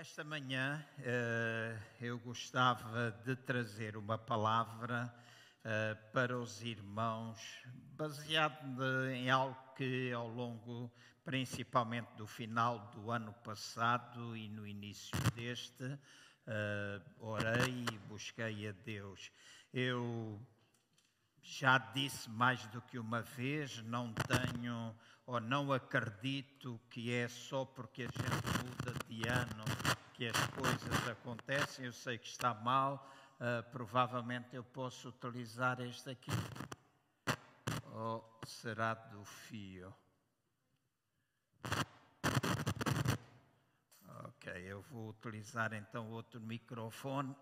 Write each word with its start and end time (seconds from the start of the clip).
Esta 0.00 0.22
manhã 0.22 0.80
uh, 1.00 1.82
eu 2.00 2.20
gostava 2.20 3.10
de 3.24 3.34
trazer 3.34 3.96
uma 3.96 4.16
palavra 4.16 5.12
uh, 5.64 6.12
para 6.12 6.38
os 6.38 6.62
irmãos, 6.62 7.40
baseado 7.96 9.10
em 9.10 9.28
algo 9.28 9.58
que 9.74 10.12
ao 10.12 10.28
longo, 10.28 10.88
principalmente 11.24 12.12
do 12.16 12.28
final 12.28 12.78
do 12.94 13.10
ano 13.10 13.32
passado 13.42 14.36
e 14.36 14.48
no 14.48 14.64
início 14.68 15.18
deste, 15.34 15.82
uh, 15.82 17.02
orei 17.18 17.84
e 17.92 17.98
busquei 18.06 18.68
a 18.68 18.72
Deus. 18.84 19.32
Eu 19.74 20.40
já 21.42 21.76
disse 21.76 22.30
mais 22.30 22.64
do 22.68 22.80
que 22.82 23.00
uma 23.00 23.22
vez, 23.22 23.82
não 23.82 24.12
tenho 24.12 24.94
ou 25.28 25.40
não 25.40 25.70
acredito 25.72 26.80
que 26.88 27.12
é 27.12 27.28
só 27.28 27.62
porque 27.64 28.04
a 28.04 28.06
gente 28.06 28.64
muda 28.64 28.94
de 29.06 29.28
ano 29.28 29.87
que 30.18 30.26
as 30.26 30.46
coisas 30.48 31.08
acontecem. 31.08 31.84
Eu 31.84 31.92
sei 31.92 32.18
que 32.18 32.26
está 32.26 32.52
mal, 32.52 33.08
uh, 33.38 33.62
provavelmente 33.70 34.48
eu 34.56 34.64
posso 34.64 35.10
utilizar 35.10 35.80
este 35.80 36.10
aqui. 36.10 36.32
Ou 37.92 38.40
será 38.44 38.94
do 38.94 39.24
fio? 39.24 39.94
Ok, 44.24 44.52
eu 44.66 44.82
vou 44.82 45.10
utilizar 45.10 45.72
então 45.72 46.10
outro 46.10 46.40
microfone. 46.40 47.36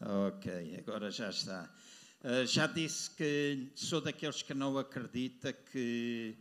ok, 0.00 0.69
agora 0.80 1.10
já 1.10 1.28
está. 1.28 1.70
Uh, 2.24 2.46
já 2.46 2.66
disse 2.66 3.10
que 3.10 3.70
sou 3.74 4.00
daqueles 4.00 4.42
que 4.42 4.54
não 4.54 4.78
acredita 4.78 5.52
que 5.52 6.36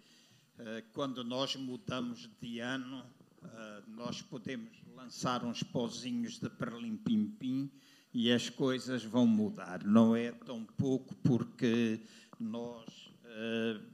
uh, 0.58 0.64
quando 0.94 1.24
nós 1.24 1.56
mudamos 1.58 2.30
de 2.42 2.60
ano 2.60 3.00
uh, 3.44 3.90
nós 3.90 4.22
podemos 4.22 4.72
lançar 4.96 5.44
uns 5.44 5.62
pozinhos 5.62 6.40
de 6.40 6.50
perlim-pim-pim 6.50 7.70
e 8.14 8.32
as 8.32 8.50
coisas 8.50 9.04
vão 9.04 9.28
mudar. 9.28 9.84
Não 9.84 10.16
é 10.16 10.32
tão 10.32 10.64
pouco 10.64 11.16
porque 11.18 12.00
nós 12.40 13.10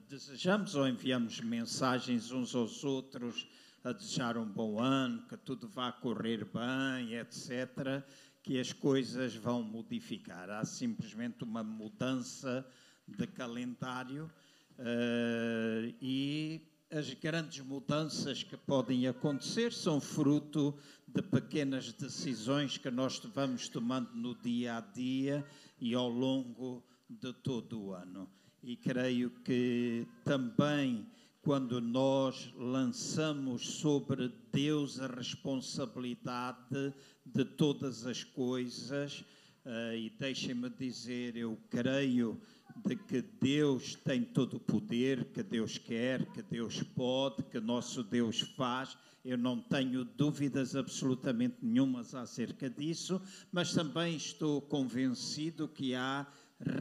desejamos 0.07 0.75
ou 0.75 0.87
enviamos 0.87 1.39
mensagens 1.41 2.31
uns 2.31 2.55
aos 2.55 2.83
outros 2.83 3.45
a 3.83 3.91
desejar 3.91 4.35
um 4.37 4.45
bom 4.45 4.79
ano, 4.79 5.21
que 5.27 5.37
tudo 5.37 5.67
vá 5.67 5.91
correr 5.91 6.45
bem, 6.45 7.13
etc., 7.15 8.03
que 8.45 8.59
as 8.59 8.71
coisas 8.71 9.35
vão 9.35 9.63
modificar. 9.63 10.51
Há 10.51 10.63
simplesmente 10.63 11.43
uma 11.43 11.63
mudança 11.63 12.63
de 13.07 13.25
calendário 13.25 14.31
uh, 14.77 15.95
e 15.99 16.61
as 16.91 17.11
grandes 17.15 17.65
mudanças 17.65 18.43
que 18.43 18.55
podem 18.55 19.07
acontecer 19.07 19.73
são 19.73 19.99
fruto 19.99 20.77
de 21.07 21.23
pequenas 21.23 21.91
decisões 21.91 22.77
que 22.77 22.91
nós 22.91 23.17
vamos 23.33 23.67
tomando 23.67 24.13
no 24.13 24.35
dia 24.35 24.77
a 24.77 24.81
dia 24.81 25.43
e 25.81 25.95
ao 25.95 26.07
longo 26.07 26.83
de 27.09 27.33
todo 27.33 27.81
o 27.81 27.93
ano. 27.95 28.29
E 28.61 28.77
creio 28.77 29.31
que 29.43 30.07
também 30.23 31.07
quando 31.45 31.79
nós 31.79 32.51
lançamos 32.57 33.75
sobre 33.75 34.33
Deus 34.51 34.99
a 34.99 35.05
responsabilidade 35.05 36.91
de 37.23 37.45
todas 37.45 38.07
as 38.07 38.23
coisas, 38.23 39.23
uh, 39.63 39.93
e 39.95 40.09
deixem-me 40.17 40.71
dizer, 40.71 41.37
eu 41.37 41.55
creio 41.69 42.41
de 42.83 42.95
que 42.95 43.21
Deus 43.21 43.93
tem 43.93 44.23
todo 44.23 44.57
o 44.57 44.59
poder, 44.59 45.25
que 45.25 45.43
Deus 45.43 45.77
quer, 45.77 46.25
que 46.33 46.41
Deus 46.41 46.81
pode, 46.81 47.43
que 47.43 47.59
nosso 47.59 48.01
Deus 48.01 48.41
faz. 48.57 48.97
Eu 49.23 49.37
não 49.37 49.61
tenho 49.61 50.03
dúvidas 50.03 50.75
absolutamente 50.75 51.57
nenhumas 51.61 52.15
acerca 52.15 52.67
disso, 52.71 53.21
mas 53.51 53.71
também 53.71 54.15
estou 54.15 54.61
convencido 54.61 55.67
que 55.67 55.93
há 55.93 56.25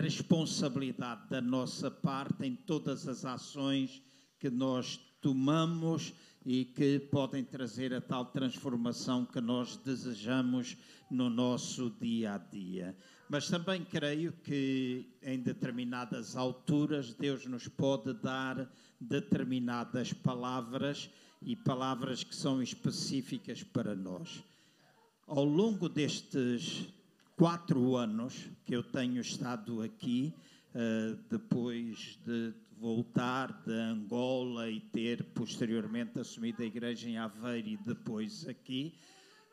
responsabilidade 0.01 1.29
da 1.29 1.43
nossa 1.43 1.91
parte 1.91 2.47
em 2.47 2.57
todas 2.57 3.07
as 3.07 3.27
ações 3.27 4.03
que 4.45 4.51
nós 4.51 5.01
tomamos 5.23 6.13
e 6.45 6.67
que 6.67 6.99
podem 6.99 7.43
trazer 7.43 7.95
a 7.95 8.01
tal 8.03 8.27
transformação 8.27 9.25
que 9.25 9.41
nós 9.41 9.79
desejamos 9.79 10.77
no 11.11 11.31
nosso 11.31 11.89
dia 11.99 12.35
a 12.35 12.37
dia. 12.37 12.95
Mas 13.27 13.49
também 13.49 13.83
creio 13.83 14.33
que 14.33 15.09
em 15.23 15.41
determinadas 15.41 16.37
alturas 16.37 17.15
Deus 17.15 17.47
nos 17.47 17.69
pode 17.69 18.13
dar 18.13 18.71
determinadas 19.01 20.13
palavras 20.13 21.09
e 21.41 21.57
palavras 21.57 22.23
que 22.23 22.37
são 22.37 22.63
específicas 22.63 23.63
para 23.63 23.95
nós. 23.95 24.45
Ao 25.27 25.43
longo 25.43 25.89
destes 25.89 26.87
quatro 27.35 27.97
anos 27.97 28.47
que 28.67 28.77
eu 28.77 28.83
tenho 28.83 29.23
estado 29.23 29.81
aqui, 29.81 30.35
uh, 30.75 31.17
depois 31.31 32.19
de 32.27 32.53
voltar 32.79 33.63
de 33.67 33.73
Angola 33.73 34.71
e 34.71 34.81
ter 34.81 35.25
posteriormente 35.33 36.19
assumido 36.19 36.63
a 36.63 36.67
igreja 36.67 37.09
em 37.09 37.17
Aveiro 37.17 37.69
e 37.69 37.77
depois 37.77 38.47
aqui, 38.49 38.95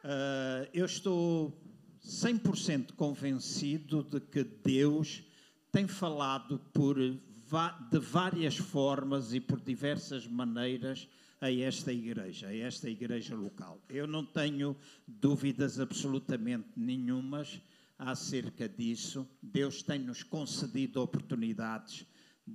uh, 0.04 0.68
eu 0.74 0.86
estou 0.86 1.58
100% 2.04 2.94
convencido 2.94 4.04
de 4.04 4.20
que 4.20 4.44
Deus 4.44 5.24
tem 5.72 5.88
falado 5.88 6.60
por 6.74 6.98
de 6.98 8.00
várias 8.00 8.56
formas 8.56 9.34
e 9.34 9.40
por 9.42 9.60
diversas 9.60 10.26
maneiras 10.26 11.08
a 11.42 11.52
esta 11.52 11.92
igreja, 11.92 12.48
a 12.48 12.56
esta 12.56 12.90
igreja 12.90 13.36
local. 13.36 13.84
Eu 13.90 14.08
não 14.08 14.26
tenho 14.26 14.76
dúvidas 15.06 15.80
absolutamente 15.80 16.70
nenhumas 16.78 17.60
acerca 18.00 18.70
disso. 18.70 19.28
Deus 19.42 19.84
tem 19.84 20.00
nos 20.00 20.24
concedido 20.24 21.02
oportunidades 21.02 22.06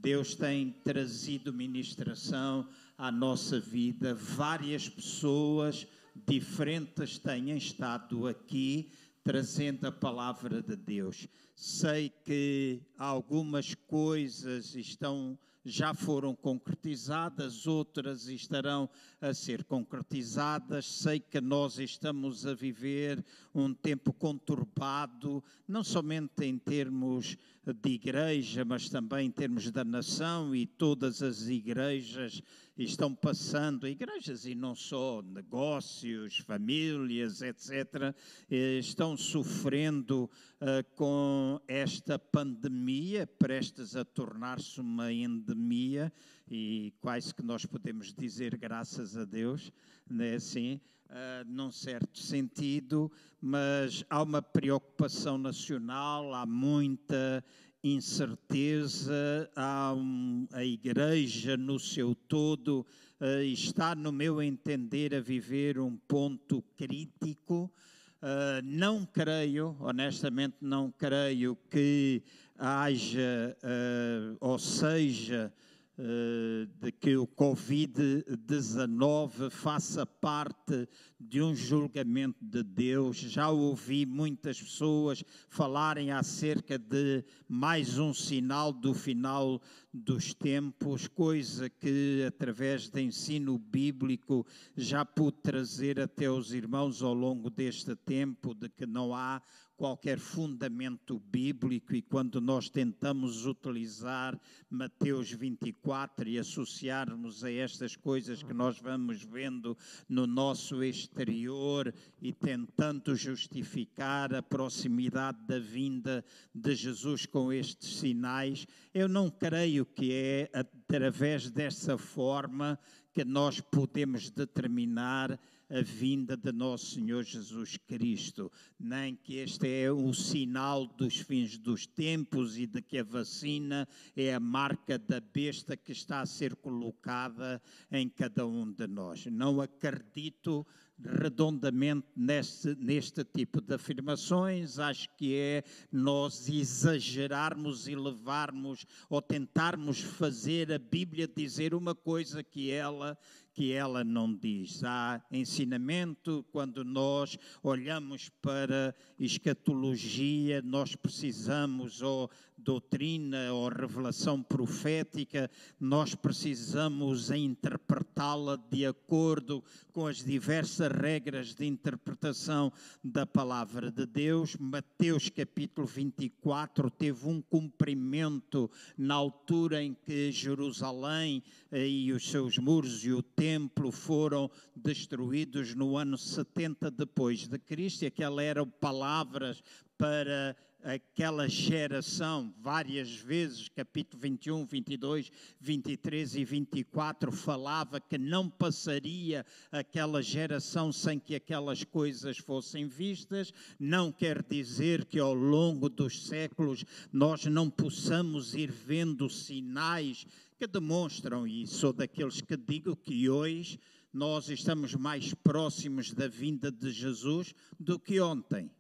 Deus 0.01 0.35
tem 0.35 0.73
trazido 0.85 1.53
ministração 1.53 2.69
à 2.99 3.11
nossa 3.11 3.59
vida. 3.59 4.15
Várias 4.15 4.89
pessoas 4.89 5.87
diferentes 6.27 7.19
têm 7.19 7.57
estado 7.57 8.27
aqui 8.27 8.93
trazendo 9.25 9.87
a 9.87 9.93
palavra 9.93 10.63
de 10.63 10.77
Deus. 10.77 11.27
Sei 11.55 12.11
que 12.25 12.81
algumas 12.97 13.75
coisas 13.75 14.75
estão 14.75 15.39
já 15.65 15.93
foram 15.93 16.33
concretizadas, 16.33 17.67
outras 17.67 18.29
estarão 18.29 18.89
a 19.27 19.35
ser 19.35 19.65
concretizadas. 19.65 20.87
Sei 20.87 21.21
que 21.21 21.41
nós 21.41 21.79
estamos 21.79 22.47
a 22.47 22.55
viver 22.55 23.25
um 23.55 23.75
tempo 23.75 24.13
conturbado, 24.13 25.43
não 25.67 25.83
somente 25.83 26.45
em 26.45 26.59
termos 26.59 27.37
de 27.83 27.91
igreja, 27.91 28.65
mas 28.65 28.89
também 28.89 29.27
em 29.27 29.31
termos 29.31 29.71
da 29.71 29.85
nação, 29.85 30.55
e 30.55 30.67
todas 30.67 31.23
as 31.23 31.49
igrejas 31.49 32.43
estão 32.79 33.15
passando, 33.15 33.89
igrejas 33.89 34.45
e 34.45 34.55
não 34.55 34.75
só, 34.75 35.23
negócios, 35.23 36.39
famílias, 36.39 37.43
etc., 37.43 38.15
eh, 38.51 38.79
estão 38.79 39.17
sofrendo 39.17 40.31
uh, 40.61 40.85
com 40.95 41.61
esta 41.67 42.19
pandemia, 42.19 43.27
prestes 43.27 43.97
a 43.97 44.05
tornar-se 44.05 44.81
uma 44.81 45.13
endemia, 45.13 46.13
e 46.49 46.93
quase 47.01 47.35
que 47.35 47.43
nós 47.43 47.67
podemos 47.67 48.13
dizer 48.15 48.57
graças 48.57 49.17
a 49.17 49.25
Deus, 49.25 49.73
né, 50.09 50.35
assim, 50.35 50.81
uh, 51.07 51.45
num 51.47 51.71
certo 51.71 52.19
sentido, 52.19 53.11
mas 53.41 54.05
há 54.09 54.23
uma 54.23 54.41
preocupação 54.41 55.37
nacional, 55.39 56.33
há 56.35 56.47
muita 56.47 57.45
incerteza, 57.83 59.51
há 59.55 59.93
um, 59.95 60.47
a 60.53 60.65
igreja 60.65 61.57
no 61.57 61.79
seu 61.79 62.15
todo 62.15 62.87
uh, 63.21 63.43
está, 63.43 63.95
no 63.95 64.13
meu 64.13 64.43
entender, 64.43 65.15
a 65.15 65.21
viver 65.21 65.79
um 65.79 65.97
ponto 65.97 66.63
crítico. 66.77 67.71
Uh, 68.17 68.63
não 68.65 69.05
creio, 69.05 69.77
honestamente, 69.79 70.57
não 70.61 70.91
creio 70.91 71.57
que 71.71 72.23
haja, 72.59 73.57
uh, 73.63 74.37
ou 74.41 74.59
seja, 74.59 75.53
de 75.99 76.93
que 76.93 77.17
o 77.17 77.27
Covid-19 77.27 79.51
faça 79.51 80.05
parte 80.05 80.87
de 81.19 81.41
um 81.41 81.55
julgamento 81.55 82.45
de 82.45 82.63
Deus. 82.63 83.17
Já 83.17 83.49
ouvi 83.49 84.05
muitas 84.05 84.61
pessoas 84.61 85.25
falarem 85.49 86.11
acerca 86.11 86.79
de 86.79 87.25
mais 87.49 87.99
um 87.99 88.13
sinal 88.13 88.75
do 88.75 88.93
final 88.93 89.63
dos 89.93 90.35
tempos, 90.35 91.07
coisa 91.09 91.71
que, 91.71 92.23
através 92.27 92.91
de 92.91 93.01
ensino 93.01 93.59
bíblico, 93.59 94.47
já 94.77 95.03
pude 95.03 95.39
trazer 95.43 95.99
até 95.99 96.31
os 96.31 96.53
irmãos 96.53 97.03
ao 97.03 97.15
longo 97.15 97.49
deste 97.49 97.97
tempo, 97.97 98.55
de 98.55 98.69
que 98.69 98.85
não 98.85 99.15
há 99.15 99.41
qualquer 99.77 100.19
fundamento 100.19 101.19
bíblico 101.19 101.95
e 101.95 102.01
quando 102.01 102.41
nós 102.41 102.71
tentamos 102.71 103.45
utilizar 103.45 104.39
Mateus 104.71 105.31
24 105.31 106.29
e 106.29 106.39
associarmos 106.39 107.45
a 107.45 107.53
estas 107.53 107.95
coisas 107.95 108.43
que 108.43 108.55
nós 108.55 108.79
vamos 108.81 109.23
vendo 109.23 109.77
no 110.09 110.27
nosso 110.27 110.83
exterior 110.83 111.93
e 112.21 112.33
tentando 112.33 113.15
justificar 113.15 114.35
a 114.35 114.43
proximidade 114.43 115.39
da 115.47 115.59
vinda 115.59 116.25
de 116.55 116.75
Jesus 116.75 117.27
com 117.27 117.53
estes 117.53 117.99
sinais, 117.99 118.67
eu 118.95 119.09
não 119.09 119.31
creio 119.31 119.85
que 119.85 120.13
é 120.13 120.51
através 120.55 121.51
dessa 121.51 121.99
forma 121.99 122.79
que 123.13 123.25
nós 123.25 123.61
podemos 123.61 124.31
determinar 124.31 125.39
a 125.69 125.83
vinda 125.83 126.37
de 126.37 126.53
nosso 126.53 126.95
Senhor 126.95 127.25
Jesus 127.25 127.77
Cristo, 127.77 128.51
nem 128.79 129.17
que 129.17 129.37
este 129.37 129.69
é 129.69 129.91
o 129.91 130.13
sinal 130.13 130.87
dos 130.87 131.19
fins 131.19 131.59
dos 131.59 131.87
tempos 131.87 132.57
e 132.57 132.67
de 132.67 132.81
que 132.81 132.99
a 132.99 133.05
vacina 133.05 133.89
é 134.17 134.35
a 134.35 134.41
marca 134.41 134.99
da 134.99 135.21
besta 135.21 135.77
que 135.77 135.93
está 135.93 136.21
a 136.21 136.27
ser 136.27 136.55
colocada 136.57 137.61
em 137.91 138.09
cada 138.09 138.47
um 138.47 138.73
de 138.73 138.87
nós. 138.87 139.27
Não 139.27 139.61
acredito 139.61 140.67
redondamente 140.99 142.07
neste, 142.17 142.75
neste 142.77 143.23
tipo 143.23 143.61
de 143.61 143.75
afirmações, 143.75 144.79
acho 144.79 145.09
que 145.17 145.35
é 145.35 145.65
nós 145.93 146.49
exagerarmos 146.49 147.87
e 147.87 147.95
levarmos 147.95 148.87
ou 149.11 149.21
tentarmos 149.21 150.01
fazer 150.01 150.73
a 150.73 150.79
Bíblia 150.79 151.29
dizer 151.29 151.75
uma 151.75 151.95
coisa 151.95 152.43
que 152.43 152.71
ela 152.71 153.19
que 153.57 153.73
ela 153.73 154.05
não 154.05 154.33
diz. 154.35 154.85
Há 154.85 155.19
ensinamento 155.33 156.45
quando 156.53 156.85
nós 156.85 157.39
olhamos 157.63 158.29
para 158.43 158.95
escatologia, 159.19 160.61
nós 160.61 160.95
precisamos 160.95 162.03
ou 162.03 162.31
doutrina 162.57 163.53
ou 163.53 163.69
revelação 163.69 164.43
profética, 164.43 165.51
nós 165.79 166.15
precisamos 166.15 167.31
interpretá-la 167.31 168.57
de 168.57 168.87
acordo 168.87 169.63
com 169.93 170.07
as 170.07 170.25
diversas 170.25 170.91
regras 170.91 171.55
de 171.55 171.67
interpretação 171.67 172.73
da 173.03 173.27
palavra 173.27 173.91
de 173.91 174.07
Deus. 174.07 174.57
Mateus 174.57 175.29
capítulo 175.29 175.87
24 175.87 176.91
teve 176.91 177.29
um 177.29 177.41
cumprimento 177.41 178.71
na 178.97 179.15
altura 179.15 179.83
em 179.83 179.95
que 179.95 180.33
Jerusalém 180.33 181.43
eh, 181.71 181.87
e 181.87 182.13
os 182.13 182.31
seus 182.31 182.59
muros 182.59 183.05
e 183.05 183.13
o 183.13 183.23
templo 183.23 183.93
foram 183.93 184.51
destruídos 184.75 185.75
no 185.75 185.97
ano 185.97 186.17
70 186.17 186.91
depois 186.91 187.47
de 187.47 187.59
Cristo, 187.59 188.03
e 188.03 188.07
aquelas 188.07 188.45
eram 188.45 188.69
palavras 188.69 189.63
para 189.99 190.57
aquela 190.87 191.49
geração, 191.49 192.55
várias 192.61 193.11
vezes, 193.11 193.69
capítulo 193.69 194.23
21, 194.23 194.65
22, 194.65 195.33
23 195.61 196.37
e 196.37 196.45
24, 196.45 197.33
falava 197.33 198.01
que 198.01 198.17
não 198.17 198.49
passaria 198.49 199.45
aquela 199.73 200.23
geração 200.23 200.93
sem 200.93 201.19
que 201.19 201.35
aquelas 201.35 201.83
coisas 201.83 202.39
fossem 202.39 202.87
vistas. 202.87 203.53
Não 203.81 204.13
quer 204.13 204.45
dizer 204.45 205.07
que 205.07 205.19
ao 205.19 205.35
longo 205.35 205.89
dos 205.89 206.25
séculos 206.29 206.85
nós 207.13 207.45
não 207.47 207.69
possamos 207.69 208.55
ir 208.55 208.71
vendo 208.71 209.29
sinais 209.29 210.25
que 210.57 210.69
demonstram 210.69 211.49
isso. 211.49 211.79
Sou 211.79 211.93
daqueles 211.93 212.41
que 212.41 212.57
digo 212.57 212.95
que 212.95 213.29
hoje 213.29 213.81
nós 214.13 214.49
estamos 214.49 214.95
mais 214.95 215.35
próximos 215.35 216.15
da 216.15 216.29
vinda 216.29 216.71
de 216.71 216.93
Jesus 216.93 217.53
do 217.77 217.99
que 217.99 218.21
ontem 218.21 218.71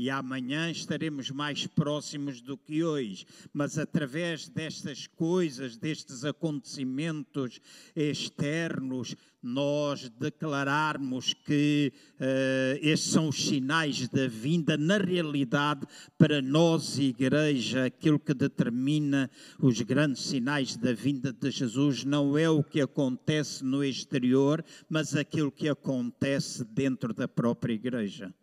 e 0.00 0.08
amanhã 0.08 0.70
estaremos 0.70 1.30
mais 1.30 1.66
próximos 1.66 2.40
do 2.40 2.56
que 2.56 2.82
hoje. 2.82 3.26
Mas 3.52 3.76
através 3.76 4.48
destas 4.48 5.06
coisas, 5.06 5.76
destes 5.76 6.24
acontecimentos 6.24 7.60
externos, 7.94 9.14
nós 9.42 10.08
declararmos 10.18 11.34
que 11.34 11.92
uh, 12.14 12.78
estes 12.80 13.10
são 13.10 13.28
os 13.28 13.46
sinais 13.46 14.08
da 14.08 14.26
vinda, 14.26 14.78
na 14.78 14.96
realidade, 14.96 15.86
para 16.16 16.40
nós, 16.40 16.98
igreja, 16.98 17.84
aquilo 17.84 18.18
que 18.18 18.32
determina 18.32 19.30
os 19.58 19.82
grandes 19.82 20.22
sinais 20.22 20.76
da 20.76 20.94
vinda 20.94 21.30
de 21.30 21.50
Jesus 21.50 22.04
não 22.04 22.38
é 22.38 22.48
o 22.48 22.64
que 22.64 22.80
acontece 22.80 23.62
no 23.62 23.84
exterior, 23.84 24.64
mas 24.88 25.14
aquilo 25.14 25.52
que 25.52 25.68
acontece 25.68 26.64
dentro 26.64 27.12
da 27.12 27.28
própria 27.28 27.74
igreja. 27.74 28.34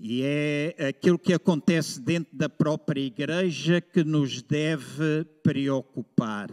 E 0.00 0.22
é 0.22 0.88
aquilo 0.88 1.18
que 1.18 1.32
acontece 1.32 2.00
dentro 2.00 2.36
da 2.36 2.48
própria 2.48 3.00
igreja 3.00 3.80
que 3.80 4.02
nos 4.02 4.42
deve 4.42 5.24
preocupar. 5.42 6.50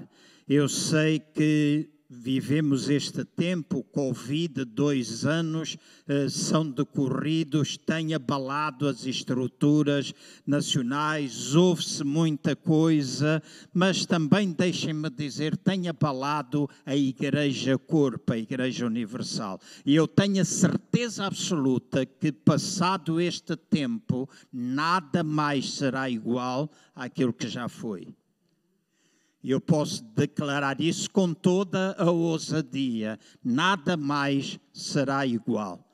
Eu 0.48 0.68
sei 0.68 1.20
que 1.20 1.90
vivemos 2.10 2.90
este 2.90 3.24
tempo, 3.24 3.84
Covid, 3.84 4.66
dois 4.66 5.26
anos 5.26 5.78
eh, 6.08 6.28
são 6.28 6.68
decorridos, 6.68 7.78
tem 7.78 8.16
abalado 8.16 8.88
as 8.88 9.06
estruturas 9.06 10.12
nacionais, 10.46 11.54
houve-se 11.54 12.04
muita 12.04 12.56
coisa, 12.56 13.44
mas 13.72 14.08
também, 14.08 14.52
deixem-me 14.52 15.08
dizer, 15.12 15.56
tem 15.56 15.88
abalado 15.88 16.68
a 16.84 16.96
Igreja 16.96 17.78
Corpo, 17.78 18.34
a 18.34 18.38
Igreja 18.38 18.88
Universal. 18.88 19.60
E 19.86 19.94
eu 19.94 20.08
tenho 20.08 20.42
a 20.42 20.46
certeza 20.46 21.28
absoluta 21.28 22.08
que, 22.08 22.32
passado 22.32 23.22
este 23.22 23.56
tempo, 23.56 24.28
nada 24.52 25.24
mais 25.24 25.74
será 25.74 26.10
igual 26.10 26.72
àquilo 26.96 27.32
que 27.32 27.48
já 27.48 27.70
foi. 27.70 28.16
E 29.42 29.52
eu 29.52 29.62
posso 29.62 30.04
declarar 30.04 30.82
isso 30.82 31.10
com 31.10 31.34
toda 31.34 31.96
a 31.98 32.12
ousadia: 32.12 33.18
nada 33.44 33.96
mais 33.96 34.60
será 34.74 35.26
igual. 35.26 35.89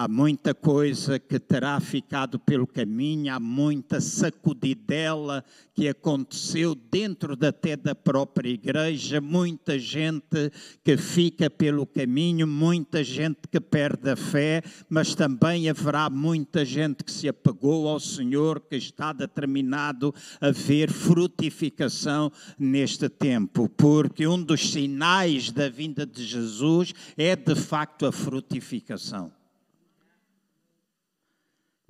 Há 0.00 0.06
muita 0.06 0.54
coisa 0.54 1.18
que 1.18 1.40
terá 1.40 1.80
ficado 1.80 2.38
pelo 2.38 2.68
caminho, 2.68 3.34
há 3.34 3.40
muita 3.40 4.00
sacudidela 4.00 5.44
que 5.74 5.88
aconteceu 5.88 6.76
dentro 6.76 7.36
até 7.44 7.76
da 7.76 7.96
própria 7.96 8.48
igreja, 8.48 9.20
muita 9.20 9.76
gente 9.76 10.52
que 10.84 10.96
fica 10.96 11.50
pelo 11.50 11.84
caminho, 11.84 12.46
muita 12.46 13.02
gente 13.02 13.40
que 13.50 13.58
perde 13.58 14.08
a 14.08 14.14
fé, 14.14 14.62
mas 14.88 15.16
também 15.16 15.68
haverá 15.68 16.08
muita 16.08 16.64
gente 16.64 17.02
que 17.02 17.10
se 17.10 17.28
apegou 17.28 17.88
ao 17.88 17.98
Senhor, 17.98 18.60
que 18.60 18.76
está 18.76 19.12
determinado 19.12 20.14
a 20.40 20.52
ver 20.52 20.92
frutificação 20.92 22.30
neste 22.56 23.08
tempo, 23.08 23.68
porque 23.70 24.28
um 24.28 24.40
dos 24.40 24.70
sinais 24.70 25.50
da 25.50 25.68
vinda 25.68 26.06
de 26.06 26.24
Jesus 26.24 26.94
é 27.16 27.34
de 27.34 27.56
facto 27.56 28.06
a 28.06 28.12
frutificação. 28.12 29.36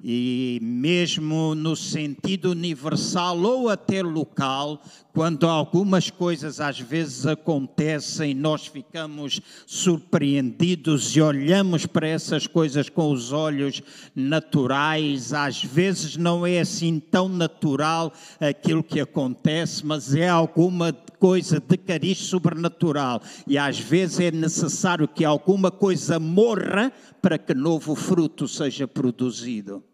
E 0.00 0.60
mesmo 0.62 1.56
no 1.56 1.74
sentido 1.74 2.52
universal 2.52 3.36
ou 3.40 3.68
até 3.68 4.00
local, 4.00 4.80
quando 5.12 5.48
algumas 5.48 6.08
coisas 6.08 6.60
às 6.60 6.78
vezes 6.78 7.26
acontecem, 7.26 8.32
nós 8.32 8.68
ficamos 8.68 9.40
surpreendidos 9.66 11.16
e 11.16 11.20
olhamos 11.20 11.84
para 11.84 12.06
essas 12.06 12.46
coisas 12.46 12.88
com 12.88 13.10
os 13.10 13.32
olhos 13.32 13.82
naturais. 14.14 15.32
Às 15.32 15.64
vezes 15.64 16.16
não 16.16 16.46
é 16.46 16.60
assim 16.60 17.00
tão 17.00 17.28
natural 17.28 18.12
aquilo 18.38 18.84
que 18.84 19.00
acontece, 19.00 19.84
mas 19.84 20.14
é 20.14 20.28
alguma 20.28 20.92
coisa 20.92 21.58
de 21.58 21.76
cariz 21.76 22.18
sobrenatural. 22.18 23.20
E 23.48 23.58
às 23.58 23.80
vezes 23.80 24.20
é 24.20 24.30
necessário 24.30 25.08
que 25.08 25.24
alguma 25.24 25.72
coisa 25.72 26.20
morra 26.20 26.92
para 27.20 27.36
que 27.36 27.52
novo 27.52 27.96
fruto 27.96 28.46
seja 28.46 28.86
produzido 28.86 29.87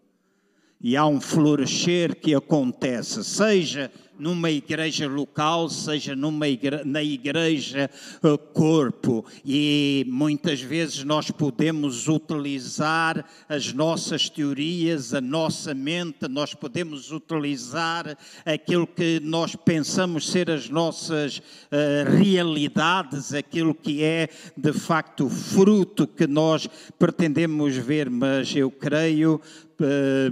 e 0.81 0.97
há 0.97 1.07
um 1.07 1.21
florescer 1.21 2.17
que 2.17 2.35
acontece, 2.35 3.25
seja 3.25 3.91
numa 4.19 4.51
igreja 4.51 5.09
local, 5.09 5.69
seja 5.69 6.15
numa 6.15 6.49
igreja, 6.49 6.85
na 6.85 7.03
igreja 7.03 7.91
uh, 8.23 8.39
corpo. 8.39 9.25
E 9.45 10.05
muitas 10.09 10.61
vezes 10.61 11.03
nós 11.05 11.31
podemos 11.31 12.09
utilizar 12.09 13.25
as 13.49 13.73
nossas 13.73 14.29
teorias, 14.29 15.13
a 15.15 15.21
nossa 15.21 15.75
mente, 15.75 16.29
nós 16.29 16.55
podemos 16.55 17.11
utilizar 17.11 18.17
aquilo 18.45 18.87
que 18.87 19.21
nós 19.21 19.57
pensamos 19.57 20.31
ser 20.31 20.51
as 20.51 20.69
nossas 20.69 21.39
uh, 21.39 21.43
realidades, 22.17 23.35
aquilo 23.35 23.75
que 23.75 24.03
é 24.03 24.29
de 24.57 24.73
facto 24.73 25.29
fruto 25.29 26.07
que 26.07 26.27
nós 26.27 26.69
pretendemos 26.99 27.77
ver, 27.77 28.09
mas 28.09 28.55
eu 28.55 28.71
creio 28.71 29.41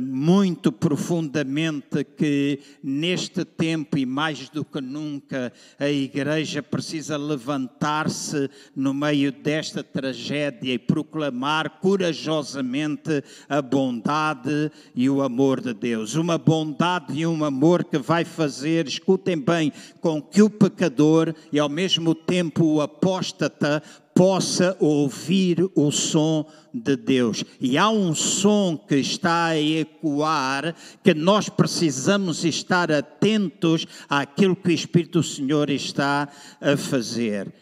muito 0.01 0.71
profundamente 0.71 2.05
que 2.05 2.61
neste 2.83 3.45
tempo 3.45 3.99
e 3.99 4.07
mais 4.07 4.49
do 4.49 4.65
que 4.65 4.81
nunca 4.81 5.53
a 5.79 5.89
Igreja 5.89 6.63
precisa 6.63 7.17
levantar-se 7.17 8.49
no 8.75 8.95
meio 8.95 9.33
desta 9.33 9.83
tragédia 9.83 10.73
e 10.73 10.79
proclamar 10.79 11.81
corajosamente 11.81 13.23
a 13.49 13.61
bondade 13.61 14.71
e 14.95 15.09
o 15.09 15.23
amor 15.23 15.61
de 15.61 15.75
Deus. 15.75 16.15
Uma 16.15 16.39
bondade 16.39 17.19
e 17.19 17.27
um 17.27 17.45
amor 17.45 17.85
que 17.85 17.99
vai 17.99 18.25
fazer, 18.25 18.87
escutem 18.87 19.39
bem, 19.39 19.73
com 20.01 20.21
que 20.21 20.43
o 20.43 20.51
pecador 20.51 21.35
e 21.53 21.59
ao 21.59 21.69
mesmo 21.69 22.15
tempo 22.15 22.65
o 22.65 22.81
apóstata 22.81 23.83
possa 24.15 24.77
ouvir 24.81 25.59
o 25.75 25.91
som 25.91 26.47
de 26.73 26.97
Deus. 26.97 27.45
E 27.61 27.77
há 27.77 27.89
um 27.91 28.15
som 28.15 28.77
que 28.77 28.97
está 28.97 29.47
a 29.47 29.61
ecoar 29.61 30.75
que 31.03 31.15
nós 31.15 31.49
precisamos 31.49 32.45
estar 32.45 32.91
atentos 32.91 33.87
àquilo 34.09 34.57
que 34.57 34.69
o 34.69 34.73
Espírito 34.73 35.21
do 35.21 35.25
Senhor 35.25 35.71
está 35.71 36.29
a 36.61 36.77
fazer. 36.77 37.53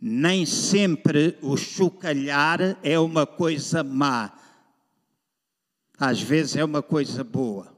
Nem 0.00 0.44
sempre 0.44 1.38
o 1.40 1.56
chocalhar 1.56 2.78
é 2.82 2.98
uma 2.98 3.26
coisa 3.26 3.82
má. 3.82 4.32
Às 5.98 6.20
vezes 6.20 6.56
é 6.56 6.64
uma 6.64 6.82
coisa 6.82 7.24
boa. 7.24 7.75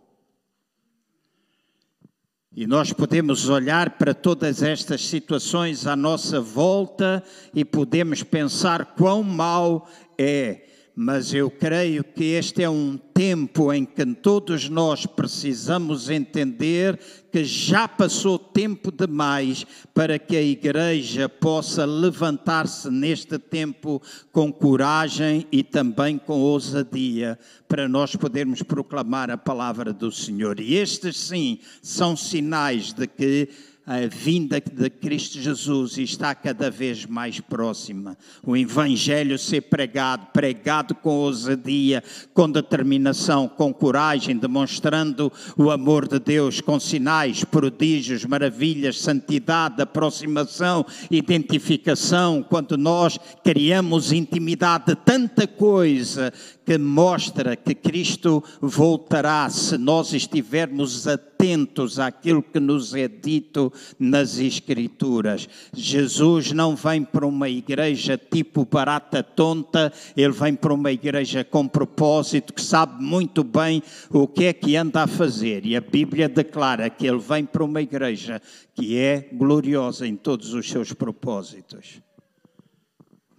E 2.54 2.66
nós 2.66 2.92
podemos 2.92 3.48
olhar 3.48 3.98
para 3.98 4.14
todas 4.14 4.62
estas 4.62 5.06
situações 5.06 5.86
à 5.86 5.94
nossa 5.94 6.40
volta 6.40 7.22
e 7.54 7.64
podemos 7.64 8.22
pensar 8.22 8.94
quão 8.96 9.22
mal 9.22 9.88
é 10.16 10.67
mas 11.00 11.32
eu 11.32 11.48
creio 11.48 12.02
que 12.02 12.24
este 12.24 12.60
é 12.60 12.68
um 12.68 12.98
tempo 13.14 13.72
em 13.72 13.84
que 13.84 14.04
todos 14.04 14.68
nós 14.68 15.06
precisamos 15.06 16.10
entender 16.10 16.98
que 17.30 17.44
já 17.44 17.86
passou 17.86 18.36
tempo 18.36 18.90
demais 18.90 19.64
para 19.94 20.18
que 20.18 20.36
a 20.36 20.42
igreja 20.42 21.28
possa 21.28 21.84
levantar-se 21.84 22.90
neste 22.90 23.38
tempo 23.38 24.02
com 24.32 24.52
coragem 24.52 25.46
e 25.52 25.62
também 25.62 26.18
com 26.18 26.40
ousadia, 26.40 27.38
para 27.68 27.88
nós 27.88 28.16
podermos 28.16 28.62
proclamar 28.64 29.30
a 29.30 29.38
palavra 29.38 29.92
do 29.92 30.10
Senhor. 30.10 30.58
E 30.58 30.74
estes 30.74 31.16
sim 31.16 31.60
são 31.80 32.16
sinais 32.16 32.92
de 32.92 33.06
que 33.06 33.48
a 33.90 34.06
vinda 34.06 34.60
de 34.60 34.90
Cristo 34.90 35.40
Jesus 35.40 35.96
está 35.96 36.34
cada 36.34 36.70
vez 36.70 37.06
mais 37.06 37.40
próxima. 37.40 38.18
O 38.44 38.54
Evangelho 38.54 39.38
ser 39.38 39.62
pregado, 39.62 40.26
pregado 40.26 40.94
com 40.94 41.08
ousadia, 41.08 42.04
com 42.34 42.50
determinação, 42.50 43.48
com 43.48 43.72
coragem, 43.72 44.36
demonstrando 44.36 45.32
o 45.56 45.70
amor 45.70 46.06
de 46.06 46.18
Deus, 46.18 46.60
com 46.60 46.78
sinais, 46.78 47.44
prodígios, 47.44 48.26
maravilhas, 48.26 49.00
santidade, 49.00 49.80
aproximação, 49.80 50.84
identificação. 51.10 52.44
Quando 52.46 52.76
nós 52.76 53.18
criamos 53.42 54.12
intimidade, 54.12 54.94
tanta 55.02 55.46
coisa 55.46 56.30
que 56.68 56.76
mostra 56.76 57.56
que 57.56 57.74
Cristo 57.74 58.44
voltará 58.60 59.48
se 59.48 59.78
nós 59.78 60.12
estivermos 60.12 61.08
atentos 61.08 61.98
àquilo 61.98 62.42
que 62.42 62.60
nos 62.60 62.94
é 62.94 63.08
dito 63.08 63.72
nas 63.98 64.38
Escrituras. 64.38 65.48
Jesus 65.72 66.52
não 66.52 66.76
vem 66.76 67.02
para 67.02 67.26
uma 67.26 67.48
igreja 67.48 68.18
tipo 68.18 68.66
barata 68.66 69.22
tonta, 69.22 69.90
ele 70.14 70.34
vem 70.34 70.54
para 70.54 70.74
uma 70.74 70.92
igreja 70.92 71.42
com 71.42 71.66
propósito, 71.66 72.52
que 72.52 72.60
sabe 72.60 73.02
muito 73.02 73.42
bem 73.42 73.82
o 74.10 74.28
que 74.28 74.44
é 74.44 74.52
que 74.52 74.76
anda 74.76 75.04
a 75.04 75.06
fazer. 75.06 75.64
E 75.64 75.74
a 75.74 75.80
Bíblia 75.80 76.28
declara 76.28 76.90
que 76.90 77.06
ele 77.06 77.18
vem 77.18 77.46
para 77.46 77.64
uma 77.64 77.80
igreja 77.80 78.42
que 78.74 78.98
é 78.98 79.26
gloriosa 79.32 80.06
em 80.06 80.16
todos 80.16 80.52
os 80.52 80.68
seus 80.68 80.92
propósitos. 80.92 82.06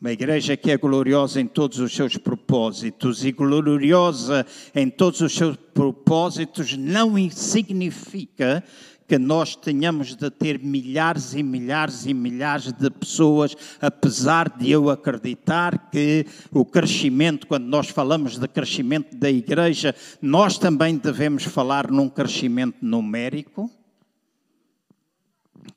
Uma 0.01 0.13
igreja 0.13 0.55
que 0.55 0.71
é 0.71 0.77
gloriosa 0.77 1.41
em 1.41 1.45
todos 1.45 1.77
os 1.79 1.93
seus 1.93 2.15
propósitos 2.15 3.25
e 3.25 3.33
gloriosa 3.33 4.45
em 4.73 4.89
todos 4.89 5.19
os 5.19 5.35
seus 5.35 5.57
propósitos 5.73 6.77
não 6.77 7.17
significa 7.29 8.63
que 9.05 9.17
nós 9.17 9.57
tenhamos 9.57 10.15
de 10.15 10.29
ter 10.29 10.57
milhares 10.57 11.33
e 11.33 11.43
milhares 11.43 12.05
e 12.05 12.13
milhares 12.13 12.71
de 12.71 12.89
pessoas, 12.89 13.53
apesar 13.81 14.47
de 14.57 14.71
eu 14.71 14.89
acreditar 14.89 15.89
que 15.91 16.25
o 16.49 16.63
crescimento, 16.63 17.45
quando 17.45 17.65
nós 17.65 17.89
falamos 17.89 18.37
de 18.37 18.47
crescimento 18.47 19.17
da 19.17 19.29
igreja, 19.29 19.93
nós 20.21 20.57
também 20.57 20.95
devemos 20.95 21.43
falar 21.43 21.91
num 21.91 22.07
crescimento 22.07 22.77
numérico 22.81 23.69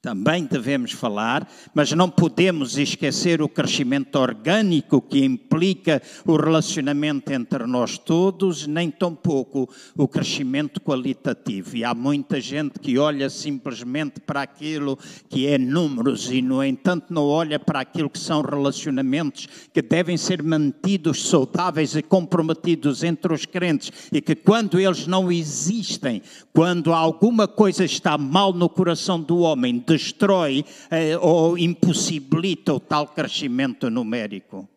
também 0.02 0.44
devemos 0.44 0.90
falar, 0.90 1.49
mas 1.73 1.92
não 1.92 2.11
podemos 2.11 2.76
esquecer 2.76 3.40
o 3.40 3.49
crescimento 3.49 4.16
orgânico 4.16 5.00
que 5.00 5.25
implica 5.25 6.02
o 6.26 6.35
relacionamento 6.35 7.32
entre 7.32 7.68
nós 7.68 7.99
todos, 7.99 8.66
nem 8.66 8.90
tampouco 8.90 9.71
o 9.97 10.09
crescimento 10.09 10.80
qualitativo. 10.80 11.76
E 11.76 11.85
há 11.85 11.94
muita 11.94 12.40
gente 12.40 12.80
que 12.80 12.99
olha 12.99 13.30
simplesmente 13.30 14.18
para 14.18 14.42
aquilo 14.42 14.99
que 15.28 15.47
é 15.47 15.56
números 15.56 16.32
e, 16.32 16.42
no 16.42 16.64
entanto, 16.64 17.14
não 17.14 17.28
olha 17.28 17.61
para 17.61 17.78
aquilo 17.78 18.11
que 18.11 18.18
são 18.18 18.42
relacionamentos 18.42 19.47
que 19.73 19.80
devem 19.80 20.16
ser 20.16 20.42
mantidos 20.42 21.28
saudáveis 21.28 21.94
e 21.94 22.02
comprometidos 22.02 23.04
entre 23.04 23.32
os 23.32 23.47
crentes 23.47 23.92
e 24.11 24.21
que, 24.21 24.35
quando 24.35 24.80
eles 24.80 25.06
não 25.06 25.30
existem, 25.30 26.21
quando 26.52 26.92
alguma 26.92 27.49
coisa 27.49 27.85
está 27.85 28.18
mal 28.18 28.52
no 28.52 28.68
coração 28.68 29.21
do 29.21 29.38
homem, 29.38 29.78
destrói 29.78 30.64
eh, 30.90 31.16
ou 31.18 31.56
impossibilita 31.56 32.75
o 32.75 32.80
tal 32.80 33.06
crescimento 33.09 33.88
numérico 33.88 34.68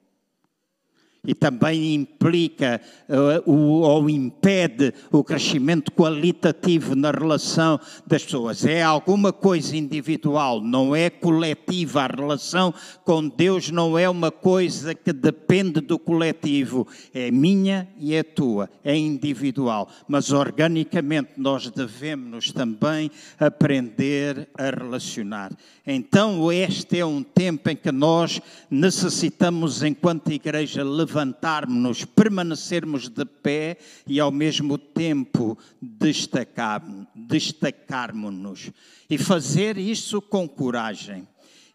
e 1.26 1.34
também 1.34 1.94
implica 1.94 2.80
uh, 3.10 3.52
o, 3.52 3.82
ou 3.82 4.10
impede 4.10 4.94
o 5.12 5.24
crescimento 5.24 5.92
qualitativo 5.92 6.96
na 6.96 7.12
relação 7.12 7.80
das 8.06 8.24
pessoas. 8.24 8.66
É 8.66 8.82
alguma 8.82 9.34
coisa 9.34 9.76
individual, 9.76 10.62
não 10.62 10.96
é 10.96 11.10
coletiva. 11.10 12.04
A 12.04 12.08
relação 12.08 12.74
com 13.04 13.28
Deus 13.28 13.70
não 13.70 13.98
é 13.98 14.10
uma 14.10 14.32
coisa 14.32 14.94
que 14.94 15.12
depende 15.12 15.82
do 15.82 15.98
coletivo, 15.98 16.88
é 17.14 17.32
minha 17.32 17.88
e 18.00 18.14
é 18.14 18.24
tua, 18.24 18.70
é 18.84 18.96
individual. 18.96 19.90
Mas 20.08 20.32
organicamente 20.32 21.32
nós 21.38 21.70
devemos 21.70 22.52
também 22.52 23.10
aprender 23.40 24.48
a 24.58 24.70
relacionar. 24.70 25.52
Então, 25.86 26.52
este 26.52 27.00
é 27.00 27.06
um 27.06 27.22
tempo 27.22 27.70
em 27.70 27.76
que 27.76 27.92
nós 27.92 28.42
necessitamos, 28.70 29.84
enquanto 29.84 30.32
igreja, 30.32 30.84
levantar 30.84 31.15
levantarmos-nos, 31.16 32.04
permanecermos 32.04 33.08
de 33.08 33.24
pé 33.24 33.78
e 34.06 34.20
ao 34.20 34.32
mesmo 34.32 34.78
tempo 34.78 35.58
destacarmos-nos. 35.82 38.72
E 39.10 39.18
fazer 39.18 39.78
isso 39.78 40.22
com 40.22 40.46
coragem. 40.48 41.26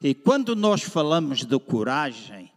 E 0.02 0.14
quando 0.14 0.54
nós 0.54 0.82
falamos 0.82 1.44
de 1.44 1.59
coragem, 1.59 2.50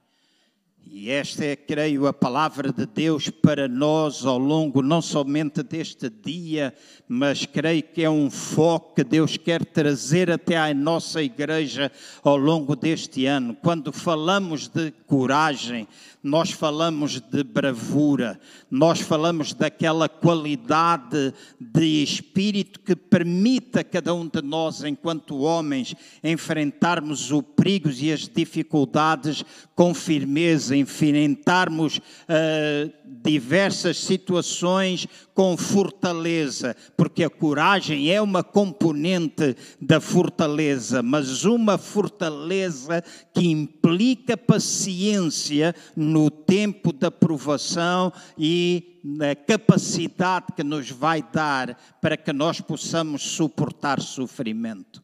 e 0.96 1.10
esta 1.10 1.44
é, 1.44 1.56
creio, 1.56 2.06
a 2.06 2.14
palavra 2.14 2.72
de 2.72 2.86
Deus 2.86 3.28
para 3.28 3.68
nós 3.68 4.28
ao 4.28 4.38
longo 4.38 4.84
não 4.84 5.02
somente 5.02 5.64
deste 5.64 6.08
dia, 6.08 6.72
mas 7.08 7.48
creio 7.48 7.82
que 7.82 8.04
é 8.04 8.10
um 8.10 8.30
foco 8.30 8.94
que 8.94 9.04
Deus 9.04 9.36
quer 9.36 9.66
trazer 9.66 10.30
até 10.30 10.56
à 10.56 10.72
nossa 10.72 11.24
igreja 11.24 11.92
ao 12.22 12.38
longo 12.38 12.76
deste 12.76 13.26
ano. 13.26 13.56
Quando 13.56 13.92
falamos 13.92 14.68
de 14.68 14.92
coragem, 15.08 15.88
nós 16.24 16.52
falamos 16.52 17.20
de 17.20 17.44
bravura, 17.44 18.40
nós 18.72 19.02
falamos 19.02 19.54
daquela 19.54 20.08
qualidade 20.08 21.34
de 21.60 22.02
espírito 22.02 22.80
que 22.80 22.96
permite 22.96 23.80
a 23.80 23.84
cada 23.84 24.14
um 24.14 24.26
de 24.26 24.42
nós, 24.42 24.86
enquanto 24.86 25.40
homens, 25.40 25.94
enfrentarmos 26.24 27.30
os 27.30 27.44
perigos 27.56 28.02
e 28.02 28.10
as 28.10 28.22
dificuldades 28.22 29.44
com 29.76 29.94
firmeza, 29.94 30.78
enfrentarmos 30.78 31.98
uh, 31.98 32.94
diversas 33.22 33.98
situações 33.98 35.08
com 35.34 35.58
fortaleza, 35.58 36.76
porque 36.96 37.24
a 37.24 37.30
coragem 37.30 38.12
é 38.12 38.22
uma 38.22 38.44
componente 38.44 39.56
da 39.82 40.00
fortaleza, 40.00 41.02
mas 41.02 41.44
uma 41.44 41.78
fortaleza 41.78 43.04
que 43.34 43.48
implica 43.50 44.38
paciência 44.38 45.76
no 45.96 46.30
tempo 46.30 46.94
da 46.94 47.10
provação 47.10 48.14
e 48.38 49.00
na 49.04 49.36
capacidade 49.36 50.48
que 50.56 50.64
nos 50.64 50.90
vai 50.90 51.22
dar 51.22 51.78
para 52.02 52.16
que 52.16 52.32
nós 52.32 52.62
possamos 52.62 53.22
suportar 53.24 54.00
sofrimento. 54.00 55.04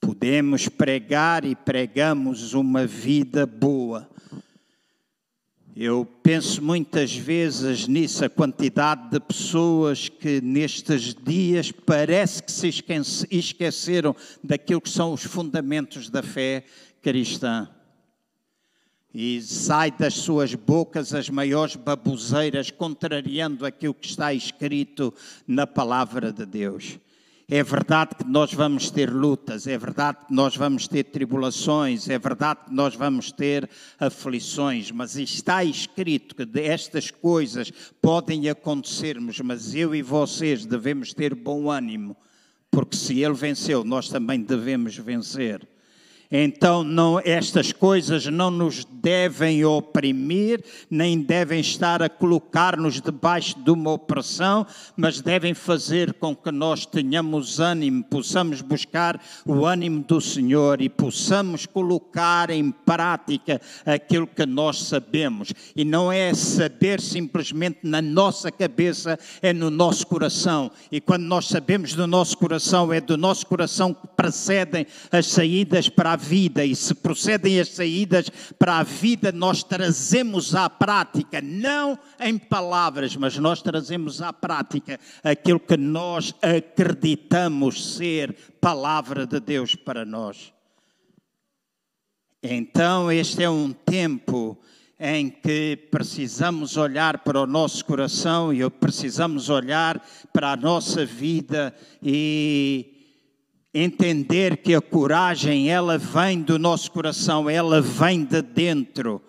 Podemos 0.00 0.68
pregar 0.68 1.44
e 1.44 1.56
pregamos 1.56 2.54
uma 2.54 2.86
vida 2.86 3.44
boa. 3.44 4.08
Eu 5.78 6.06
penso 6.22 6.62
muitas 6.62 7.14
vezes 7.14 7.86
nisso, 7.86 8.24
a 8.24 8.30
quantidade 8.30 9.10
de 9.10 9.20
pessoas 9.20 10.08
que 10.08 10.40
nestes 10.40 11.14
dias 11.14 11.70
parece 11.70 12.42
que 12.42 12.50
se 12.50 12.68
esqueceram 13.30 14.16
daquilo 14.42 14.80
que 14.80 14.88
são 14.88 15.12
os 15.12 15.22
fundamentos 15.22 16.08
da 16.08 16.22
fé 16.22 16.64
cristã. 17.02 17.68
E 19.12 19.42
sai 19.42 19.90
das 19.90 20.14
suas 20.14 20.54
bocas 20.54 21.12
as 21.12 21.28
maiores 21.28 21.76
baboseiras, 21.76 22.70
contrariando 22.70 23.66
aquilo 23.66 23.92
que 23.92 24.08
está 24.08 24.32
escrito 24.32 25.12
na 25.46 25.66
palavra 25.66 26.32
de 26.32 26.46
Deus. 26.46 26.98
É 27.48 27.62
verdade 27.62 28.16
que 28.16 28.24
nós 28.24 28.52
vamos 28.52 28.90
ter 28.90 29.08
lutas, 29.08 29.68
é 29.68 29.78
verdade 29.78 30.18
que 30.26 30.34
nós 30.34 30.56
vamos 30.56 30.88
ter 30.88 31.04
tribulações, 31.04 32.08
é 32.08 32.18
verdade 32.18 32.64
que 32.66 32.74
nós 32.74 32.96
vamos 32.96 33.30
ter 33.30 33.70
aflições, 34.00 34.90
mas 34.90 35.14
está 35.14 35.62
escrito 35.62 36.34
que 36.34 36.58
estas 36.58 37.08
coisas 37.12 37.70
podem 38.02 38.48
acontecermos, 38.48 39.38
mas 39.38 39.76
eu 39.76 39.94
e 39.94 40.02
vocês 40.02 40.66
devemos 40.66 41.14
ter 41.14 41.36
bom 41.36 41.70
ânimo, 41.70 42.16
porque 42.68 42.96
se 42.96 43.22
ele 43.22 43.34
venceu, 43.34 43.84
nós 43.84 44.08
também 44.08 44.42
devemos 44.42 44.96
vencer. 44.96 45.68
Então, 46.28 46.82
não, 46.82 47.20
estas 47.20 47.72
coisas 47.72 48.26
não 48.26 48.50
nos 48.50 48.84
devem 49.06 49.64
oprimir, 49.64 50.64
nem 50.90 51.20
devem 51.20 51.60
estar 51.60 52.02
a 52.02 52.08
colocar-nos 52.08 53.00
debaixo 53.00 53.56
de 53.56 53.70
uma 53.70 53.92
opressão, 53.92 54.66
mas 54.96 55.20
devem 55.20 55.54
fazer 55.54 56.14
com 56.14 56.34
que 56.34 56.50
nós 56.50 56.84
tenhamos 56.84 57.60
ânimo, 57.60 58.02
possamos 58.02 58.60
buscar 58.60 59.22
o 59.46 59.64
ânimo 59.64 60.02
do 60.02 60.20
Senhor 60.20 60.82
e 60.82 60.88
possamos 60.88 61.66
colocar 61.66 62.50
em 62.50 62.72
prática 62.72 63.60
aquilo 63.84 64.26
que 64.26 64.44
nós 64.44 64.82
sabemos. 64.82 65.52
E 65.76 65.84
não 65.84 66.10
é 66.10 66.34
saber 66.34 67.00
simplesmente 67.00 67.78
na 67.84 68.02
nossa 68.02 68.50
cabeça, 68.50 69.16
é 69.40 69.52
no 69.52 69.70
nosso 69.70 70.04
coração. 70.08 70.68
E 70.90 71.00
quando 71.00 71.22
nós 71.22 71.46
sabemos 71.46 71.94
do 71.94 72.08
nosso 72.08 72.36
coração, 72.36 72.92
é 72.92 73.00
do 73.00 73.16
nosso 73.16 73.46
coração 73.46 73.94
que 73.94 74.08
precedem 74.16 74.84
as 75.12 75.26
saídas 75.28 75.88
para 75.88 76.14
a 76.14 76.16
a 76.16 76.18
vida 76.18 76.64
e 76.64 76.74
se 76.74 76.94
procedem 76.94 77.60
as 77.60 77.68
saídas 77.68 78.30
para 78.58 78.78
a 78.78 78.82
vida, 78.82 78.95
nós 79.34 79.62
trazemos 79.62 80.54
à 80.54 80.68
prática, 80.68 81.40
não 81.40 81.98
em 82.20 82.38
palavras, 82.38 83.16
mas 83.16 83.36
nós 83.38 83.62
trazemos 83.62 84.22
à 84.22 84.32
prática 84.32 84.98
aquilo 85.22 85.60
que 85.60 85.76
nós 85.76 86.34
acreditamos 86.42 87.96
ser 87.96 88.34
palavra 88.60 89.26
de 89.26 89.40
Deus 89.40 89.74
para 89.74 90.04
nós. 90.04 90.52
Então, 92.42 93.10
este 93.10 93.42
é 93.42 93.50
um 93.50 93.72
tempo 93.72 94.58
em 94.98 95.28
que 95.28 95.88
precisamos 95.90 96.76
olhar 96.76 97.18
para 97.18 97.40
o 97.40 97.46
nosso 97.46 97.84
coração 97.84 98.52
e 98.52 98.68
precisamos 98.70 99.50
olhar 99.50 100.02
para 100.32 100.52
a 100.52 100.56
nossa 100.56 101.04
vida 101.04 101.74
e 102.02 102.95
entender 103.76 104.56
que 104.56 104.74
a 104.74 104.80
coragem 104.80 105.70
ela 105.70 105.98
vem 105.98 106.40
do 106.40 106.58
nosso 106.58 106.90
coração, 106.90 107.50
ela 107.50 107.82
vem 107.82 108.24
de 108.24 108.40
dentro. 108.40 109.20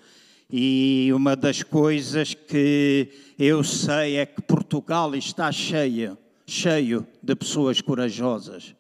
E 0.50 1.12
uma 1.14 1.36
das 1.36 1.62
coisas 1.62 2.34
que 2.34 3.10
eu 3.38 3.62
sei 3.64 4.16
é 4.16 4.26
que 4.26 4.42
Portugal 4.42 5.14
está 5.16 5.52
cheio, 5.52 6.18
cheio 6.46 7.06
de 7.22 7.36
pessoas 7.36 7.82
corajosas. 7.82 8.74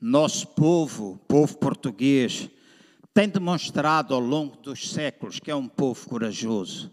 Nosso 0.00 0.46
povo, 0.46 1.20
povo 1.26 1.58
português, 1.58 2.48
tem 3.12 3.28
demonstrado 3.28 4.14
ao 4.14 4.20
longo 4.20 4.56
dos 4.56 4.90
séculos 4.90 5.40
que 5.40 5.50
é 5.50 5.54
um 5.54 5.66
povo 5.66 6.08
corajoso. 6.08 6.92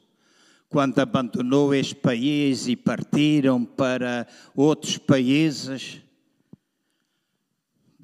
Quando 0.67 0.97
abandonou 0.99 1.73
este 1.73 1.95
país 1.95 2.67
e 2.67 2.75
partiram 2.75 3.63
para 3.63 4.27
outros 4.55 4.97
países, 4.97 6.01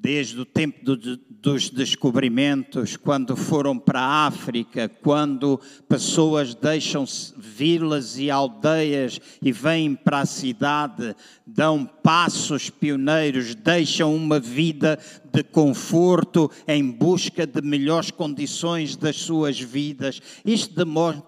desde 0.06 0.40
o 0.40 0.44
tempo 0.44 0.84
do, 0.84 1.16
dos 1.16 1.68
descobrimentos, 1.68 2.96
quando 2.96 3.34
foram 3.34 3.76
para 3.76 3.98
a 4.00 4.26
África, 4.28 4.88
quando 4.88 5.60
pessoas 5.88 6.54
deixam 6.54 7.04
vilas 7.36 8.16
e 8.16 8.30
aldeias 8.30 9.20
e 9.42 9.50
vêm 9.50 9.96
para 9.96 10.20
a 10.20 10.24
cidade, 10.24 11.12
dão 11.44 11.84
passos 11.84 12.70
pioneiros, 12.70 13.56
deixam 13.56 14.14
uma 14.14 14.38
vida 14.38 14.96
de 15.32 15.42
conforto 15.42 16.48
em 16.68 16.88
busca 16.88 17.44
de 17.44 17.60
melhores 17.60 18.12
condições 18.12 18.94
das 18.94 19.16
suas 19.16 19.58
vidas. 19.58 20.22
Isto 20.44 20.86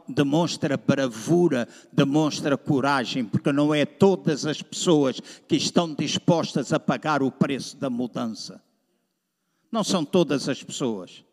demonstra 0.09 0.77
bravura, 0.77 1.67
demonstra 1.93 2.57
coragem, 2.57 3.25
porque 3.25 3.51
não 3.51 3.75
é 3.75 3.85
todas 3.85 4.47
as 4.47 4.63
pessoas 4.63 5.21
que 5.49 5.57
estão 5.57 5.93
dispostas 5.93 6.73
a 6.73 6.79
pagar 6.79 7.25
o 7.25 7.33
preço 7.33 7.77
da 7.77 7.91
mudança. 7.91 8.68
Não 9.71 9.85
são 9.85 10.05
todas 10.05 10.49
as 10.49 10.63
pessoas. 10.63 11.25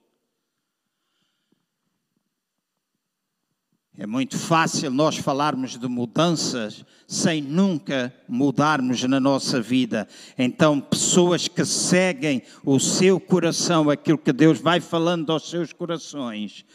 É 3.98 4.06
muito 4.06 4.38
fácil 4.38 4.91
nós 4.91 5.15
falarmos 5.15 5.78
de 5.78 5.88
mudanças 5.88 6.84
sem 7.08 7.41
nunca 7.41 8.13
mudarmos 8.28 9.02
na 9.04 9.21
nossa 9.21 9.62
vida. 9.62 10.06
Então, 10.38 10.82
pessoas 10.82 11.48
que 11.48 11.63
seguem 11.63 12.41
o 12.65 12.78
seu 12.78 13.21
coração, 13.21 13.89
aquilo 13.89 14.17
que 14.17 14.34
Deus 14.34 14.60
vai 14.60 14.82
falando 14.82 15.32
aos 15.32 15.50
seus 15.50 15.71
corações 15.71 16.65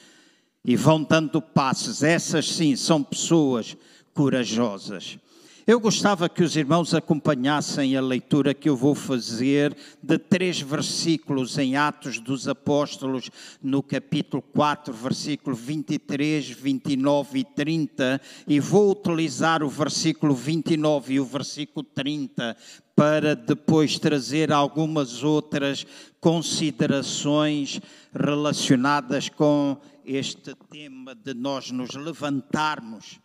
e 0.64 0.74
vão 0.76 1.02
dando 1.02 1.42
passos, 1.42 2.02
essas 2.02 2.48
sim 2.48 2.74
são 2.74 3.02
pessoas 3.02 3.76
corajosas. 4.14 5.18
Eu 5.66 5.78
gostava 5.78 6.26
que 6.26 6.42
os 6.42 6.56
irmãos 6.56 6.94
acompanhassem 6.94 7.94
a 7.94 8.00
leitura 8.00 8.54
que 8.54 8.68
eu 8.68 8.74
vou 8.74 8.94
fazer 8.94 9.76
de 10.02 10.16
três 10.16 10.58
versículos 10.58 11.58
em 11.58 11.76
Atos 11.76 12.18
dos 12.18 12.48
Apóstolos, 12.48 13.30
no 13.62 13.82
capítulo 13.82 14.42
4, 14.42 14.92
versículo 14.92 15.54
23, 15.54 16.48
29 16.48 17.40
e 17.40 17.44
30, 17.44 18.20
e 18.48 18.58
vou 18.58 18.90
utilizar 18.90 19.62
o 19.62 19.68
versículo 19.68 20.34
29 20.34 21.14
e 21.14 21.20
o 21.20 21.26
versículo 21.26 21.84
30 21.84 22.56
para 22.96 23.36
depois 23.36 23.98
trazer 23.98 24.50
algumas 24.52 25.22
outras 25.22 25.86
considerações 26.20 27.80
relacionadas 28.14 29.28
com 29.28 29.76
este 30.06 30.54
tema 30.70 31.14
de 31.14 31.34
nós 31.34 31.70
nos 31.70 31.94
levantarmos 31.94 33.20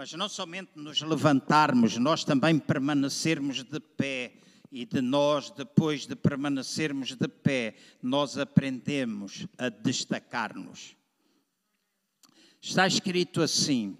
mas 0.00 0.14
não 0.14 0.30
somente 0.30 0.70
nos 0.76 1.02
levantarmos, 1.02 1.98
nós 1.98 2.24
também 2.24 2.58
permanecermos 2.58 3.62
de 3.62 3.78
pé. 3.78 4.32
E 4.72 4.86
de 4.86 5.02
nós, 5.02 5.50
depois 5.50 6.06
de 6.06 6.16
permanecermos 6.16 7.14
de 7.14 7.28
pé, 7.28 7.74
nós 8.02 8.38
aprendemos 8.38 9.46
a 9.58 9.68
destacar-nos. 9.68 10.96
Está 12.62 12.86
escrito 12.86 13.42
assim: 13.42 13.98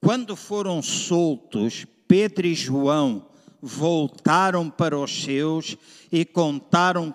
quando 0.00 0.36
foram 0.36 0.80
soltos, 0.80 1.84
Pedro 2.06 2.46
e 2.46 2.54
João 2.54 3.28
voltaram 3.60 4.70
para 4.70 4.96
os 4.96 5.24
seus 5.24 5.76
e 6.12 6.24
contaram 6.24 7.12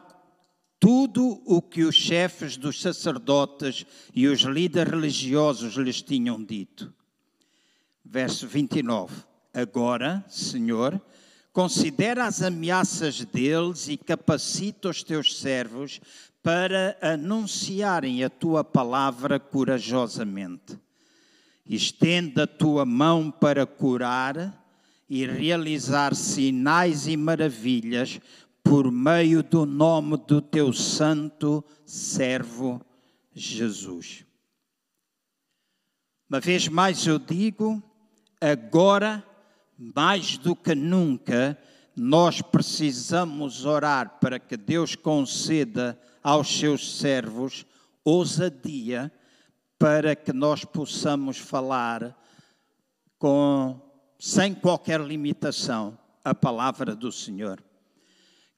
tudo 0.78 1.42
o 1.46 1.62
que 1.62 1.84
os 1.84 1.96
chefes 1.96 2.58
dos 2.58 2.82
sacerdotes 2.82 3.86
e 4.14 4.28
os 4.28 4.42
líderes 4.42 4.92
religiosos 4.92 5.76
lhes 5.76 6.02
tinham 6.02 6.44
dito 6.44 6.94
verso 8.10 8.48
29. 8.48 9.24
Agora, 9.54 10.26
Senhor, 10.28 11.00
considera 11.54 12.26
as 12.26 12.42
ameaças 12.42 13.24
deles 13.24 13.88
e 13.88 13.98
capacita 13.98 14.90
os 14.90 15.04
teus 15.04 15.40
servos 15.40 16.02
para 16.42 16.98
anunciarem 17.02 18.24
a 18.24 18.30
tua 18.30 18.64
palavra 18.64 19.40
corajosamente. 19.40 20.80
Estenda 21.66 22.44
a 22.44 22.48
tua 22.48 22.84
mão 22.84 23.30
para 23.30 23.66
curar 23.66 24.66
e 25.08 25.26
realizar 25.28 26.16
sinais 26.16 27.08
e 27.08 27.16
maravilhas 27.16 28.20
por 28.64 28.92
meio 28.92 29.44
do 29.44 29.66
nome 29.66 30.18
do 30.18 30.42
teu 30.42 30.74
santo 30.74 31.64
servo 31.86 32.82
Jesus. 33.34 34.26
Uma 36.28 36.40
vez 36.40 36.68
mais 36.68 37.06
eu 37.08 37.18
digo, 37.18 37.84
agora, 38.42 39.24
mais 39.78 40.38
do 40.38 40.56
que 40.56 40.74
nunca, 40.76 41.58
nós 41.96 42.42
precisamos 42.42 43.66
orar 43.66 44.20
para 44.20 44.40
que 44.40 44.56
Deus 44.56 44.96
conceda 44.96 46.00
aos 46.24 46.60
seus 46.60 46.98
servos 46.98 47.66
ousadia 48.04 49.12
para 49.78 50.16
que 50.16 50.34
nós 50.34 50.66
possamos 50.66 51.38
falar 51.38 52.18
com 53.18 53.80
sem 54.20 54.54
qualquer 54.54 55.00
limitação 55.00 55.98
a 56.24 56.36
palavra 56.36 56.96
do 56.96 57.12
Senhor. 57.12 57.64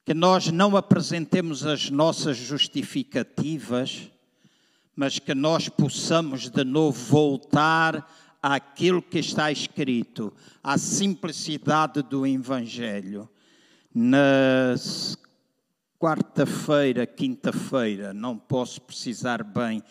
Que 0.04 0.12
nós 0.12 0.48
não 0.48 0.76
apresentemos 0.76 1.64
as 1.64 1.90
nossas 1.90 2.36
justificativas, 2.36 4.10
mas 4.96 5.20
que 5.20 5.34
nós 5.34 5.68
possamos 5.68 6.48
de 6.48 6.64
novo 6.64 6.98
voltar 7.04 8.08
àquilo 8.42 9.00
que 9.00 9.18
está 9.18 9.52
escrito, 9.52 10.32
à 10.62 10.76
simplicidade 10.76 12.02
do 12.02 12.26
Evangelho. 12.26 13.28
Na 13.94 14.74
quarta-feira, 15.98 17.06
quinta-feira, 17.06 18.12
não 18.12 18.36
posso 18.36 18.80
precisar 18.80 19.44
bem, 19.44 19.82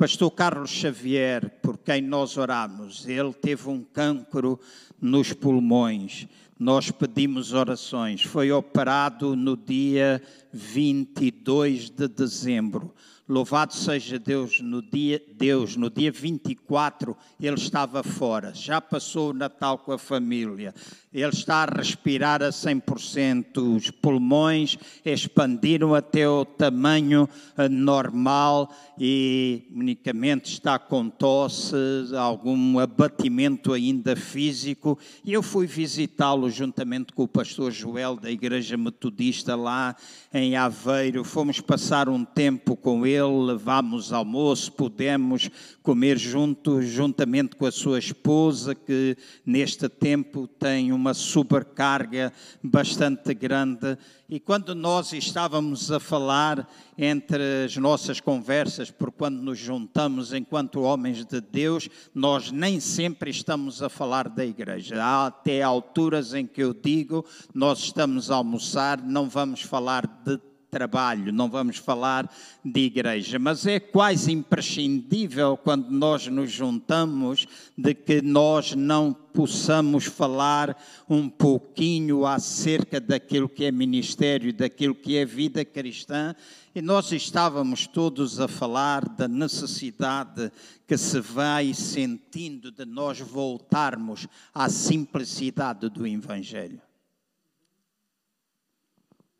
Pastor 0.00 0.30
Carlos 0.30 0.70
Xavier, 0.70 1.60
por 1.60 1.76
quem 1.76 2.00
nós 2.00 2.38
oramos, 2.38 3.06
ele 3.06 3.34
teve 3.34 3.68
um 3.68 3.84
cancro 3.84 4.58
nos 4.98 5.34
pulmões. 5.34 6.26
Nós 6.58 6.90
pedimos 6.90 7.52
orações. 7.52 8.22
Foi 8.22 8.50
operado 8.50 9.36
no 9.36 9.58
dia 9.58 10.22
22 10.54 11.90
de 11.90 12.08
dezembro. 12.08 12.94
Louvado 13.30 13.72
seja 13.72 14.18
Deus, 14.18 14.60
no 14.60 14.82
dia, 14.82 15.22
Deus, 15.36 15.76
no 15.76 15.88
dia 15.88 16.10
24 16.10 17.16
ele 17.40 17.54
estava 17.54 18.02
fora, 18.02 18.52
já 18.52 18.80
passou 18.80 19.30
o 19.30 19.32
Natal 19.32 19.78
com 19.78 19.92
a 19.92 19.98
família, 19.98 20.74
ele 21.12 21.32
está 21.32 21.64
a 21.64 21.76
respirar 21.76 22.40
a 22.40 22.50
100%, 22.50 23.58
os 23.76 23.90
pulmões 23.90 24.78
expandiram 25.04 25.92
até 25.92 26.28
o 26.28 26.44
tamanho 26.44 27.28
eh, 27.58 27.68
normal 27.68 28.72
e 28.96 29.66
unicamente 29.74 30.52
está 30.52 30.78
com 30.78 31.08
tosse, 31.08 31.74
algum 32.16 32.78
abatimento 32.78 33.72
ainda 33.72 34.14
físico. 34.14 34.96
E 35.24 35.32
eu 35.32 35.42
fui 35.42 35.66
visitá-lo 35.66 36.48
juntamente 36.48 37.12
com 37.12 37.24
o 37.24 37.28
pastor 37.28 37.72
Joel 37.72 38.14
da 38.14 38.30
Igreja 38.30 38.76
Metodista 38.76 39.56
lá 39.56 39.96
em 40.32 40.54
Aveiro. 40.54 41.24
Fomos 41.24 41.60
passar 41.60 42.08
um 42.08 42.24
tempo 42.24 42.76
com 42.76 43.04
ele, 43.04 43.46
levámos 43.46 44.12
almoço, 44.12 44.70
pudemos 44.72 45.50
comer 45.82 46.16
juntos, 46.18 46.86
juntamente 46.86 47.56
com 47.56 47.66
a 47.66 47.72
sua 47.72 47.98
esposa, 47.98 48.76
que 48.76 49.16
neste 49.44 49.88
tempo 49.88 50.46
tem 50.46 50.92
uma 51.00 51.14
supercarga 51.14 52.30
bastante 52.62 53.32
grande. 53.32 53.96
E 54.28 54.38
quando 54.38 54.74
nós 54.74 55.14
estávamos 55.14 55.90
a 55.90 55.98
falar 55.98 56.68
entre 56.96 57.64
as 57.64 57.74
nossas 57.78 58.20
conversas, 58.20 58.90
por 58.90 59.10
quando 59.10 59.40
nos 59.40 59.58
juntamos 59.58 60.34
enquanto 60.34 60.82
homens 60.82 61.24
de 61.24 61.40
Deus, 61.40 61.88
nós 62.14 62.52
nem 62.52 62.78
sempre 62.78 63.30
estamos 63.30 63.82
a 63.82 63.88
falar 63.88 64.28
da 64.28 64.44
igreja. 64.44 65.02
Há 65.02 65.28
até 65.28 65.62
alturas 65.62 66.34
em 66.34 66.46
que 66.46 66.62
eu 66.62 66.74
digo, 66.74 67.24
nós 67.54 67.78
estamos 67.78 68.30
a 68.30 68.36
almoçar, 68.36 69.00
não 69.02 69.26
vamos 69.26 69.62
falar 69.62 70.06
de 70.06 70.49
trabalho, 70.70 71.32
não 71.32 71.50
vamos 71.50 71.76
falar 71.76 72.30
de 72.64 72.80
igreja, 72.80 73.38
mas 73.38 73.66
é 73.66 73.80
quase 73.80 74.30
imprescindível 74.30 75.56
quando 75.56 75.90
nós 75.90 76.26
nos 76.28 76.50
juntamos 76.50 77.46
de 77.76 77.94
que 77.94 78.22
nós 78.22 78.74
não 78.74 79.12
possamos 79.12 80.04
falar 80.04 80.76
um 81.08 81.28
pouquinho 81.28 82.24
acerca 82.26 83.00
daquilo 83.00 83.48
que 83.48 83.64
é 83.64 83.72
ministério, 83.72 84.52
daquilo 84.52 84.94
que 84.94 85.16
é 85.16 85.24
vida 85.24 85.64
cristã. 85.64 86.34
E 86.74 86.80
nós 86.80 87.10
estávamos 87.10 87.86
todos 87.86 88.38
a 88.40 88.46
falar 88.46 89.08
da 89.08 89.26
necessidade 89.26 90.52
que 90.86 90.96
se 90.96 91.20
vai 91.20 91.74
sentindo 91.74 92.70
de 92.70 92.84
nós 92.84 93.20
voltarmos 93.20 94.28
à 94.54 94.68
simplicidade 94.68 95.88
do 95.88 96.06
Evangelho 96.06 96.80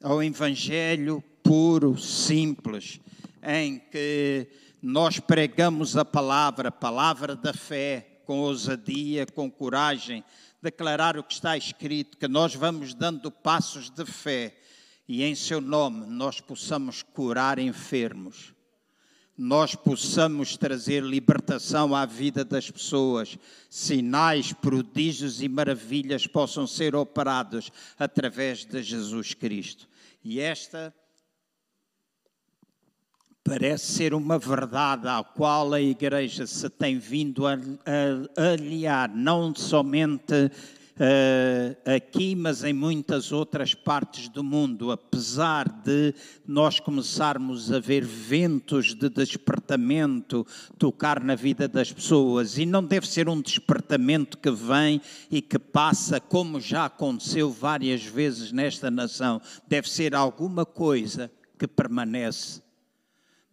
ao 0.03 0.23
Evangelho 0.23 1.23
puro, 1.43 1.99
simples, 1.99 3.01
em 3.43 3.79
que 3.79 4.49
nós 4.83 5.21
pregamos 5.21 5.97
a 5.97 6.05
palavra, 6.05 6.69
a 6.69 6.73
palavra 6.73 7.37
da 7.37 7.53
fé, 7.53 8.23
com 8.25 8.39
ousadia, 8.39 9.27
com 9.27 9.51
coragem, 9.51 10.25
declarar 10.63 11.19
o 11.19 11.25
que 11.25 11.35
está 11.35 11.57
escrito, 11.57 12.17
que 12.17 12.29
nós 12.29 12.55
vamos 12.55 12.95
dando 12.95 13.31
passos 13.31 13.91
de 13.91 14.05
fé 14.07 14.57
e 15.09 15.25
em 15.25 15.35
seu 15.35 15.61
nome 15.61 16.07
nós 16.07 16.41
possamos 16.41 17.03
curar 17.03 17.59
enfermos, 17.59 18.55
nós 19.37 19.75
possamos 19.75 20.57
trazer 20.57 21.03
libertação 21.03 21.97
à 21.97 22.07
vida 22.07 22.45
das 22.45 22.71
pessoas, 22.71 23.37
sinais, 23.69 24.53
prodígios 24.53 25.43
e 25.43 25.49
maravilhas 25.49 26.27
possam 26.27 26.67
ser 26.67 26.95
operados 26.95 27.73
através 27.99 28.65
de 28.65 28.83
Jesus 28.83 29.35
Cristo. 29.35 29.89
E 30.22 30.40
esta 30.40 30.94
parece 33.42 33.92
ser 33.92 34.14
uma 34.14 34.38
verdade 34.38 35.09
à 35.09 35.24
qual 35.24 35.72
a 35.72 35.80
Igreja 35.80 36.46
se 36.46 36.68
tem 36.68 36.98
vindo 36.98 37.46
a, 37.46 37.56
aliar, 38.37 39.09
não 39.09 39.54
somente 39.54 40.50
uh, 41.01 41.91
aqui, 41.97 42.35
mas 42.35 42.63
em 42.63 42.73
muitas 42.73 43.33
outras 43.33 43.75
partes 43.75 44.29
do 44.29 44.45
mundo, 44.45 44.91
apesar 44.91 45.69
de 45.69 46.15
nós 46.47 46.79
começarmos 46.79 47.73
a 47.73 47.81
ver 47.81 48.05
ventos 48.05 48.95
de 48.95 49.09
despertamento 49.09 50.47
tocar 50.79 51.23
na 51.25 51.35
vida 51.35 51.67
das 51.67 51.91
pessoas, 51.91 52.59
e 52.59 52.67
não 52.67 52.85
deve 52.85 53.09
ser 53.09 53.29
um 53.29 53.41
despertamento 53.41 54.37
que 54.37 54.51
vem 54.51 55.01
e 55.31 55.41
que 55.41 55.59
passa, 55.59 56.21
como 56.21 56.61
já 56.61 56.85
aconteceu 56.85 57.51
várias 57.51 58.05
vezes 58.05 58.53
nesta 58.53 58.91
nação, 58.91 59.41
deve 59.67 59.89
ser 59.89 60.15
alguma 60.15 60.67
coisa 60.67 61.31
que 61.59 61.67
permanece 61.67 62.61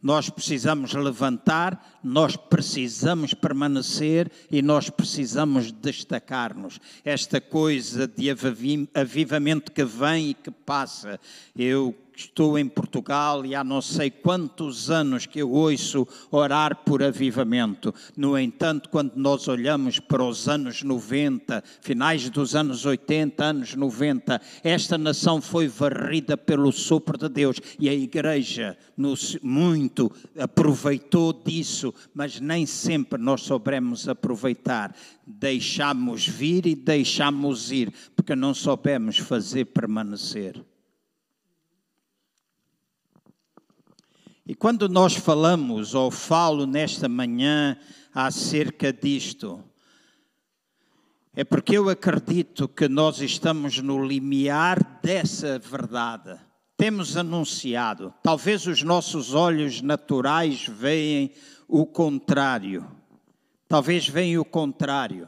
nós 0.08 0.30
precisamos 0.30 0.94
levantar, 0.94 2.00
nós 2.02 2.38
precisamos 2.38 3.34
permanecer 3.34 4.32
e 4.50 4.62
nós 4.62 4.90
precisamos 4.90 5.70
destacar-nos. 5.70 6.80
Esta 7.04 7.42
coisa 7.42 8.08
de 8.08 8.30
avivamento 8.94 9.70
que 9.70 9.84
vem 9.84 10.30
e 10.30 10.34
que 10.34 10.50
passa, 10.50 11.20
eu 11.54 11.94
Estou 12.18 12.58
em 12.58 12.68
Portugal 12.68 13.46
e 13.46 13.54
há 13.54 13.64
não 13.64 13.80
sei 13.80 14.10
quantos 14.10 14.90
anos 14.90 15.28
que 15.28 15.38
eu 15.38 15.52
ouço 15.52 16.08
orar 16.32 16.78
por 16.78 17.04
avivamento. 17.04 17.94
No 18.18 18.36
entanto, 18.36 18.90
quando 18.90 19.14
nós 19.18 19.48
olhamos 19.48 20.00
para 20.00 20.24
os 20.24 20.50
anos 20.50 20.82
90, 20.82 21.64
finais 21.80 22.28
dos 22.32 22.56
anos 22.56 22.88
80, 22.88 23.46
anos 23.46 23.76
90, 23.76 24.42
esta 24.64 24.98
nação 24.98 25.40
foi 25.40 25.68
varrida 25.68 26.36
pelo 26.36 26.72
sopro 26.72 27.20
de 27.20 27.30
Deus 27.30 27.58
e 27.80 27.88
a 27.88 27.94
igreja 27.94 28.76
nos, 28.98 29.38
muito 29.44 30.12
aproveitou 30.40 31.32
disso, 31.32 31.94
mas 32.16 32.40
nem 32.40 32.66
sempre 32.66 33.22
nós 33.22 33.44
soubemos 33.44 34.10
aproveitar. 34.10 34.96
Deixamos 35.24 36.28
vir 36.28 36.66
e 36.66 36.74
deixamos 36.74 37.72
ir, 37.72 37.94
porque 38.16 38.36
não 38.36 38.56
soubemos 38.56 39.20
fazer 39.20 39.66
permanecer. 39.66 40.66
E 44.50 44.56
quando 44.56 44.88
nós 44.88 45.14
falamos, 45.14 45.94
ou 45.94 46.10
falo 46.10 46.66
nesta 46.66 47.10
manhã 47.10 47.78
acerca 48.16 48.94
disto, 48.94 49.62
é 51.36 51.44
porque 51.44 51.78
eu 51.78 51.90
acredito 51.90 52.66
que 52.66 52.88
nós 52.88 53.20
estamos 53.20 53.80
no 53.80 54.02
limiar 54.02 55.02
dessa 55.04 55.60
verdade. 55.60 56.40
Temos 56.78 57.18
anunciado, 57.18 58.14
talvez 58.24 58.66
os 58.68 58.82
nossos 58.84 59.34
olhos 59.34 59.82
naturais 59.82 60.66
veem 60.66 61.34
o 61.68 61.86
contrário. 61.86 62.90
Talvez 63.68 64.08
venha 64.08 64.40
o 64.40 64.46
contrário. 64.46 65.28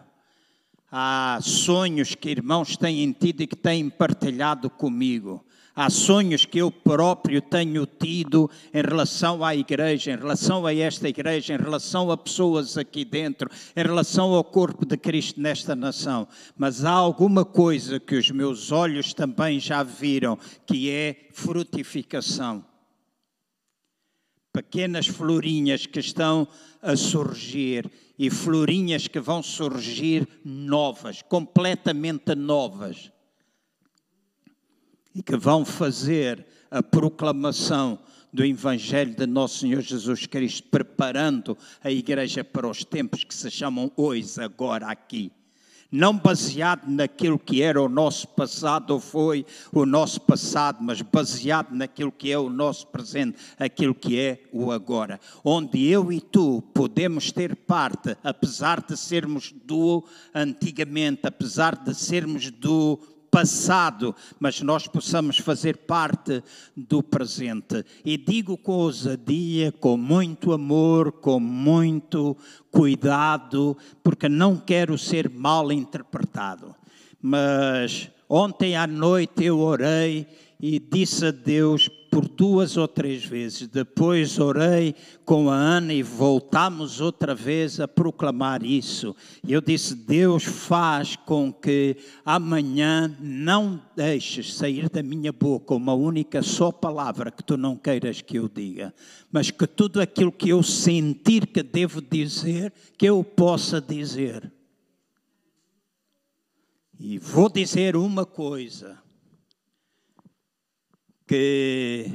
Há 0.89 1.39
sonhos 1.41 2.15
que 2.15 2.29
irmãos 2.29 2.77
têm 2.77 3.11
tido 3.11 3.41
e 3.41 3.47
que 3.47 3.57
têm 3.57 3.89
partilhado 3.89 4.69
comigo 4.69 5.43
Há 5.81 5.89
sonhos 5.89 6.43
que 6.43 6.57
eu 6.57 6.69
próprio 6.69 7.41
tenho 7.41 7.85
tido 7.85 8.51
em 8.73 8.81
relação 8.81 9.45
à 9.45 9.55
igreja, 9.55 10.11
em 10.11 10.17
relação 10.17 10.65
a 10.65 10.75
esta 10.75 11.07
igreja, 11.07 11.53
em 11.53 11.57
relação 11.57 12.11
a 12.11 12.17
pessoas 12.17 12.77
aqui 12.77 13.05
dentro, 13.05 13.49
em 13.73 13.81
relação 13.81 14.33
ao 14.33 14.43
corpo 14.43 14.85
de 14.85 14.97
Cristo 14.97 15.39
nesta 15.39 15.77
nação. 15.77 16.27
Mas 16.57 16.83
há 16.83 16.91
alguma 16.91 17.45
coisa 17.45 17.97
que 17.97 18.17
os 18.17 18.29
meus 18.29 18.73
olhos 18.73 19.13
também 19.13 19.57
já 19.57 19.81
viram, 19.81 20.37
que 20.67 20.91
é 20.91 21.29
frutificação. 21.31 22.65
Pequenas 24.51 25.07
florinhas 25.07 25.85
que 25.85 26.01
estão 26.01 26.45
a 26.81 26.97
surgir 26.97 27.89
e 28.17 28.29
florinhas 28.29 29.07
que 29.07 29.21
vão 29.21 29.41
surgir 29.41 30.27
novas, 30.43 31.21
completamente 31.21 32.35
novas 32.35 33.09
e 35.13 35.21
que 35.23 35.35
vão 35.35 35.65
fazer 35.65 36.45
a 36.69 36.83
proclamação 36.83 37.99
do 38.31 38.45
Evangelho 38.45 39.15
de 39.15 39.25
Nosso 39.25 39.59
Senhor 39.59 39.81
Jesus 39.81 40.25
Cristo, 40.25 40.67
preparando 40.69 41.57
a 41.83 41.91
igreja 41.91 42.43
para 42.43 42.67
os 42.67 42.83
tempos 42.83 43.23
que 43.23 43.33
se 43.33 43.49
chamam 43.49 43.91
hoje, 43.95 44.39
agora, 44.41 44.87
aqui. 44.87 45.31
Não 45.91 46.15
baseado 46.15 46.87
naquilo 46.87 47.39
que 47.39 47.63
era 47.63 47.81
o 47.81 47.89
nosso 47.89 48.27
passado 48.27 48.91
ou 48.91 48.99
foi 48.99 49.43
o 49.73 49.87
nosso 49.87 50.21
passado, 50.21 50.77
mas 50.81 51.01
baseado 51.01 51.71
naquilo 51.71 52.11
que 52.11 52.31
é 52.31 52.37
o 52.37 52.47
nosso 52.47 52.85
presente, 52.87 53.39
aquilo 53.57 53.95
que 53.95 54.19
é 54.19 54.43
o 54.53 54.71
agora. 54.71 55.19
Onde 55.43 55.87
eu 55.87 56.11
e 56.11 56.21
tu 56.21 56.61
podemos 56.75 57.31
ter 57.31 57.55
parte, 57.55 58.15
apesar 58.23 58.81
de 58.81 58.95
sermos 58.95 59.51
do 59.65 60.05
antigamente, 60.31 61.21
apesar 61.23 61.75
de 61.75 61.95
sermos 61.95 62.51
do 62.51 62.99
passado, 63.31 64.15
mas 64.39 64.61
nós 64.61 64.87
possamos 64.87 65.37
fazer 65.37 65.77
parte 65.77 66.43
do 66.75 67.01
presente. 67.01 67.85
E 68.03 68.17
digo 68.17 68.57
com 68.57 68.73
ousadia, 68.73 69.71
com 69.71 69.97
muito 69.97 70.51
amor, 70.51 71.11
com 71.11 71.39
muito 71.39 72.35
cuidado, 72.71 73.77
porque 74.03 74.27
não 74.27 74.57
quero 74.57 74.97
ser 74.97 75.29
mal 75.29 75.71
interpretado. 75.71 76.75
Mas 77.21 78.09
ontem 78.27 78.75
à 78.75 78.87
noite 78.87 79.43
eu 79.43 79.59
orei 79.59 80.27
e 80.59 80.79
disse 80.79 81.27
a 81.27 81.31
Deus 81.31 81.89
por 82.09 82.27
duas 82.27 82.77
ou 82.77 82.87
três 82.87 83.23
vezes. 83.23 83.67
Depois 83.67 84.39
orei 84.39 84.95
com 85.25 85.49
a 85.49 85.55
Ana 85.55 85.93
e 85.93 86.01
voltamos 86.01 86.99
outra 86.99 87.35
vez 87.35 87.79
a 87.79 87.87
proclamar 87.87 88.63
isso. 88.63 89.15
E 89.45 89.53
eu 89.53 89.61
disse: 89.61 89.95
Deus 89.95 90.43
faz 90.43 91.15
com 91.15 91.51
que 91.53 91.97
amanhã 92.25 93.15
não 93.19 93.81
deixes 93.95 94.53
sair 94.53 94.89
da 94.89 95.03
minha 95.03 95.31
boca 95.31 95.73
uma 95.73 95.93
única 95.93 96.41
só 96.41 96.71
palavra 96.71 97.31
que 97.31 97.43
tu 97.43 97.55
não 97.55 97.75
queiras 97.75 98.21
que 98.21 98.37
eu 98.37 98.49
diga, 98.49 98.93
mas 99.31 99.51
que 99.51 99.67
tudo 99.67 100.01
aquilo 100.01 100.31
que 100.31 100.49
eu 100.49 100.63
sentir 100.63 101.47
que 101.47 101.61
devo 101.61 102.01
dizer, 102.01 102.73
que 102.97 103.05
eu 103.05 103.23
possa 103.23 103.79
dizer. 103.79 104.51
E 106.99 107.17
vou 107.17 107.49
dizer 107.49 107.95
uma 107.95 108.25
coisa 108.25 108.97
que 111.29 112.11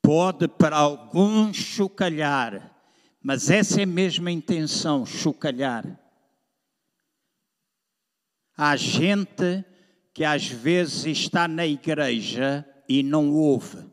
pode 0.00 0.46
para 0.46 0.76
alguns 0.76 1.56
chocalhar, 1.56 2.72
mas 3.20 3.50
essa 3.50 3.82
é 3.82 3.84
mesmo 3.84 4.28
a 4.28 4.30
intenção, 4.30 5.04
chocalhar. 5.04 5.84
Há 8.56 8.76
gente 8.76 9.64
que 10.14 10.22
às 10.22 10.46
vezes 10.46 11.04
está 11.04 11.48
na 11.48 11.66
igreja 11.66 12.64
e 12.88 13.02
não 13.02 13.32
ouve. 13.32 13.84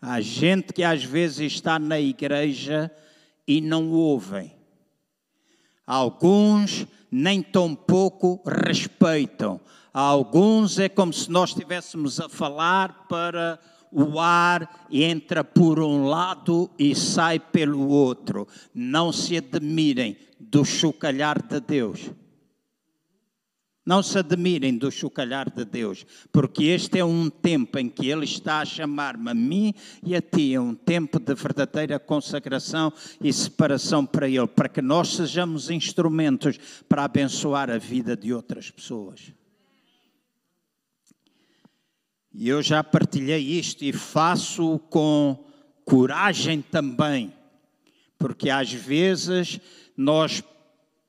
Há 0.00 0.22
gente 0.22 0.72
que 0.72 0.82
às 0.82 1.04
vezes 1.04 1.52
está 1.52 1.78
na 1.78 2.00
igreja 2.00 2.90
e 3.46 3.60
não 3.60 3.90
ouvem. 3.90 4.56
Alguns 5.86 6.86
nem 7.10 7.42
tão 7.42 7.74
pouco 7.74 8.42
respeitam. 8.46 9.60
A 9.92 10.00
alguns 10.00 10.78
é 10.78 10.88
como 10.88 11.12
se 11.12 11.30
nós 11.30 11.50
estivéssemos 11.50 12.20
a 12.20 12.28
falar 12.28 13.06
para 13.08 13.58
o 13.90 14.18
ar 14.20 14.86
entra 14.90 15.42
por 15.42 15.80
um 15.80 16.06
lado 16.06 16.70
e 16.78 16.94
sai 16.94 17.38
pelo 17.38 17.88
outro. 17.88 18.46
Não 18.74 19.12
se 19.12 19.36
admirem 19.36 20.16
do 20.38 20.64
chocalhar 20.64 21.42
de 21.42 21.60
Deus. 21.60 22.10
Não 23.84 24.02
se 24.02 24.18
admirem 24.18 24.76
do 24.76 24.90
chocalhar 24.90 25.50
de 25.50 25.64
Deus, 25.64 26.04
porque 26.30 26.64
este 26.64 26.98
é 26.98 27.04
um 27.04 27.30
tempo 27.30 27.78
em 27.78 27.88
que 27.88 28.10
Ele 28.10 28.26
está 28.26 28.60
a 28.60 28.64
chamar-me 28.66 29.30
a 29.30 29.34
mim 29.34 29.72
e 30.02 30.14
a 30.14 30.20
ti, 30.20 30.52
é 30.52 30.60
um 30.60 30.74
tempo 30.74 31.18
de 31.18 31.34
verdadeira 31.34 31.98
consagração 31.98 32.92
e 33.18 33.32
separação 33.32 34.04
para 34.04 34.28
Ele, 34.28 34.46
para 34.46 34.68
que 34.68 34.82
nós 34.82 35.14
sejamos 35.14 35.70
instrumentos 35.70 36.58
para 36.86 37.04
abençoar 37.04 37.70
a 37.70 37.78
vida 37.78 38.14
de 38.14 38.30
outras 38.30 38.70
pessoas. 38.70 39.32
E 42.32 42.48
eu 42.48 42.62
já 42.62 42.84
partilhei 42.84 43.40
isto 43.40 43.84
e 43.84 43.92
faço 43.92 44.78
com 44.90 45.44
coragem 45.84 46.60
também, 46.60 47.32
porque 48.18 48.50
às 48.50 48.72
vezes 48.72 49.58
nós 49.96 50.42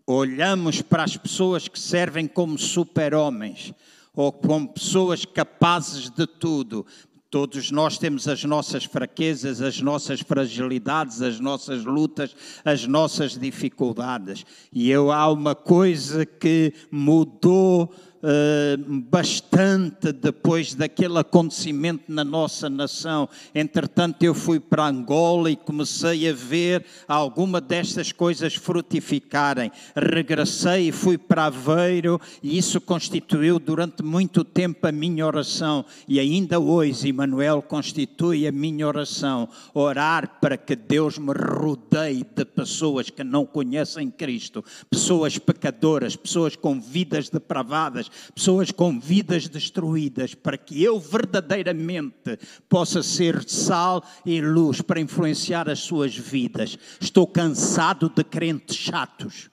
olhamos 0.07 0.81
para 0.81 1.03
as 1.03 1.15
pessoas 1.17 1.67
que 1.67 1.79
servem 1.79 2.27
como 2.27 2.57
super-homens 2.57 3.73
ou 4.15 4.31
como 4.31 4.69
pessoas 4.69 5.25
capazes 5.25 6.09
de 6.09 6.25
tudo. 6.25 6.85
Todos 7.29 7.69
nós 7.69 7.99
temos 7.99 8.27
as 8.27 8.43
nossas 8.43 8.85
fraquezas, 8.85 9.61
as 9.61 9.79
nossas 9.81 10.19
fragilidades, 10.21 11.21
as 11.21 11.39
nossas 11.39 11.85
lutas, 11.85 12.35
as 12.65 12.87
nossas 12.87 13.37
dificuldades. 13.37 14.43
E 14.73 14.89
eu 14.89 15.11
há 15.11 15.31
uma 15.31 15.53
coisa 15.53 16.25
que 16.25 16.73
mudou 16.89 17.93
eh, 18.21 18.77
bastante 18.77 20.11
depois 20.11 20.75
daquele 20.75 21.17
acontecimento 21.17 22.03
na 22.09 22.23
nossa 22.23 22.69
nação. 22.69 23.29
Entretanto, 23.55 24.23
eu 24.23 24.33
fui 24.33 24.59
para 24.59 24.87
Angola 24.87 25.49
e 25.49 25.55
comecei 25.55 26.29
a 26.29 26.33
ver 26.33 26.85
alguma 27.07 27.61
destas 27.61 28.11
coisas 28.11 28.55
frutificarem. 28.55 29.71
Regressei 29.95 30.89
e 30.89 30.91
fui 30.91 31.17
para 31.17 31.45
Aveiro 31.45 32.19
e 32.43 32.57
isso 32.57 32.81
constituiu 32.81 33.57
durante 33.57 34.03
muito 34.03 34.43
tempo 34.43 34.85
a 34.85 34.91
minha 34.91 35.25
oração. 35.25 35.85
E 36.07 36.19
ainda 36.19 36.59
hoje, 36.59 37.09
Emmanuel, 37.09 37.61
constitui 37.61 38.45
a 38.47 38.51
minha 38.51 38.85
oração. 38.85 39.47
Orar 39.73 40.39
para 40.41 40.57
que 40.57 40.75
Deus 40.75 41.17
me 41.17 41.31
rodeie 41.31 42.25
de 42.35 42.43
pessoas 42.43 43.09
que 43.09 43.23
não 43.23 43.45
conhecem 43.45 44.09
Cristo, 44.09 44.63
pessoas 44.89 45.37
pecadoras, 45.37 46.15
pessoas 46.15 46.55
com 46.55 46.79
vidas 46.79 47.29
depravadas, 47.29 48.08
pessoas 48.33 48.71
com 48.71 48.99
vidas 48.99 49.47
destruídas, 49.47 50.33
para 50.33 50.57
que 50.57 50.83
eu 50.83 50.99
verdadeiramente 50.99 52.37
possa 52.67 53.01
ser 53.03 53.43
sal 53.47 54.03
e 54.25 54.41
luz 54.41 54.81
para 54.81 54.99
influenciar 54.99 55.69
as 55.69 55.79
suas 55.79 56.15
vidas. 56.15 56.77
Estou 56.99 57.27
cansado 57.27 58.09
de 58.09 58.23
crentes 58.23 58.75
chatos. 58.75 59.49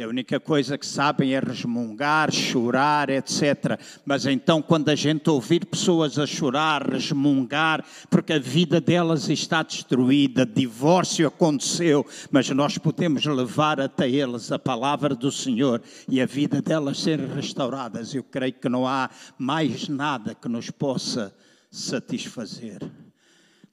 Que 0.00 0.04
a 0.04 0.08
única 0.08 0.40
coisa 0.40 0.78
que 0.78 0.86
sabem 0.86 1.34
é 1.34 1.40
resmungar, 1.40 2.32
chorar, 2.32 3.10
etc. 3.10 3.78
Mas 4.02 4.24
então, 4.24 4.62
quando 4.62 4.88
a 4.88 4.94
gente 4.94 5.28
ouvir 5.28 5.66
pessoas 5.66 6.18
a 6.18 6.26
chorar, 6.26 6.90
resmungar, 6.90 7.84
porque 8.08 8.32
a 8.32 8.38
vida 8.38 8.80
delas 8.80 9.28
está 9.28 9.62
destruída, 9.62 10.46
divórcio 10.46 11.28
aconteceu, 11.28 12.06
mas 12.30 12.48
nós 12.48 12.78
podemos 12.78 13.26
levar 13.26 13.78
até 13.78 14.08
eles 14.08 14.50
a 14.50 14.58
palavra 14.58 15.14
do 15.14 15.30
Senhor 15.30 15.82
e 16.08 16.18
a 16.18 16.24
vida 16.24 16.62
delas 16.62 16.98
ser 16.98 17.20
restauradas, 17.20 18.14
eu 18.14 18.24
creio 18.24 18.54
que 18.54 18.70
não 18.70 18.86
há 18.86 19.10
mais 19.36 19.86
nada 19.86 20.34
que 20.34 20.48
nos 20.48 20.70
possa 20.70 21.30
satisfazer 21.70 22.80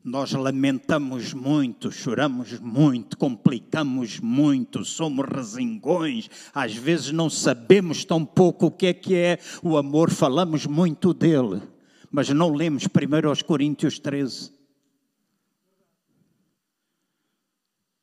nós 0.08 0.32
lamentamos 0.32 1.34
muito, 1.34 1.91
choramos 1.91 2.58
muito, 2.62 3.17
complicamos 3.17 4.22
muito, 4.22 4.86
somos 4.86 5.26
resingões, 5.28 6.30
às 6.54 6.74
vezes 6.74 7.12
não 7.12 7.30
sabemos 7.30 8.06
tão 8.06 8.24
pouco 8.24 8.67
o 8.67 8.72
que 8.72 8.86
é 8.86 8.93
que 8.93 9.13
é 9.15 9.38
o 9.62 9.76
amor, 9.76 10.10
falamos 10.10 10.65
muito 10.65 11.13
dele, 11.13 11.62
mas 12.10 12.30
não 12.30 12.54
lemos 12.54 12.88
primeiro 12.88 13.28
aos 13.28 13.41
Coríntios 13.41 14.00
13. 14.00 14.54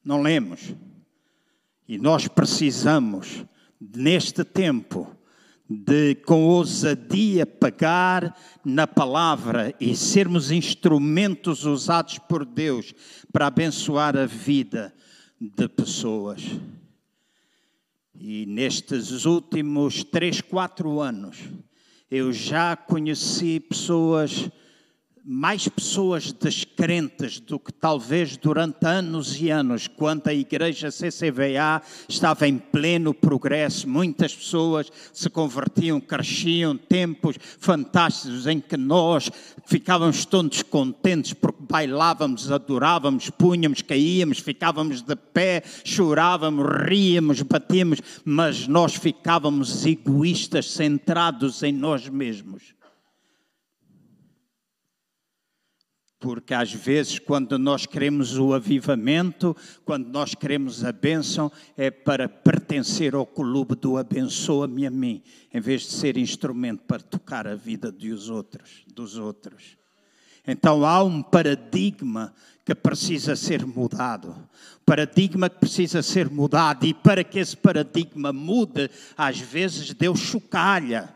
Não 0.04 0.20
lemos. 0.20 0.74
E 1.88 1.96
nós 1.96 2.28
precisamos, 2.28 3.46
neste 3.80 4.44
tempo, 4.44 5.10
de 5.74 6.14
com 6.14 6.44
ousadia 6.44 7.44
pegar 7.44 8.36
na 8.64 8.86
palavra 8.86 9.74
e 9.80 9.96
sermos 9.96 10.50
instrumentos 10.50 11.64
usados 11.64 12.18
por 12.18 12.44
Deus 12.44 12.94
para 13.32 13.48
abençoar 13.48 14.16
a 14.16 14.26
vida 14.26 14.94
de 15.40 15.68
pessoas. 15.68 16.42
E 18.14 18.46
nestes 18.46 19.24
últimos 19.24 20.04
três, 20.04 20.40
quatro 20.40 21.00
anos, 21.00 21.38
eu 22.10 22.32
já 22.32 22.76
conheci 22.76 23.58
pessoas 23.58 24.48
mais 25.26 25.66
pessoas 25.66 26.32
descrentes 26.32 27.40
do 27.40 27.58
que 27.58 27.72
talvez 27.72 28.36
durante 28.36 28.84
anos 28.84 29.40
e 29.40 29.48
anos, 29.48 29.88
quando 29.88 30.28
a 30.28 30.34
igreja 30.34 30.90
CCVA 30.90 31.80
estava 32.06 32.46
em 32.46 32.58
pleno 32.58 33.14
progresso, 33.14 33.88
muitas 33.88 34.34
pessoas 34.34 34.92
se 35.14 35.30
convertiam, 35.30 35.98
cresciam, 35.98 36.76
tempos 36.76 37.36
fantásticos 37.58 38.46
em 38.46 38.60
que 38.60 38.76
nós 38.76 39.30
ficávamos 39.64 40.26
todos 40.26 40.62
contentes 40.62 41.32
porque 41.32 41.62
bailávamos, 41.70 42.52
adorávamos, 42.52 43.30
punhamos, 43.30 43.80
caíamos, 43.80 44.40
ficávamos 44.40 45.00
de 45.00 45.16
pé, 45.16 45.62
chorávamos, 45.84 46.66
ríamos, 46.86 47.40
batíamos, 47.40 48.00
mas 48.26 48.68
nós 48.68 48.94
ficávamos 48.94 49.86
egoístas, 49.86 50.70
centrados 50.70 51.62
em 51.62 51.72
nós 51.72 52.10
mesmos. 52.10 52.74
Porque 56.24 56.54
às 56.54 56.72
vezes, 56.72 57.18
quando 57.18 57.58
nós 57.58 57.84
queremos 57.84 58.38
o 58.38 58.54
avivamento, 58.54 59.54
quando 59.84 60.08
nós 60.08 60.34
queremos 60.34 60.82
a 60.82 60.90
bênção, 60.90 61.52
é 61.76 61.90
para 61.90 62.26
pertencer 62.26 63.14
ao 63.14 63.26
clube 63.26 63.74
do 63.74 63.98
abençoa-me 63.98 64.86
a 64.86 64.90
mim, 64.90 65.22
em 65.52 65.60
vez 65.60 65.82
de 65.82 65.88
ser 65.88 66.16
instrumento 66.16 66.82
para 66.84 67.02
tocar 67.02 67.46
a 67.46 67.54
vida 67.54 67.92
dos 67.92 68.30
outros, 68.30 68.86
dos 68.86 69.18
outros. 69.18 69.76
Então 70.46 70.82
há 70.86 71.04
um 71.04 71.22
paradigma 71.22 72.32
que 72.64 72.74
precisa 72.74 73.36
ser 73.36 73.66
mudado. 73.66 74.34
Paradigma 74.86 75.50
que 75.50 75.58
precisa 75.60 76.02
ser 76.02 76.30
mudado, 76.30 76.86
e 76.86 76.94
para 76.94 77.22
que 77.22 77.38
esse 77.38 77.54
paradigma 77.54 78.32
mude, 78.32 78.90
às 79.14 79.38
vezes 79.38 79.92
Deus 79.92 80.20
chocalha 80.20 81.14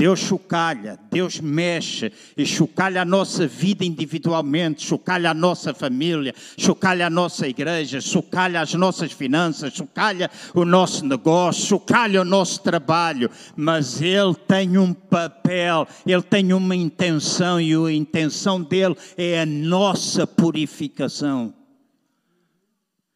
Deus 0.00 0.20
chocalha, 0.20 0.98
Deus 1.10 1.40
mexe 1.40 2.10
e 2.34 2.46
chocalha 2.46 3.02
a 3.02 3.04
nossa 3.04 3.46
vida 3.46 3.84
individualmente, 3.84 4.82
chocalha 4.82 5.30
a 5.30 5.34
nossa 5.34 5.74
família, 5.74 6.34
chocalha 6.56 7.06
a 7.06 7.10
nossa 7.10 7.46
igreja, 7.46 8.00
chocalha 8.00 8.62
as 8.62 8.72
nossas 8.72 9.12
finanças, 9.12 9.74
chocalha 9.74 10.30
o 10.54 10.64
nosso 10.64 11.04
negócio, 11.04 11.66
chocalha 11.66 12.22
o 12.22 12.24
nosso 12.24 12.62
trabalho, 12.62 13.30
mas 13.54 14.00
Ele 14.00 14.34
tem 14.48 14.78
um 14.78 14.94
papel, 14.94 15.86
Ele 16.06 16.22
tem 16.22 16.50
uma 16.54 16.74
intenção 16.74 17.60
e 17.60 17.74
a 17.74 17.92
intenção 17.92 18.62
dele 18.62 18.96
é 19.18 19.42
a 19.42 19.44
nossa 19.44 20.26
purificação 20.26 21.59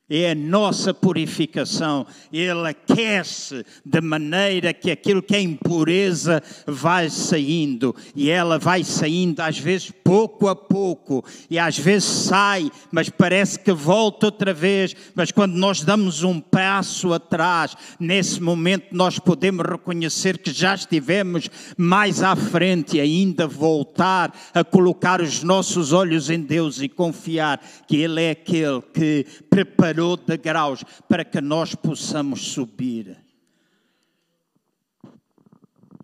é 0.08 0.32
a 0.32 0.34
nossa 0.34 0.92
purificação. 0.92 2.06
Ele 2.30 2.68
aquece 2.68 3.64
de 3.84 4.00
maneira 4.02 4.74
que 4.74 4.90
aquilo 4.90 5.22
que 5.22 5.34
é 5.34 5.40
impureza 5.40 6.42
vai 6.66 7.08
saindo 7.08 7.94
e 8.14 8.28
ela 8.28 8.58
vai 8.58 8.84
saindo 8.84 9.40
às 9.40 9.58
vezes 9.58 9.90
pouco 9.90 10.46
a 10.48 10.54
pouco 10.54 11.24
e 11.48 11.58
às 11.58 11.78
vezes 11.78 12.04
sai, 12.04 12.70
mas 12.92 13.08
parece 13.08 13.58
que 13.58 13.72
volta 13.72 14.26
outra 14.26 14.52
vez. 14.52 14.94
Mas 15.14 15.30
quando 15.30 15.54
nós 15.54 15.82
damos 15.82 16.22
um 16.22 16.38
passo 16.38 17.12
atrás, 17.14 17.74
nesse 17.98 18.42
momento 18.42 18.88
nós 18.92 19.18
podemos 19.18 19.64
reconhecer 19.64 20.36
que 20.36 20.52
já 20.52 20.74
estivemos 20.74 21.48
mais 21.78 22.22
à 22.22 22.36
frente 22.36 22.98
e 22.98 23.00
ainda 23.00 23.46
voltar 23.46 24.36
a 24.52 24.62
colocar 24.62 25.22
os 25.22 25.42
nossos 25.42 25.92
olhos 25.92 26.28
em 26.28 26.40
Deus 26.40 26.82
e 26.82 26.88
confiar 26.90 27.58
que 27.88 27.96
Ele 27.96 28.22
é 28.22 28.30
aquele 28.32 28.82
que 28.92 29.26
preparou 29.48 29.93
preparou 29.94 30.16
degraus 30.16 30.82
para 31.08 31.24
que 31.24 31.40
nós 31.40 31.74
possamos 31.74 32.52
subir. 32.52 33.16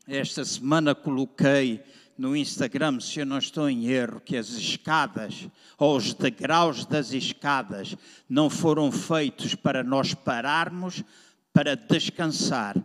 Esta 0.07 0.45
semana 0.45 0.95
coloquei 0.95 1.83
no 2.17 2.37
Instagram, 2.37 3.01
se 3.01 3.21
eu 3.21 3.27
não 3.27 3.39
estou 3.39 3.69
em 3.69 3.87
erro, 3.87 4.21
que 4.21 4.37
as 4.37 4.51
escadas 4.51 5.49
ou 5.79 5.97
os 5.97 6.15
degraus 6.15 6.85
das 6.85 7.13
escadas 7.13 7.97
não 8.29 8.49
foram 8.49 8.93
feitos 8.93 9.55
para 9.55 9.83
nós 9.83 10.15
pararmos 10.15 11.03
para 11.53 11.75
descansar, 11.75 12.77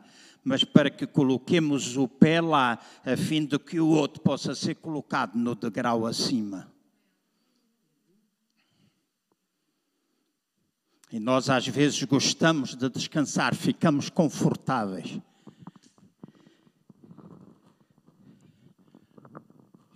mas 0.43 0.63
para 0.63 0.89
que 0.89 1.05
coloquemos 1.05 1.97
o 1.97 2.07
pé 2.07 2.41
lá, 2.41 2.79
a 3.05 3.17
fim 3.17 3.45
de 3.45 3.59
que 3.59 3.79
o 3.79 3.89
outro 3.89 4.21
possa 4.21 4.55
ser 4.55 4.75
colocado 4.75 5.35
no 5.35 5.53
degrau 5.53 6.05
acima. 6.05 6.74
E 11.11 11.19
nós 11.19 11.49
às 11.49 11.67
vezes 11.67 12.01
gostamos 12.03 12.75
de 12.75 12.89
descansar, 12.89 13.55
ficamos 13.55 14.09
confortáveis. 14.09 15.19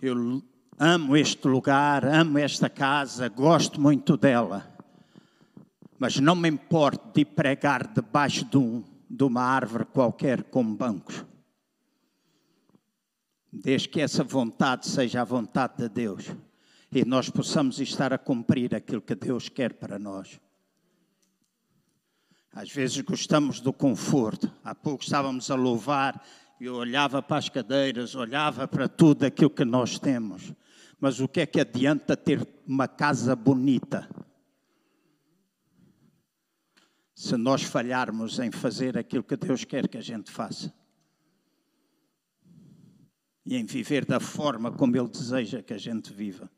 Eu 0.00 0.42
amo 0.78 1.14
este 1.14 1.46
lugar, 1.46 2.06
amo 2.06 2.38
esta 2.38 2.70
casa, 2.70 3.28
gosto 3.28 3.80
muito 3.80 4.16
dela. 4.16 4.66
Mas 5.98 6.18
não 6.18 6.34
me 6.34 6.48
importo 6.48 7.12
de 7.12 7.24
pregar 7.24 7.86
debaixo 7.86 8.46
de, 8.46 8.56
um, 8.56 8.82
de 9.10 9.24
uma 9.24 9.42
árvore 9.42 9.84
qualquer 9.84 10.44
com 10.44 10.64
bancos. 10.74 11.22
Desde 13.52 13.88
que 13.88 14.00
essa 14.00 14.24
vontade 14.24 14.86
seja 14.86 15.20
a 15.20 15.24
vontade 15.24 15.76
de 15.76 15.88
Deus 15.88 16.34
e 16.90 17.04
nós 17.04 17.28
possamos 17.28 17.78
estar 17.78 18.12
a 18.12 18.18
cumprir 18.18 18.74
aquilo 18.74 19.02
que 19.02 19.14
Deus 19.14 19.48
quer 19.48 19.74
para 19.74 19.98
nós. 19.98 20.40
Às 22.52 22.70
vezes 22.70 23.00
gostamos 23.00 23.60
do 23.60 23.72
conforto. 23.72 24.52
Há 24.64 24.74
pouco 24.74 25.04
estávamos 25.04 25.50
a 25.50 25.54
louvar 25.54 26.24
e 26.60 26.64
eu 26.64 26.74
olhava 26.74 27.22
para 27.22 27.38
as 27.38 27.48
cadeiras, 27.48 28.14
olhava 28.14 28.66
para 28.66 28.88
tudo 28.88 29.24
aquilo 29.24 29.50
que 29.50 29.64
nós 29.64 29.98
temos. 29.98 30.52
Mas 30.98 31.20
o 31.20 31.28
que 31.28 31.40
é 31.40 31.46
que 31.46 31.60
adianta 31.60 32.16
ter 32.16 32.46
uma 32.66 32.88
casa 32.88 33.34
bonita? 33.34 34.08
Se 37.14 37.36
nós 37.36 37.62
falharmos 37.62 38.38
em 38.38 38.50
fazer 38.50 38.98
aquilo 38.98 39.22
que 39.22 39.36
Deus 39.36 39.64
quer 39.64 39.88
que 39.88 39.96
a 39.96 40.02
gente 40.02 40.30
faça. 40.30 40.72
E 43.46 43.56
em 43.56 43.64
viver 43.64 44.04
da 44.04 44.20
forma 44.20 44.72
como 44.72 44.96
Ele 44.96 45.08
deseja 45.08 45.62
que 45.62 45.72
a 45.72 45.78
gente 45.78 46.12
viva. 46.12 46.50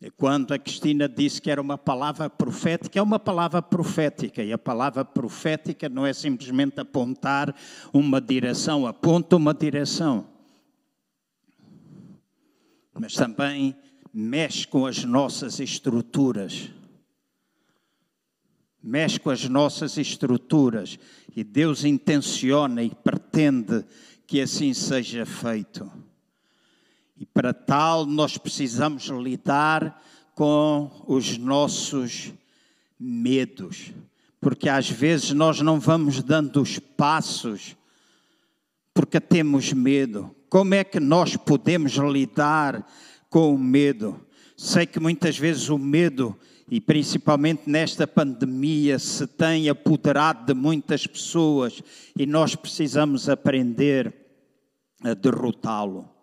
E 0.00 0.10
quando 0.10 0.52
a 0.52 0.58
Cristina 0.58 1.08
disse 1.08 1.40
que 1.40 1.50
era 1.50 1.60
uma 1.60 1.78
palavra 1.78 2.28
profética, 2.28 2.98
é 2.98 3.02
uma 3.02 3.18
palavra 3.18 3.62
profética. 3.62 4.42
E 4.42 4.52
a 4.52 4.58
palavra 4.58 5.04
profética 5.04 5.88
não 5.88 6.04
é 6.04 6.12
simplesmente 6.12 6.78
apontar 6.78 7.54
uma 7.92 8.20
direção, 8.20 8.86
aponta 8.86 9.36
uma 9.36 9.54
direção. 9.54 10.26
Mas 12.92 13.14
também 13.14 13.74
mexe 14.12 14.66
com 14.66 14.86
as 14.86 15.02
nossas 15.04 15.60
estruturas. 15.60 16.70
Mexe 18.82 19.18
com 19.18 19.30
as 19.30 19.48
nossas 19.48 19.96
estruturas. 19.96 20.98
E 21.34 21.42
Deus 21.42 21.84
intenciona 21.84 22.82
e 22.82 22.90
pretende 22.90 23.82
que 24.26 24.42
assim 24.42 24.74
seja 24.74 25.24
feito. 25.24 25.90
E 27.18 27.24
para 27.24 27.54
tal, 27.54 28.04
nós 28.04 28.36
precisamos 28.36 29.04
lidar 29.04 30.02
com 30.34 30.90
os 31.06 31.38
nossos 31.38 32.32
medos, 33.00 33.92
porque 34.40 34.68
às 34.68 34.88
vezes 34.90 35.32
nós 35.32 35.60
não 35.60 35.80
vamos 35.80 36.22
dando 36.22 36.60
os 36.60 36.78
passos 36.78 37.76
porque 38.92 39.20
temos 39.20 39.72
medo. 39.72 40.34
Como 40.48 40.74
é 40.74 40.82
que 40.82 40.98
nós 40.98 41.36
podemos 41.36 41.92
lidar 41.92 42.86
com 43.28 43.54
o 43.54 43.58
medo? 43.58 44.18
Sei 44.56 44.86
que 44.86 44.98
muitas 44.98 45.38
vezes 45.38 45.68
o 45.68 45.76
medo, 45.76 46.34
e 46.70 46.80
principalmente 46.80 47.62
nesta 47.66 48.06
pandemia, 48.06 48.98
se 48.98 49.26
tem 49.26 49.68
apoderado 49.68 50.46
de 50.46 50.54
muitas 50.54 51.06
pessoas 51.06 51.82
e 52.18 52.24
nós 52.24 52.54
precisamos 52.54 53.28
aprender 53.28 54.14
a 55.02 55.12
derrotá-lo. 55.12 56.15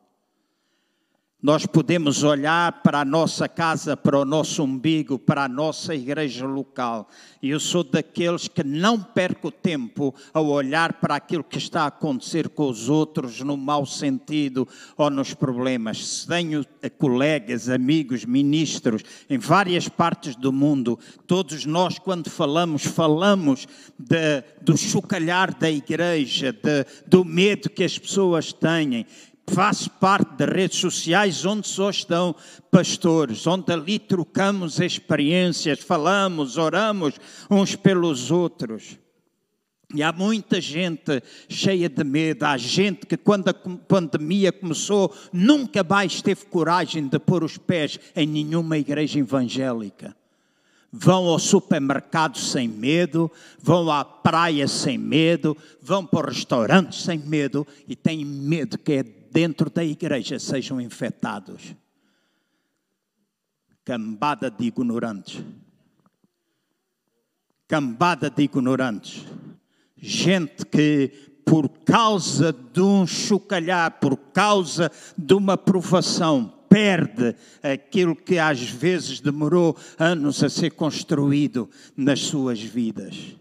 Nós 1.44 1.66
podemos 1.66 2.24
olhar 2.24 2.82
para 2.84 3.02
a 3.02 3.06
nossa 3.06 3.50
casa, 3.50 3.98
para 3.98 4.18
o 4.18 4.24
nosso 4.24 4.64
umbigo, 4.64 5.20
para 5.20 5.44
a 5.44 5.50
nossa 5.50 5.94
igreja 5.94 6.46
local. 6.46 7.10
E 7.42 7.50
eu 7.50 7.60
sou 7.60 7.84
daqueles 7.84 8.48
que 8.48 8.64
não 8.64 8.98
perco 8.98 9.52
tempo 9.52 10.16
a 10.34 10.40
olhar 10.40 10.94
para 10.94 11.18
aquilo 11.18 11.44
que 11.44 11.58
está 11.58 11.82
a 11.82 11.88
acontecer 11.88 12.48
com 12.48 12.70
os 12.70 12.88
outros 12.88 13.42
no 13.42 13.58
mau 13.58 13.86
sentido 13.86 14.66
ou 14.96 15.10
nos 15.10 15.34
problemas. 15.34 16.26
Tenho 16.26 16.66
colegas, 16.98 17.68
amigos, 17.68 18.24
ministros 18.24 19.04
em 19.30 19.38
várias 19.38 19.90
partes 19.90 20.38
do 20.38 20.54
mundo, 20.54 20.98
todos 21.28 21.66
nós, 21.66 22.00
quando 22.00 22.30
falamos, 22.30 22.86
falamos 22.86 23.68
de, 24.00 24.42
do 24.62 24.78
chocalhar 24.78 25.54
da 25.54 25.70
igreja, 25.70 26.54
de, 26.54 26.86
do 27.06 27.26
medo 27.26 27.70
que 27.70 27.84
as 27.84 28.00
pessoas 28.00 28.54
têm 28.54 29.06
Faço 29.48 29.90
parte 29.90 30.36
de 30.36 30.46
redes 30.46 30.80
sociais 30.80 31.46
onde 31.46 31.68
só 31.68 31.90
estão 31.90 32.34
pastores, 32.72 33.46
onde 33.46 33.72
ali 33.72 34.00
trocamos 34.00 34.80
experiências, 34.80 35.80
falamos, 35.80 36.58
oramos 36.58 37.16
uns 37.52 37.76
pelos 37.76 38.32
outros. 38.32 38.98
E 39.94 40.02
há 40.02 40.12
muita 40.12 40.60
gente 40.60 41.22
cheia 41.48 41.88
de 41.88 42.04
medo, 42.04 42.46
há 42.46 42.58
gente 42.58 43.06
que 43.06 43.16
quando 43.16 43.50
a 43.50 43.54
pandemia 43.54 44.52
começou 44.52 45.14
nunca 45.32 45.84
mais 45.84 46.20
teve 46.22 46.46
coragem 46.46 47.08
de 47.08 47.20
pôr 47.20 47.44
os 47.44 47.58
pés 47.58 48.00
em 48.16 48.26
nenhuma 48.26 48.78
igreja 48.78 49.20
evangélica. 49.20 50.16
Vão 50.92 51.26
ao 51.26 51.38
supermercado 51.38 52.38
sem 52.38 52.68
medo, 52.68 53.32
vão 53.60 53.92
à 53.92 54.04
praia 54.06 54.68
sem 54.68 54.98
medo, 54.98 55.56
vão 55.82 56.06
para 56.06 56.28
o 56.28 56.30
restaurante 56.30 57.00
sem 57.00 57.20
medo 57.20 57.66
e 57.88 57.96
têm 57.96 58.26
medo 58.26 58.78
que 58.78 58.94
é 58.94 59.23
dentro 59.34 59.70
da 59.70 59.84
igreja 59.84 60.38
sejam 60.38 60.80
infectados. 60.80 61.76
Cambada 63.84 64.50
de 64.50 64.66
ignorantes. 64.68 65.44
Cambada 67.68 68.30
de 68.30 68.44
ignorantes 68.44 69.26
gente 70.04 70.66
que, 70.66 71.10
por 71.46 71.70
causa 71.70 72.52
de 72.52 72.82
um 72.82 73.08
chocalhar, 73.08 74.00
por 74.02 74.18
causa 74.18 74.92
de 75.18 75.34
uma 75.34 75.58
provação, 75.58 76.54
perde 76.68 77.36
aquilo 77.62 78.14
que 78.14 78.38
às 78.38 78.60
vezes 78.60 79.22
demorou 79.22 79.78
anos 79.98 80.44
a 80.44 80.50
ser 80.50 80.72
construído 80.72 81.70
nas 81.96 82.20
suas 82.20 82.62
vidas. 82.62 83.38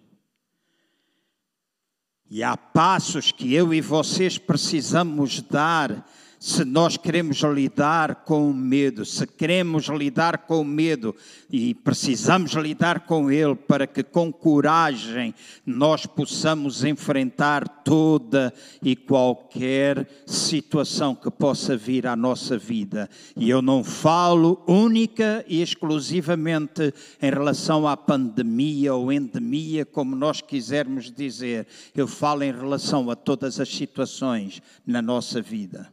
E 2.35 2.43
há 2.43 2.57
passos 2.57 3.30
que 3.30 3.53
eu 3.53 3.74
e 3.74 3.83
vocês 3.83 4.39
precisamos 4.39 5.43
dar 5.43 6.03
se 6.43 6.64
nós 6.64 6.97
queremos 6.97 7.38
lidar 7.43 8.24
com 8.24 8.51
o 8.51 8.53
medo, 8.53 9.05
se 9.05 9.24
queremos 9.28 9.84
lidar 9.86 10.38
com 10.38 10.62
o 10.62 10.64
medo 10.64 11.14
e 11.49 11.72
precisamos 11.72 12.55
lidar 12.55 13.07
com 13.07 13.30
ele 13.30 13.55
para 13.55 13.86
que 13.86 14.03
com 14.03 14.32
coragem 14.32 15.32
nós 15.64 16.05
possamos 16.05 16.82
enfrentar 16.82 17.68
toda 17.84 18.53
e 18.82 18.97
qualquer 18.97 20.05
situação 20.26 21.14
que 21.14 21.30
possa 21.30 21.76
vir 21.76 22.09
à 22.09 22.16
nossa 22.16 22.59
vida. 22.59 23.09
E 23.36 23.49
eu 23.49 23.62
não 23.62 23.84
falo 23.84 24.61
única 24.66 25.45
e 25.47 25.62
exclusivamente 25.62 26.93
em 27.22 27.30
relação 27.30 27.86
à 27.86 27.97
pandemia 27.97 28.93
ou 28.93 29.12
endemia, 29.12 29.86
como 29.86 30.16
nós 30.16 30.40
quisermos 30.40 31.09
dizer. 31.09 31.68
Eu 31.95 32.09
falo 32.09 32.43
em 32.43 32.51
relação 32.51 33.09
a 33.12 33.14
todas 33.14 33.61
as 33.61 33.68
situações 33.68 34.61
na 34.84 35.01
nossa 35.01 35.40
vida. 35.40 35.88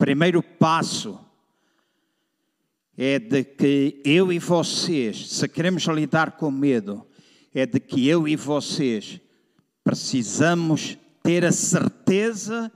Primeiro 0.00 0.42
passo 0.42 1.20
é 2.96 3.18
de 3.18 3.44
que 3.44 4.00
eu 4.02 4.32
e 4.32 4.38
vocês, 4.38 5.28
se 5.28 5.46
queremos 5.46 5.82
lidar 5.88 6.38
com 6.38 6.50
medo, 6.50 7.06
é 7.52 7.66
de 7.66 7.78
que 7.78 8.08
eu 8.08 8.26
e 8.26 8.34
vocês 8.34 9.20
precisamos 9.84 10.96
ter 11.22 11.44
a 11.44 11.52
certeza 11.52 12.72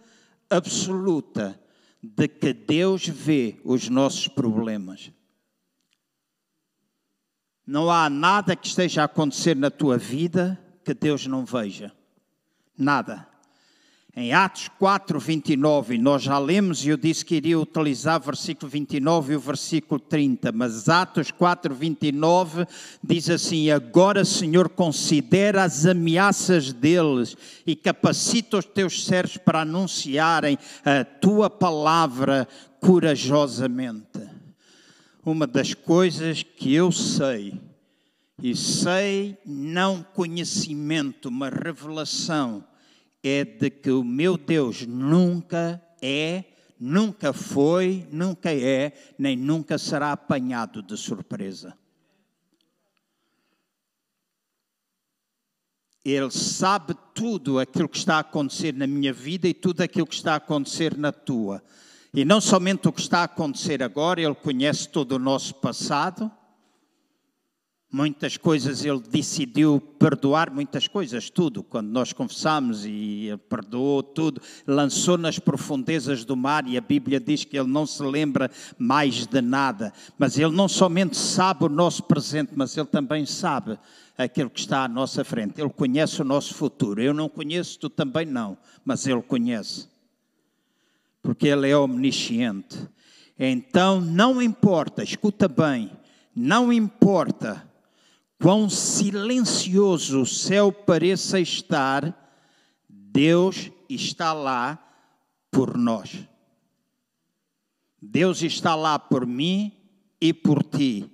absoluta 0.50 1.58
de 2.02 2.28
que 2.28 2.52
Deus 2.52 3.08
vê 3.08 3.58
os 3.64 3.88
nossos 3.88 4.28
problemas. 4.28 5.10
Não 7.66 7.90
há 7.90 8.10
nada 8.10 8.54
que 8.54 8.66
esteja 8.66 9.00
a 9.00 9.06
acontecer 9.06 9.56
na 9.56 9.70
tua 9.70 9.96
vida 9.96 10.62
que 10.84 10.92
Deus 10.92 11.26
não 11.26 11.42
veja. 11.42 11.90
Nada. 12.76 13.33
Em 14.16 14.32
Atos 14.32 14.68
4, 14.78 15.18
29, 15.18 15.98
nós 15.98 16.22
já 16.22 16.38
lemos 16.38 16.86
e 16.86 16.88
eu 16.88 16.96
disse 16.96 17.24
que 17.24 17.34
iria 17.34 17.58
utilizar 17.58 18.20
o 18.20 18.24
versículo 18.24 18.70
29 18.70 19.32
e 19.32 19.36
o 19.36 19.40
versículo 19.40 19.98
30, 19.98 20.52
mas 20.52 20.88
Atos 20.88 21.32
4, 21.32 21.74
29 21.74 22.64
diz 23.02 23.28
assim: 23.28 23.72
Agora, 23.72 24.24
Senhor, 24.24 24.68
considera 24.68 25.64
as 25.64 25.84
ameaças 25.84 26.72
deles 26.72 27.36
e 27.66 27.74
capacita 27.74 28.58
os 28.58 28.64
teus 28.66 29.04
servos 29.04 29.36
para 29.36 29.62
anunciarem 29.62 30.56
a 30.84 31.04
tua 31.04 31.50
palavra 31.50 32.46
corajosamente. 32.80 34.20
Uma 35.26 35.44
das 35.44 35.74
coisas 35.74 36.44
que 36.44 36.72
eu 36.72 36.92
sei, 36.92 37.60
e 38.40 38.54
sei 38.54 39.36
não 39.44 40.04
conhecimento, 40.14 41.28
uma 41.28 41.50
revelação, 41.50 42.62
é 43.24 43.42
de 43.42 43.70
que 43.70 43.90
o 43.90 44.04
meu 44.04 44.36
Deus 44.36 44.86
nunca 44.86 45.82
é, 46.02 46.44
nunca 46.78 47.32
foi, 47.32 48.06
nunca 48.12 48.52
é, 48.52 48.92
nem 49.18 49.34
nunca 49.34 49.78
será 49.78 50.12
apanhado 50.12 50.82
de 50.82 50.94
surpresa. 50.98 51.74
Ele 56.04 56.30
sabe 56.30 56.94
tudo 57.14 57.58
aquilo 57.58 57.88
que 57.88 57.96
está 57.96 58.16
a 58.16 58.20
acontecer 58.20 58.74
na 58.74 58.86
minha 58.86 59.10
vida 59.10 59.48
e 59.48 59.54
tudo 59.54 59.80
aquilo 59.80 60.06
que 60.06 60.14
está 60.14 60.34
a 60.34 60.36
acontecer 60.36 60.94
na 60.98 61.10
tua. 61.10 61.64
E 62.12 62.26
não 62.26 62.42
somente 62.42 62.86
o 62.86 62.92
que 62.92 63.00
está 63.00 63.20
a 63.20 63.24
acontecer 63.24 63.82
agora, 63.82 64.20
Ele 64.20 64.34
conhece 64.34 64.86
todo 64.86 65.12
o 65.12 65.18
nosso 65.18 65.54
passado 65.54 66.30
Muitas 67.94 68.36
coisas 68.36 68.84
ele 68.84 68.98
decidiu 68.98 69.80
perdoar, 70.00 70.52
muitas 70.52 70.88
coisas, 70.88 71.30
tudo. 71.30 71.62
Quando 71.62 71.90
nós 71.90 72.12
confessamos 72.12 72.84
e 72.84 73.28
ele 73.28 73.36
perdoou 73.36 74.02
tudo, 74.02 74.42
lançou 74.66 75.16
nas 75.16 75.38
profundezas 75.38 76.24
do 76.24 76.34
mar 76.34 76.66
e 76.66 76.76
a 76.76 76.80
Bíblia 76.80 77.20
diz 77.20 77.44
que 77.44 77.56
ele 77.56 77.68
não 77.68 77.86
se 77.86 78.02
lembra 78.02 78.50
mais 78.76 79.28
de 79.28 79.40
nada. 79.40 79.92
Mas 80.18 80.36
ele 80.36 80.50
não 80.50 80.66
somente 80.66 81.16
sabe 81.16 81.66
o 81.66 81.68
nosso 81.68 82.02
presente, 82.02 82.50
mas 82.56 82.76
ele 82.76 82.88
também 82.88 83.24
sabe 83.24 83.78
aquilo 84.18 84.50
que 84.50 84.58
está 84.58 84.82
à 84.82 84.88
nossa 84.88 85.22
frente. 85.22 85.60
Ele 85.60 85.70
conhece 85.70 86.20
o 86.20 86.24
nosso 86.24 86.52
futuro. 86.52 87.00
Eu 87.00 87.14
não 87.14 87.28
conheço, 87.28 87.78
tu 87.78 87.88
também 87.88 88.26
não, 88.26 88.58
mas 88.84 89.06
ele 89.06 89.22
conhece. 89.22 89.88
Porque 91.22 91.46
ele 91.46 91.70
é 91.70 91.76
omnisciente. 91.76 92.76
Então, 93.38 94.00
não 94.00 94.42
importa, 94.42 95.04
escuta 95.04 95.46
bem, 95.46 95.92
não 96.34 96.72
importa 96.72 97.72
quão 98.40 98.68
silencioso 98.68 100.22
o 100.22 100.26
céu 100.26 100.72
pareça 100.72 101.40
estar, 101.40 102.14
Deus 102.88 103.70
está 103.88 104.32
lá 104.32 104.78
por 105.50 105.76
nós. 105.76 106.26
Deus 108.00 108.42
está 108.42 108.74
lá 108.74 108.98
por 108.98 109.26
mim 109.26 109.72
e 110.20 110.32
por 110.32 110.62
ti. 110.62 111.10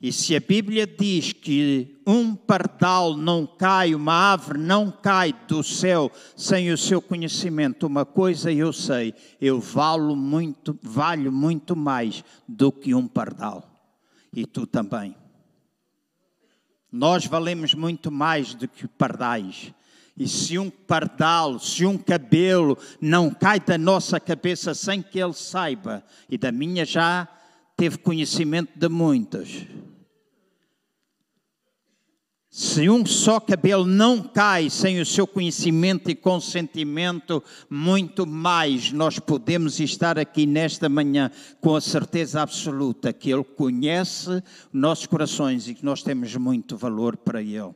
E 0.00 0.12
se 0.12 0.36
a 0.36 0.40
Bíblia 0.40 0.86
diz 0.86 1.32
que 1.32 2.00
um 2.06 2.34
pardal 2.34 3.16
não 3.16 3.44
cai, 3.44 3.96
uma 3.96 4.12
árvore 4.12 4.60
não 4.60 4.92
cai 4.92 5.34
do 5.48 5.62
céu 5.64 6.10
sem 6.36 6.70
o 6.70 6.78
seu 6.78 7.02
conhecimento, 7.02 7.84
uma 7.84 8.04
coisa 8.04 8.52
eu 8.52 8.72
sei, 8.72 9.12
eu 9.40 9.58
valo 9.58 10.14
muito, 10.14 10.78
valho 10.80 11.32
muito 11.32 11.74
mais 11.74 12.22
do 12.46 12.70
que 12.70 12.94
um 12.94 13.08
pardal. 13.08 13.68
E 14.32 14.46
tu 14.46 14.68
também. 14.68 15.16
Nós 16.90 17.26
valemos 17.26 17.74
muito 17.74 18.10
mais 18.10 18.54
do 18.54 18.66
que 18.66 18.88
pardais. 18.88 19.72
E 20.16 20.26
se 20.26 20.58
um 20.58 20.68
pardal, 20.68 21.60
se 21.60 21.86
um 21.86 21.96
cabelo 21.96 22.76
não 23.00 23.30
cai 23.30 23.60
da 23.60 23.78
nossa 23.78 24.18
cabeça 24.18 24.74
sem 24.74 25.00
que 25.00 25.20
ele 25.20 25.34
saiba, 25.34 26.02
e 26.28 26.36
da 26.36 26.50
minha 26.50 26.84
já 26.84 27.28
teve 27.76 27.98
conhecimento 27.98 28.76
de 28.76 28.88
muitos, 28.88 29.64
se 32.58 32.90
um 32.90 33.06
só 33.06 33.38
cabelo 33.38 33.86
não 33.86 34.20
cai 34.20 34.68
sem 34.68 35.00
o 35.00 35.06
seu 35.06 35.28
conhecimento 35.28 36.10
e 36.10 36.14
consentimento, 36.16 37.40
muito 37.70 38.26
mais 38.26 38.90
nós 38.90 39.20
podemos 39.20 39.78
estar 39.78 40.18
aqui 40.18 40.44
nesta 40.44 40.88
manhã 40.88 41.30
com 41.60 41.76
a 41.76 41.80
certeza 41.80 42.42
absoluta 42.42 43.12
que 43.12 43.30
Ele 43.30 43.44
conhece 43.44 44.42
nossos 44.72 45.06
corações 45.06 45.68
e 45.68 45.74
que 45.74 45.84
nós 45.84 46.02
temos 46.02 46.34
muito 46.34 46.76
valor 46.76 47.16
para 47.16 47.40
Ele. 47.40 47.70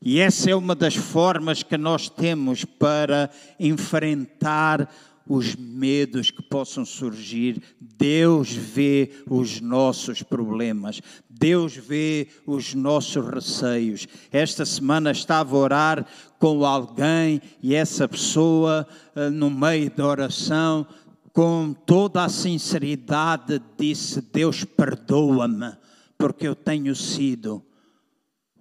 E 0.00 0.18
essa 0.18 0.50
é 0.50 0.56
uma 0.56 0.74
das 0.74 0.94
formas 0.94 1.62
que 1.62 1.76
nós 1.76 2.08
temos 2.08 2.64
para 2.64 3.28
enfrentar 3.60 4.88
os 5.26 5.54
medos 5.54 6.30
que 6.30 6.42
possam 6.42 6.84
surgir. 6.84 7.62
Deus 7.80 8.52
vê 8.52 9.10
os 9.28 9.60
nossos 9.60 10.22
problemas, 10.22 11.00
Deus 11.42 11.74
vê 11.74 12.28
os 12.46 12.72
nossos 12.72 13.26
receios. 13.26 14.06
Esta 14.30 14.64
semana 14.64 15.10
estava 15.10 15.56
a 15.56 15.58
orar 15.58 16.06
com 16.38 16.64
alguém 16.64 17.42
e 17.60 17.74
essa 17.74 18.06
pessoa, 18.06 18.86
eh, 19.16 19.28
no 19.28 19.50
meio 19.50 19.90
da 19.90 20.06
oração, 20.06 20.86
com 21.32 21.74
toda 21.84 22.22
a 22.22 22.28
sinceridade, 22.28 23.60
disse: 23.76 24.20
Deus 24.20 24.62
perdoa-me, 24.62 25.72
porque 26.16 26.46
eu 26.46 26.54
tenho 26.54 26.94
sido 26.94 27.60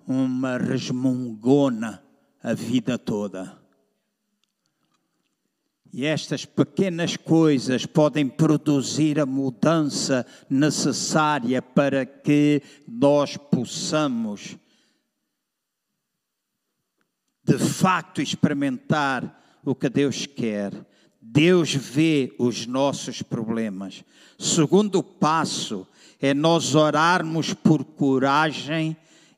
uma 0.08 0.58
resmungona 0.58 2.02
a 2.42 2.56
vida 2.56 2.98
toda. 2.98 3.61
E 5.94 6.06
estas 6.06 6.46
pequenas 6.46 7.18
coisas 7.18 7.86
podem 7.86 8.28
produzir 8.28 9.20
a 9.20 9.26
mudança 9.26 10.26
necessária 10.50 11.62
para 11.62 12.06
que 12.06 12.62
nós 12.88 13.36
possamos, 13.36 14.56
de 17.44 17.58
facto, 17.58 18.22
experimentar 18.22 19.60
o 19.66 19.76
que 19.76 19.90
Deus 19.90 20.26
quer. 20.26 20.74
Deus 21.22 21.76
vê 21.76 22.34
os 22.40 22.66
nossos 22.66 23.22
problemas. 23.22 24.06
Segundo 24.40 25.04
passo 25.04 25.86
é 26.22 26.34
nós 26.34 26.74
orarmos 26.74 27.54
por 27.54 27.84
coragem 27.84 28.96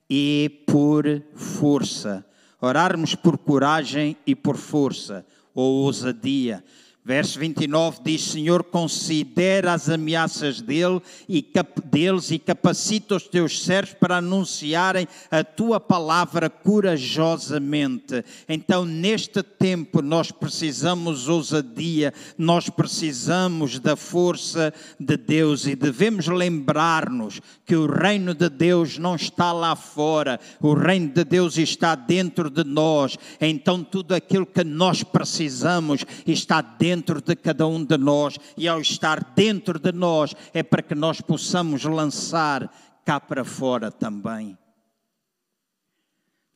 e 0.08 0.64
por 0.68 1.06
força. 1.34 2.24
Orarmos 2.62 3.16
por 3.16 3.40
coragem 3.40 4.16
e 4.26 4.36
por 4.36 4.56
força 4.56 5.26
ou 5.54 5.86
ousadia. 5.86 6.64
Verso 7.06 7.38
29 7.38 8.00
diz: 8.02 8.22
Senhor, 8.24 8.64
considera 8.64 9.74
as 9.74 9.90
ameaças 9.90 10.62
dele 10.62 11.02
e 11.28 11.46
deles 11.84 12.32
e 12.32 12.40
capacita 12.40 13.16
os 13.16 13.28
teus 13.28 13.62
servos 13.62 13.94
para 13.94 14.18
anunciarem 14.18 15.06
a 15.30 15.44
tua 15.44 15.82
palavra 15.82 16.50
corajosamente. 16.50 18.24
Então, 18.48 18.86
neste 18.86 19.44
tempo, 19.44 20.02
nós 20.02 20.32
precisamos 20.32 21.28
ousadia, 21.28 22.14
nós 22.38 22.70
precisamos 22.70 23.80
da 23.80 23.98
força 23.98 24.74
de 24.98 25.18
Deus 25.18 25.68
e 25.68 25.76
devemos 25.76 26.28
lembrar-nos 26.28 27.42
que 27.66 27.76
o 27.76 27.86
reino 27.86 28.34
de 28.34 28.48
Deus 28.48 28.98
não 28.98 29.16
está 29.16 29.52
lá 29.52 29.76
fora, 29.76 30.40
o 30.62 30.74
reino 30.74 31.10
de 31.10 31.26
Deus 31.26 31.58
está 31.58 31.96
dentro 31.96 32.50
de 32.50 32.64
nós. 32.64 33.18
Então, 33.42 33.84
tudo 33.84 34.16
aquilo 34.16 34.46
que 34.46 34.64
nós 34.64 35.04
precisamos 35.04 36.06
está 36.26 36.62
dentro 36.62 36.93
dentro 36.94 37.20
de 37.20 37.36
cada 37.36 37.66
um 37.66 37.84
de 37.84 37.98
nós, 37.98 38.38
e 38.56 38.68
ao 38.68 38.80
estar 38.80 39.34
dentro 39.34 39.80
de 39.80 39.92
nós, 39.92 40.36
é 40.54 40.62
para 40.62 40.84
que 40.84 40.94
nós 40.94 41.20
possamos 41.20 41.84
lançar 41.84 42.72
cá 43.04 43.20
para 43.20 43.44
fora 43.44 43.92
também. 43.92 44.56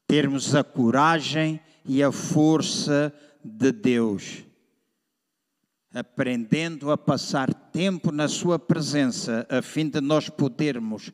Termos 0.06 0.54
a 0.54 0.64
coragem 0.64 1.60
e 1.84 2.04
a 2.04 2.12
força 2.12 3.12
de 3.44 3.72
Deus, 3.72 4.44
aprendendo 5.92 6.92
a 6.92 6.98
passar 6.98 7.52
tempo 7.52 8.12
na 8.12 8.28
Sua 8.28 8.60
presença, 8.60 9.48
a 9.50 9.64
fim 9.64 9.90
de 9.90 10.00
nós 10.00 10.30
podermos 10.30 11.12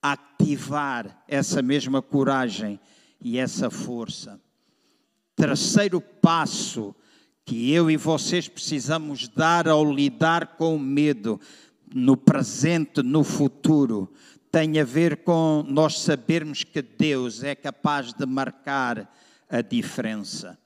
ativar 0.00 1.24
essa 1.26 1.60
mesma 1.60 2.00
coragem 2.00 2.78
e 3.20 3.36
essa 3.36 3.68
força. 3.68 4.40
Terceiro 5.34 6.00
passo 6.00 6.94
que 7.44 7.72
eu 7.72 7.90
e 7.90 7.96
vocês 7.96 8.48
precisamos 8.48 9.28
dar 9.28 9.68
ao 9.68 9.84
lidar 9.84 10.56
com 10.56 10.76
o 10.76 10.78
medo 10.78 11.40
no 11.94 12.16
presente, 12.16 13.02
no 13.02 13.22
futuro, 13.22 14.10
tem 14.50 14.80
a 14.80 14.84
ver 14.84 15.18
com 15.18 15.64
nós 15.68 16.00
sabermos 16.00 16.64
que 16.64 16.80
Deus 16.80 17.42
é 17.42 17.54
capaz 17.54 18.12
de 18.12 18.24
marcar 18.24 19.12
a 19.48 19.60
diferença. 19.60 20.58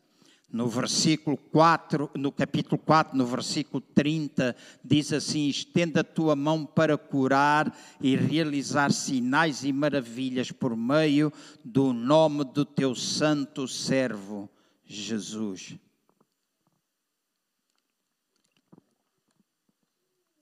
No 0.51 0.66
versículo 0.66 1.37
4, 1.37 2.11
no 2.14 2.33
capítulo 2.33 2.79
4, 2.79 3.16
no 3.16 3.26
versículo 3.26 3.83
30, 3.95 4.57
diz 4.83 5.12
assim: 5.12 5.47
Estenda 5.49 6.01
a 6.01 6.05
tua 6.05 6.35
mão 6.35 6.64
para 6.64 6.97
curar 6.97 7.76
e 8.01 8.16
realizar 8.16 8.91
sinais 8.91 9.62
e 9.64 9.72
maravilhas 9.72 10.51
por 10.51 10.74
meio 10.74 11.31
do 11.62 11.93
nome 11.93 12.45
do 12.45 12.64
teu 12.64 12.95
santo 12.95 13.68
servo 13.68 14.49
Jesus. 14.87 15.76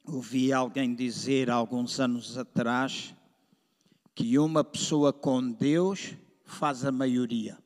Ouvi 0.08 0.52
alguém 0.52 0.94
dizer 0.94 1.50
alguns 1.50 1.98
anos 1.98 2.38
atrás 2.38 3.12
que 4.14 4.38
uma 4.38 4.62
pessoa 4.62 5.12
com 5.12 5.50
Deus 5.50 6.14
faz 6.44 6.84
a 6.84 6.92
maioria. 6.92 7.58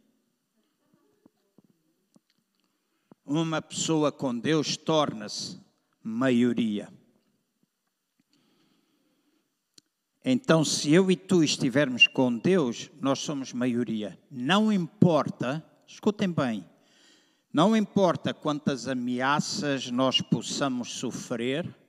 Uma 3.26 3.61
pessoa 3.61 4.11
com 4.11 4.36
Deus 4.36 4.74
torna-se 4.74 5.61
maioria. 6.03 6.91
Então, 10.24 10.64
se 10.64 10.93
eu 10.93 11.11
e 11.11 11.16
tu 11.16 11.45
estivermos 11.45 12.07
com 12.07 12.34
Deus, 12.38 12.91
nós 13.03 13.18
somos 13.18 13.53
maioria. 13.53 14.18
Não 14.30 14.72
importa, 14.72 15.62
escutem 15.86 16.30
bem, 16.30 16.64
não 17.53 17.76
importa 17.76 18.32
quantas 18.32 18.88
ameaças 18.88 19.91
nós 19.91 20.22
possamos 20.22 20.93
sofrer, 20.93 21.80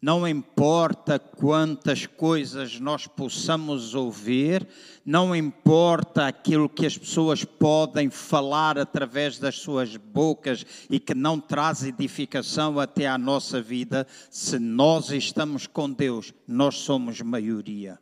não 0.00 0.28
importa 0.28 1.18
quantas 1.18 2.04
coisas 2.04 2.78
nós 2.78 3.06
possamos 3.06 3.94
ouvir, 3.94 4.68
não 5.04 5.34
importa 5.34 6.26
aquilo 6.26 6.68
que 6.68 6.84
as 6.84 6.98
pessoas 6.98 7.42
podem 7.42 8.10
falar 8.10 8.78
através 8.78 9.38
das 9.38 9.56
suas 9.56 9.96
bocas 9.96 10.64
e 10.90 11.00
que 11.00 11.14
não 11.14 11.40
traz 11.40 11.82
edificação 11.82 12.78
até 12.78 13.06
à 13.06 13.16
nossa 13.16 13.62
vida, 13.62 14.06
se 14.30 14.58
nós 14.58 15.10
estamos 15.10 15.66
com 15.66 15.90
Deus, 15.90 16.34
nós 16.46 16.76
somos 16.76 17.20
maioria. 17.22 17.98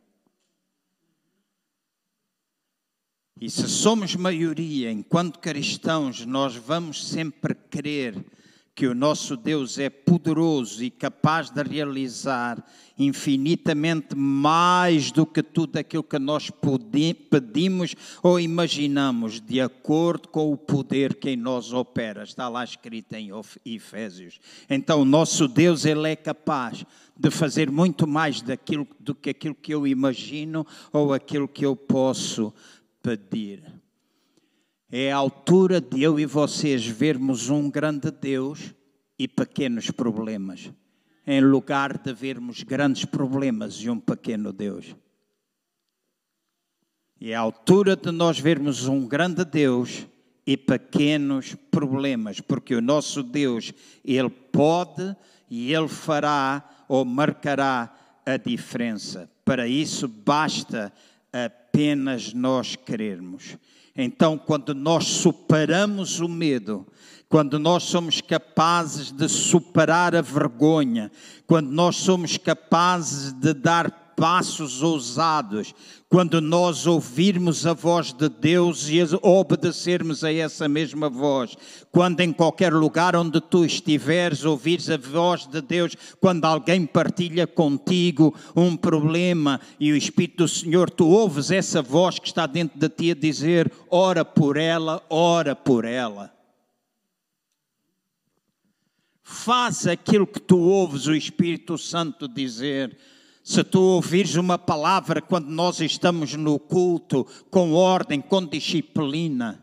E 3.41 3.51
se 3.51 3.69
somos 3.69 4.15
maioria, 4.15 4.91
enquanto 4.93 5.41
cristãos, 5.41 6.25
nós 6.25 6.55
vamos 6.55 7.09
sempre 7.09 7.55
querer 7.55 8.25
que 8.75 8.87
o 8.87 8.95
nosso 8.95 9.37
Deus 9.37 9.79
é 9.79 9.91
poderoso 9.91 10.83
e 10.83 10.91
capaz 10.91 11.51
de 11.51 11.63
realizar 11.63 12.65
infinitamente 12.99 14.17
mais 14.17 15.13
do 15.13 15.27
que 15.27 15.43
tudo 15.43 15.77
aquilo 15.77 16.03
que 16.03 16.19
nós 16.19 16.51
pedimos 17.31 17.95
ou 18.23 18.41
imaginamos, 18.41 19.41
de 19.41 19.61
acordo 19.61 20.29
com 20.29 20.51
o 20.51 20.57
poder 20.57 21.17
que 21.17 21.31
em 21.31 21.37
nós 21.37 21.73
opera. 21.73 22.23
Está 22.23 22.49
lá 22.49 22.65
escrito 22.65 23.13
em 23.13 23.31
Efésios. 23.65 24.41
Então, 24.71 25.03
o 25.03 25.05
nosso 25.05 25.47
Deus, 25.47 25.85
ele 25.85 26.09
é 26.09 26.17
capaz 26.17 26.85
de 27.15 27.31
fazer 27.31 27.71
muito 27.71 28.07
mais 28.07 28.41
daquilo, 28.41 28.89
do 28.99 29.15
que 29.15 29.31
aquilo 29.31 29.55
que 29.55 29.75
eu 29.75 29.87
imagino 29.87 30.67
ou 30.93 31.13
aquilo 31.13 31.47
que 31.47 31.67
eu 31.67 31.77
posso 31.77 32.55
pedir. 33.03 33.82
É 34.95 35.11
a 35.11 35.17
altura 35.17 35.81
de 35.81 36.03
eu 36.03 36.21
e 36.21 36.27
vocês 36.27 36.87
vermos 36.87 37.49
um 37.49 37.71
grande 37.71 38.11
Deus 38.11 38.75
e 39.19 39.27
pequenos 39.27 39.91
problemas, 39.91 40.71
em 41.27 41.41
lugar 41.41 41.97
de 41.97 42.13
vermos 42.13 42.63
grandes 42.63 43.07
problemas 43.07 43.77
e 43.77 43.89
um 43.89 43.99
pequeno 43.99 44.53
Deus. 44.53 44.95
É 47.19 47.35
a 47.35 47.41
altura 47.41 47.97
de 47.97 48.11
nós 48.11 48.39
vermos 48.39 48.87
um 48.87 49.09
grande 49.09 49.47
Deus 49.47 50.07
e 50.47 50.59
pequenos 50.59 51.55
problemas, 51.71 52.41
porque 52.41 52.75
o 52.75 52.83
nosso 52.83 53.23
Deus, 53.23 53.73
Ele 54.05 54.29
pode 54.29 55.17
e 55.49 55.73
Ele 55.73 55.89
fará 55.89 56.85
ou 56.87 57.03
marcará 57.03 58.21
a 58.27 58.37
diferença. 58.37 59.31
Para 59.43 59.67
isso 59.67 60.07
basta 60.07 60.93
apenas 61.33 62.35
nós 62.35 62.77
querermos. 62.77 63.57
Então, 63.97 64.39
quando 64.39 64.75
nós 64.75 65.05
superamos 65.05 66.21
o 66.21 66.29
medo, 66.29 66.87
quando 67.29 67.59
nós 67.59 67.85
somos 67.85 68.21
capazes 68.21 69.11
de 69.11 69.29
superar 69.29 70.15
a 70.15 70.21
vergonha, 70.21 71.11
quando 71.47 71.71
nós 71.71 71.97
somos 71.97 72.37
capazes 72.37 73.33
de 73.33 73.53
dar 73.55 74.02
passos 74.17 74.83
ousados, 74.83 75.75
quando 76.09 76.41
nós 76.41 76.87
ouvirmos 76.87 77.67
a 77.67 77.73
voz 77.73 78.13
de 78.13 78.29
Deus 78.29 78.89
e 78.89 78.99
obedecermos 79.23 80.23
a 80.23 80.33
essa 80.33 80.69
mesma 80.69 81.09
voz, 81.09 81.57
quando 81.91 82.21
em 82.21 82.33
qualquer 82.33 82.73
lugar 82.73 83.17
onde 83.17 83.41
tu 83.41 83.65
estiveres 83.65 84.45
ouvires 84.45 84.91
a 84.91 84.97
voz 84.97 85.47
de 85.47 85.61
Deus, 85.63 85.97
quando 86.21 86.45
alguém 86.45 86.85
partilha 86.85 87.47
contigo 87.47 88.35
um 88.55 88.77
problema 88.77 89.61
e 89.81 89.91
o 89.91 89.97
Espírito 89.97 90.45
do 90.45 90.49
Senhor, 90.49 90.91
tu 90.91 91.07
ouves 91.07 91.51
essa 91.51 91.81
voz 91.81 92.19
que 92.19 92.27
está 92.27 92.47
dentro 92.47 92.79
de 92.79 92.89
ti 92.89 93.11
a 93.11 93.15
dizer: 93.15 93.73
ora 93.91 94.25
por 94.25 94.57
ela, 94.57 95.03
ora 95.09 95.57
por 95.57 95.85
ela. 95.85 96.33
Faz 99.23 99.87
aquilo 99.87 100.27
que 100.27 100.41
tu 100.41 100.59
ouves 100.59 101.07
o 101.07 101.15
Espírito 101.15 101.79
Santo 101.79 102.29
dizer 102.29 102.95
se 103.43 103.65
tu 103.65 103.81
ouvires 103.81 104.37
uma 104.37 104.57
palavra 104.57 105.21
quando 105.21 105.49
nós 105.49 105.81
estamos 105.81 106.35
no 106.35 106.59
culto, 106.59 107.27
com 107.51 107.73
ordem, 107.73 108.21
com 108.21 108.45
disciplina, 108.47 109.63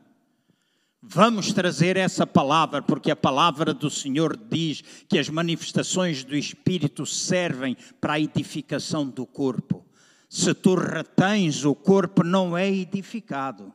vamos 1.02 1.54
trazer 1.54 1.96
essa 1.96 2.28
palavra, 2.28 2.82
porque 2.82 3.10
a 3.10 3.16
palavra 3.16 3.74
do 3.74 3.90
Senhor 3.90 4.36
diz 4.36 4.84
que 5.08 5.18
as 5.18 5.30
manifestações 5.30 6.24
do 6.24 6.36
Espírito 6.36 7.06
servem 7.06 7.78
para 8.02 8.14
a 8.14 8.20
edificação 8.20 9.08
do 9.08 9.26
corpo. 9.26 9.86
Se 10.30 10.54
tu 10.54 10.76
retens, 10.76 11.64
o 11.64 11.74
corpo 11.74 12.24
não 12.24 12.58
é 12.58 12.70
edificado. 12.70 13.74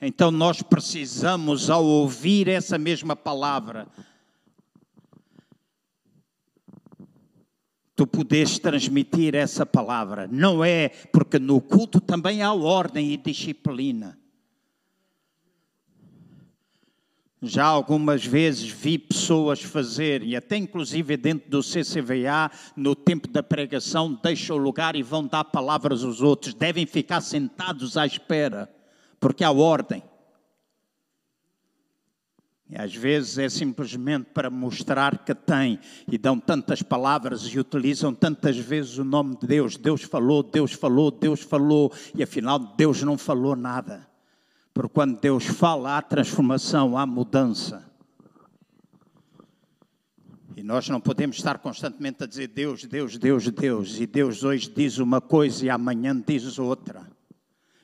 Então 0.00 0.30
nós 0.30 0.62
precisamos, 0.62 1.68
ao 1.68 1.84
ouvir 1.84 2.48
essa 2.48 2.78
mesma 2.78 3.14
palavra, 3.14 3.86
tu 8.00 8.06
podes 8.06 8.58
transmitir 8.58 9.34
essa 9.34 9.66
palavra. 9.66 10.26
Não 10.26 10.64
é 10.64 10.88
porque 11.12 11.38
no 11.38 11.60
culto 11.60 12.00
também 12.00 12.40
há 12.40 12.50
ordem 12.50 13.12
e 13.12 13.16
disciplina. 13.18 14.18
Já 17.42 17.66
algumas 17.66 18.24
vezes 18.24 18.70
vi 18.70 18.98
pessoas 18.98 19.62
fazer, 19.62 20.22
e 20.22 20.34
até 20.34 20.56
inclusive 20.56 21.14
dentro 21.18 21.50
do 21.50 21.62
CCVA, 21.62 22.50
no 22.74 22.94
tempo 22.94 23.28
da 23.28 23.42
pregação, 23.42 24.18
deixam 24.22 24.56
o 24.56 24.58
lugar 24.58 24.96
e 24.96 25.02
vão 25.02 25.26
dar 25.26 25.44
palavras 25.44 26.02
aos 26.02 26.22
outros. 26.22 26.54
Devem 26.54 26.86
ficar 26.86 27.20
sentados 27.20 27.98
à 27.98 28.06
espera, 28.06 28.74
porque 29.18 29.44
há 29.44 29.50
ordem. 29.50 30.02
E 32.70 32.80
às 32.80 32.94
vezes 32.94 33.36
é 33.36 33.48
simplesmente 33.48 34.26
para 34.32 34.48
mostrar 34.48 35.24
que 35.24 35.34
tem, 35.34 35.80
e 36.06 36.16
dão 36.16 36.38
tantas 36.38 36.82
palavras 36.82 37.42
e 37.42 37.58
utilizam 37.58 38.14
tantas 38.14 38.56
vezes 38.56 38.96
o 38.96 39.02
nome 39.02 39.36
de 39.38 39.46
Deus. 39.48 39.76
Deus 39.76 40.02
falou, 40.02 40.40
Deus 40.40 40.72
falou, 40.72 41.10
Deus 41.10 41.40
falou, 41.40 41.92
e 42.14 42.22
afinal 42.22 42.60
Deus 42.60 43.02
não 43.02 43.18
falou 43.18 43.56
nada. 43.56 44.06
Porque 44.72 44.94
quando 44.94 45.18
Deus 45.18 45.46
fala, 45.46 45.98
há 45.98 46.02
transformação, 46.02 46.96
há 46.96 47.04
mudança. 47.04 47.90
E 50.56 50.62
nós 50.62 50.88
não 50.88 51.00
podemos 51.00 51.38
estar 51.38 51.58
constantemente 51.58 52.22
a 52.22 52.26
dizer 52.26 52.48
Deus, 52.48 52.84
Deus, 52.84 53.18
Deus, 53.18 53.50
Deus. 53.50 53.98
E 53.98 54.06
Deus 54.06 54.44
hoje 54.44 54.70
diz 54.70 54.98
uma 54.98 55.20
coisa 55.20 55.66
e 55.66 55.70
amanhã 55.70 56.14
diz 56.24 56.56
outra. 56.56 57.04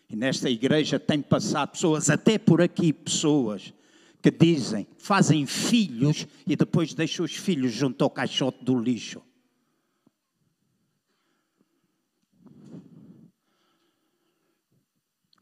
E 0.09 0.15
nesta 0.15 0.49
igreja 0.49 1.01
tem 1.01 1.21
passado 1.21 1.71
pessoas, 1.71 2.09
até 2.09 2.39
por 2.39 2.63
aqui, 2.63 2.93
pessoas 2.93 3.75
que 4.27 4.31
dizem, 4.33 4.89
fazem 4.99 5.47
filhos 5.47 6.27
e 6.45 6.57
depois 6.57 6.93
deixam 6.93 7.25
os 7.25 7.37
filhos 7.37 7.73
junto 7.73 8.03
ao 8.03 8.11
caixote 8.11 8.65
do 8.65 8.77
lixo. 8.77 9.23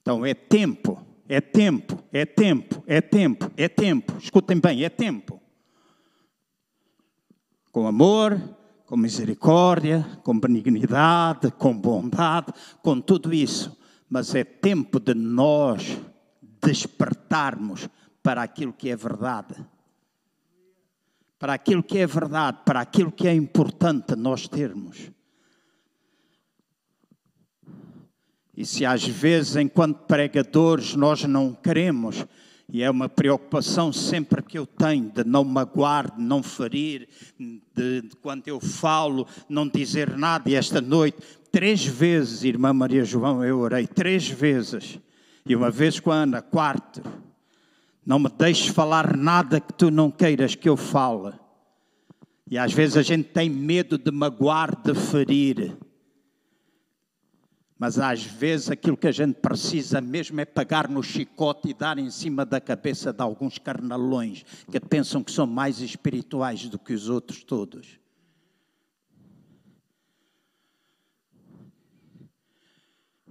Então 0.03 0.26
é 0.26 0.35
tempo 0.35 1.03
é 1.26 1.41
tempo, 1.41 2.05
é 2.12 2.26
tempo, 2.26 2.85
é 2.87 3.01
tempo, 3.01 3.51
é 3.57 3.66
tempo. 3.66 4.18
Escutem 4.18 4.61
bem, 4.61 4.85
é 4.85 4.91
tempo. 4.91 5.41
Com 7.72 7.87
amor, 7.87 8.39
com 8.85 8.99
misericórdia, 8.99 10.07
com 10.22 10.39
benignidade, 10.39 11.51
com 11.53 11.74
bondade, 11.74 12.53
com 12.82 13.01
tudo 13.01 13.32
isso. 13.32 13.74
Mas 14.11 14.35
é 14.35 14.45
tempo 14.45 15.01
de 15.01 15.14
nós 15.14 15.99
despertarmos 16.62 17.89
para 18.24 18.42
aquilo 18.42 18.72
que 18.72 18.88
é 18.88 18.96
verdade. 18.96 19.54
Para 21.38 21.52
aquilo 21.52 21.82
que 21.82 21.98
é 21.98 22.06
verdade, 22.06 22.60
para 22.64 22.80
aquilo 22.80 23.12
que 23.12 23.28
é 23.28 23.34
importante 23.34 24.16
nós 24.16 24.48
termos. 24.48 25.10
E 28.56 28.64
se 28.64 28.86
às 28.86 29.06
vezes, 29.06 29.56
enquanto 29.56 30.06
pregadores, 30.06 30.94
nós 30.94 31.24
não 31.24 31.52
queremos, 31.52 32.24
e 32.72 32.82
é 32.82 32.90
uma 32.90 33.10
preocupação 33.10 33.92
sempre 33.92 34.42
que 34.42 34.58
eu 34.58 34.64
tenho 34.64 35.10
de 35.10 35.22
não 35.22 35.44
magoar, 35.44 36.16
de 36.16 36.22
não 36.22 36.42
ferir, 36.42 37.06
de, 37.38 38.00
de 38.00 38.16
quando 38.22 38.48
eu 38.48 38.58
falo, 38.58 39.26
não 39.50 39.68
dizer 39.68 40.16
nada. 40.16 40.48
E 40.48 40.54
esta 40.54 40.80
noite, 40.80 41.18
três 41.52 41.84
vezes, 41.84 42.42
irmã 42.42 42.72
Maria 42.72 43.04
João, 43.04 43.44
eu 43.44 43.58
orei 43.58 43.86
três 43.86 44.26
vezes. 44.26 44.98
E 45.44 45.54
uma 45.54 45.70
vez 45.70 46.00
com 46.00 46.10
a 46.10 46.14
Ana, 46.14 46.40
quarto, 46.40 47.02
não 48.05 48.18
me 48.18 48.28
deixes 48.28 48.66
falar 48.66 49.16
nada 49.16 49.61
que 49.61 49.72
tu 49.72 49.90
não 49.90 50.11
queiras 50.11 50.55
que 50.55 50.68
eu 50.68 50.76
fale. 50.76 51.32
E 52.50 52.59
às 52.59 52.72
vezes 52.72 52.96
a 52.96 53.02
gente 53.02 53.30
tem 53.30 53.48
medo 53.48 53.96
de 53.96 54.11
magoar, 54.11 54.80
de 54.82 54.94
ferir. 54.94 55.76
Mas 57.78 57.98
às 57.98 58.22
vezes 58.22 58.70
aquilo 58.70 58.96
que 58.96 59.07
a 59.07 59.12
gente 59.12 59.34
precisa 59.36 60.00
mesmo 60.00 60.40
é 60.40 60.44
pagar 60.44 60.88
no 60.88 61.02
chicote 61.02 61.70
e 61.70 61.74
dar 61.74 61.98
em 61.98 62.11
cima 62.11 62.44
da 62.44 62.61
cabeça 62.61 63.12
de 63.12 63.22
alguns 63.22 63.59
carnalões 63.59 64.44
que 64.70 64.78
pensam 64.78 65.24
que 65.24 65.32
são 65.32 65.46
mais 65.46 65.80
espirituais 65.80 66.68
do 66.68 66.78
que 66.78 66.92
os 66.92 67.09
outros 67.09 67.42
todos. 67.42 67.98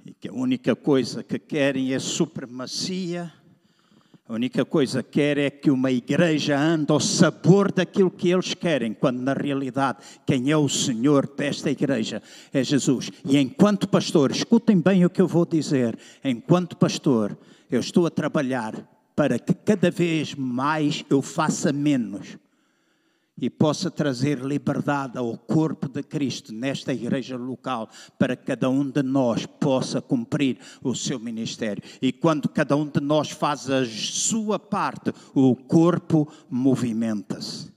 E 0.06 0.14
que 0.14 0.28
a 0.28 0.34
única 0.34 0.76
coisa 0.76 1.24
que 1.24 1.40
querem 1.40 1.94
é 1.94 2.00
supremacia 2.00 3.32
a 4.34 4.36
única 4.36 4.66
coisa 4.66 5.04
que 5.04 5.12
quer 5.12 5.38
é 5.38 5.52
que 5.52 5.70
uma 5.70 5.92
igreja 5.92 6.60
ande 6.60 6.92
ao 6.92 7.00
sabor 7.00 7.72
daquilo 7.72 8.10
que 8.10 8.32
eles 8.32 8.56
querem, 8.56 8.92
quando 8.92 9.20
na 9.20 9.34
realidade 9.34 10.00
quem 10.26 10.50
é 10.50 10.58
o 10.58 10.68
Senhor 10.68 11.28
desta 11.38 11.70
igreja 11.70 12.20
é 12.52 12.64
Jesus. 12.64 13.12
E 13.24 13.38
enquanto 13.38 13.88
pastor, 13.88 14.32
escutem 14.32 14.82
bem 14.82 15.06
o 15.06 15.10
que 15.12 15.22
eu 15.22 15.28
vou 15.28 15.46
dizer, 15.46 15.96
enquanto 16.24 16.76
pastor, 16.76 17.38
eu 17.70 17.80
estou 17.80 18.08
a 18.08 18.10
trabalhar 18.10 18.74
para 19.16 19.38
que 19.38 19.54
cada 19.54 19.92
vez 19.92 20.34
mais 20.34 21.06
eu 21.12 21.22
faça 21.22 21.72
menos 21.72 22.36
e 23.38 23.50
possa 23.50 23.90
trazer 23.90 24.40
liberdade 24.40 25.18
ao 25.18 25.38
corpo 25.38 25.88
de 25.88 26.04
Cristo 26.04 26.54
nesta 26.54 26.94
igreja 26.94 27.36
local, 27.36 27.90
para 28.18 28.36
que 28.36 28.46
cada 28.46 28.70
um 28.70 28.90
de 28.90 29.02
nós 29.02 29.46
possa 29.46 30.02
cumprir 30.02 30.60
o 30.84 30.94
seu 30.94 31.20
ministério. 31.20 31.84
E 32.02 32.12
quando 32.12 32.48
cada 32.48 32.76
um 32.76 32.88
de 32.88 33.00
nós 33.02 33.32
faz 33.32 33.70
a 33.70 33.86
sua 33.86 34.60
parte, 34.60 35.12
o 35.34 35.56
corpo 35.56 36.32
movimenta-se. 36.50 37.74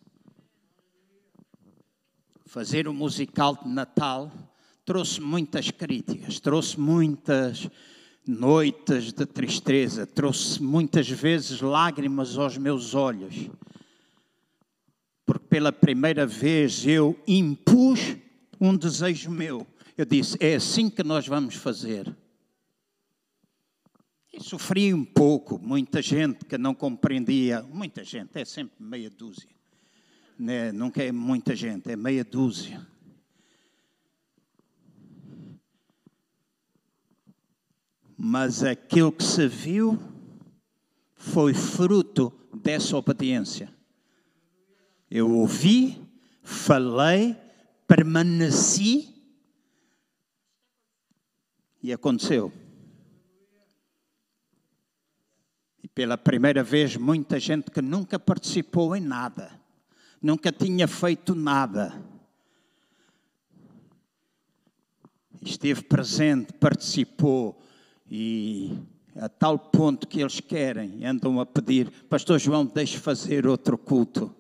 Fazer 2.45 2.87
o 2.87 2.95
musical 2.95 3.59
de 3.63 3.69
Natal 3.69 4.31
trouxe 4.85 5.21
muitas 5.21 5.71
críticas, 5.71 6.39
trouxe 6.39 6.79
muitas 6.79 7.69
noites 8.27 9.13
de 9.13 9.27
tristeza, 9.27 10.07
trouxe 10.07 10.63
muitas 10.63 11.09
vezes 11.09 11.61
lágrimas 11.61 12.37
aos 12.37 12.57
meus 12.57 12.95
olhos 12.95 13.51
pela 15.49 15.73
primeira 15.73 16.27
vez 16.27 16.87
eu 16.87 17.19
impus 17.27 18.17
um 18.61 18.77
desejo 18.77 19.31
meu. 19.31 19.67
Eu 19.97 20.05
disse: 20.05 20.37
é 20.41 20.55
assim 20.55 20.91
que 20.91 21.03
nós 21.03 21.27
vamos 21.27 21.55
fazer. 21.55 22.15
E 24.33 24.43
sofri 24.43 24.93
um 24.93 25.05
pouco, 25.05 25.59
muita 25.59 26.03
gente 26.03 26.45
que 26.45 26.59
não 26.59 26.75
compreendia, 26.75 27.63
muita 27.63 28.05
gente, 28.05 28.37
é 28.39 28.45
sempre 28.45 28.77
meia 28.79 29.09
dúzia. 29.09 29.49
Né? 30.39 30.71
Nunca 30.73 31.03
é 31.03 31.11
muita 31.11 31.57
gente, 31.57 31.91
é 31.91 31.97
meia 31.97 32.23
dúzia. 32.23 32.87
Mas 38.15 38.63
aquilo 38.63 39.13
que 39.13 39.25
se 39.25 39.49
viu 39.49 39.99
foi 41.15 41.55
fruto 41.55 42.33
dessa 42.55 42.97
obediência. 42.97 43.76
Eu 45.11 45.31
ouvi, 45.31 46.01
falei, 46.43 47.37
permaneci 47.87 49.15
e 51.83 51.93
aconteceu. 51.93 52.53
E 55.83 55.89
pela 55.89 56.19
primeira 56.19 56.65
vez, 56.65 56.97
muita 56.97 57.39
gente 57.39 57.71
que 57.71 57.81
nunca 57.81 58.19
participou 58.19 58.97
em 58.97 59.01
nada, 59.01 59.61
nunca 60.21 60.51
tinha 60.51 60.89
feito 60.89 61.35
nada, 61.35 62.03
esteve 65.41 65.83
presente, 65.83 66.53
participou 66.55 67.63
e 68.11 68.77
a 69.15 69.29
tal 69.29 69.57
ponto 69.57 70.09
que 70.09 70.21
eles 70.21 70.41
querem, 70.41 71.07
andam 71.07 71.39
a 71.39 71.47
pedir, 71.47 71.89
Pastor 72.09 72.41
João, 72.41 72.67
deixe 72.67 72.99
fazer 72.99 73.47
outro 73.47 73.79
culto 73.79 74.35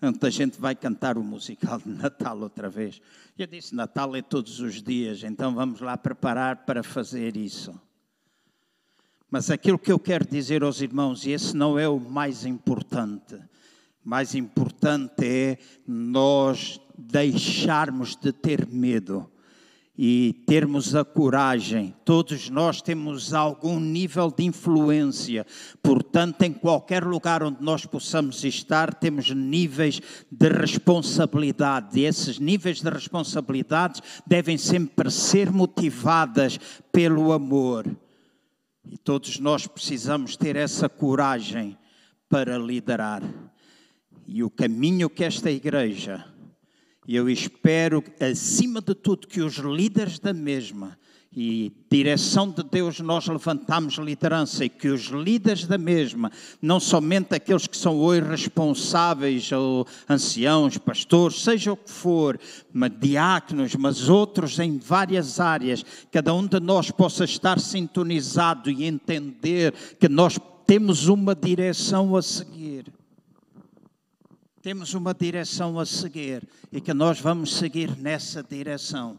onde 0.00 0.18
a 0.26 0.30
gente 0.30 0.60
vai 0.60 0.74
cantar 0.74 1.18
o 1.18 1.22
musical 1.22 1.78
de 1.78 1.90
Natal 1.90 2.38
outra 2.38 2.68
vez. 2.68 3.00
Eu 3.38 3.46
disse: 3.46 3.74
Natal 3.74 4.14
é 4.14 4.22
todos 4.22 4.60
os 4.60 4.82
dias, 4.82 5.22
então 5.22 5.54
vamos 5.54 5.80
lá 5.80 5.96
preparar 5.96 6.64
para 6.64 6.82
fazer 6.82 7.36
isso. 7.36 7.78
Mas 9.30 9.50
aquilo 9.50 9.78
que 9.78 9.92
eu 9.92 9.98
quero 9.98 10.26
dizer 10.26 10.62
aos 10.62 10.80
irmãos, 10.80 11.26
e 11.26 11.30
esse 11.30 11.54
não 11.54 11.78
é 11.78 11.88
o 11.88 12.00
mais 12.00 12.46
importante, 12.46 13.38
mais 14.02 14.34
importante 14.34 15.24
é 15.24 15.58
nós 15.86 16.80
deixarmos 16.96 18.16
de 18.16 18.32
ter 18.32 18.66
medo 18.66 19.30
e 20.00 20.44
termos 20.46 20.94
a 20.94 21.04
coragem. 21.04 21.92
Todos 22.04 22.48
nós 22.48 22.80
temos 22.80 23.34
algum 23.34 23.80
nível 23.80 24.30
de 24.30 24.44
influência, 24.44 25.44
portanto, 25.82 26.42
em 26.42 26.52
qualquer 26.52 27.04
lugar 27.04 27.42
onde 27.42 27.60
nós 27.60 27.84
possamos 27.84 28.44
estar, 28.44 28.94
temos 28.94 29.30
níveis 29.30 30.00
de 30.30 30.48
responsabilidade. 30.48 31.98
E 31.98 32.04
esses 32.04 32.38
níveis 32.38 32.80
de 32.80 32.88
responsabilidade 32.88 34.00
devem 34.24 34.56
sempre 34.56 35.10
ser 35.10 35.50
motivadas 35.50 36.60
pelo 36.92 37.32
amor. 37.32 37.84
E 38.84 38.96
todos 38.96 39.40
nós 39.40 39.66
precisamos 39.66 40.36
ter 40.36 40.54
essa 40.54 40.88
coragem 40.88 41.76
para 42.28 42.56
liderar. 42.56 43.22
E 44.26 44.44
o 44.44 44.50
caminho 44.50 45.10
que 45.10 45.24
esta 45.24 45.50
igreja, 45.50 46.24
e 47.08 47.16
eu 47.16 47.30
espero, 47.30 48.04
acima 48.20 48.82
de 48.82 48.94
tudo, 48.94 49.26
que 49.26 49.40
os 49.40 49.54
líderes 49.54 50.18
da 50.18 50.34
mesma 50.34 50.98
e 51.34 51.72
direção 51.90 52.50
de 52.50 52.62
Deus 52.62 53.00
nós 53.00 53.26
levantamos 53.26 53.94
liderança 53.94 54.66
e 54.66 54.68
que 54.68 54.88
os 54.88 55.04
líderes 55.06 55.66
da 55.66 55.78
mesma, 55.78 56.30
não 56.60 56.78
somente 56.78 57.34
aqueles 57.34 57.66
que 57.66 57.78
são 57.78 57.96
hoje 57.96 58.28
responsáveis, 58.28 59.50
ou 59.52 59.86
anciãos, 60.06 60.76
pastores, 60.76 61.42
seja 61.42 61.72
o 61.72 61.78
que 61.78 61.90
for, 61.90 62.38
mas 62.74 62.92
diáconos, 63.00 63.74
mas 63.76 64.10
outros 64.10 64.58
em 64.58 64.78
várias 64.78 65.40
áreas, 65.40 65.82
cada 66.12 66.34
um 66.34 66.46
de 66.46 66.60
nós 66.60 66.90
possa 66.90 67.24
estar 67.24 67.58
sintonizado 67.58 68.70
e 68.70 68.84
entender 68.84 69.72
que 69.98 70.10
nós 70.10 70.38
temos 70.66 71.08
uma 71.08 71.34
direção 71.34 72.14
a 72.14 72.20
seguir. 72.20 72.97
Temos 74.68 74.92
uma 74.92 75.14
direção 75.14 75.80
a 75.80 75.86
seguir 75.86 76.46
e 76.70 76.78
que 76.78 76.92
nós 76.92 77.18
vamos 77.18 77.56
seguir 77.56 77.96
nessa 77.96 78.42
direção. 78.42 79.18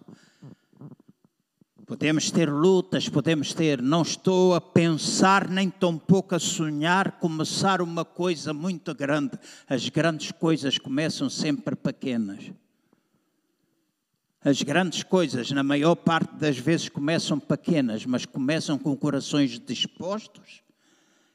Podemos 1.87 2.29
ter 2.29 2.51
lutas, 2.51 3.09
podemos 3.09 3.51
ter. 3.51 3.81
Não 3.81 4.03
estou 4.03 4.53
a 4.53 4.61
pensar, 4.61 5.49
nem 5.49 5.67
tampouco 5.67 6.35
a 6.35 6.39
sonhar 6.39 7.13
começar 7.13 7.81
uma 7.81 8.05
coisa 8.05 8.53
muito 8.53 8.93
grande. 8.93 9.39
As 9.67 9.89
grandes 9.89 10.31
coisas 10.31 10.77
começam 10.77 11.31
sempre 11.31 11.75
pequenas. 11.75 12.51
As 14.43 14.61
grandes 14.61 15.01
coisas, 15.01 15.49
na 15.49 15.63
maior 15.63 15.95
parte 15.95 16.35
das 16.35 16.59
vezes, 16.59 16.89
começam 16.89 17.39
pequenas, 17.39 18.05
mas 18.05 18.23
começam 18.23 18.77
com 18.77 18.95
corações 18.95 19.59
dispostos 19.59 20.61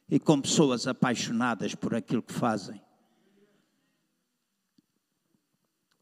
e 0.09 0.21
com 0.21 0.41
pessoas 0.41 0.87
apaixonadas 0.87 1.75
por 1.75 1.97
aquilo 1.97 2.23
que 2.23 2.33
fazem. 2.33 2.81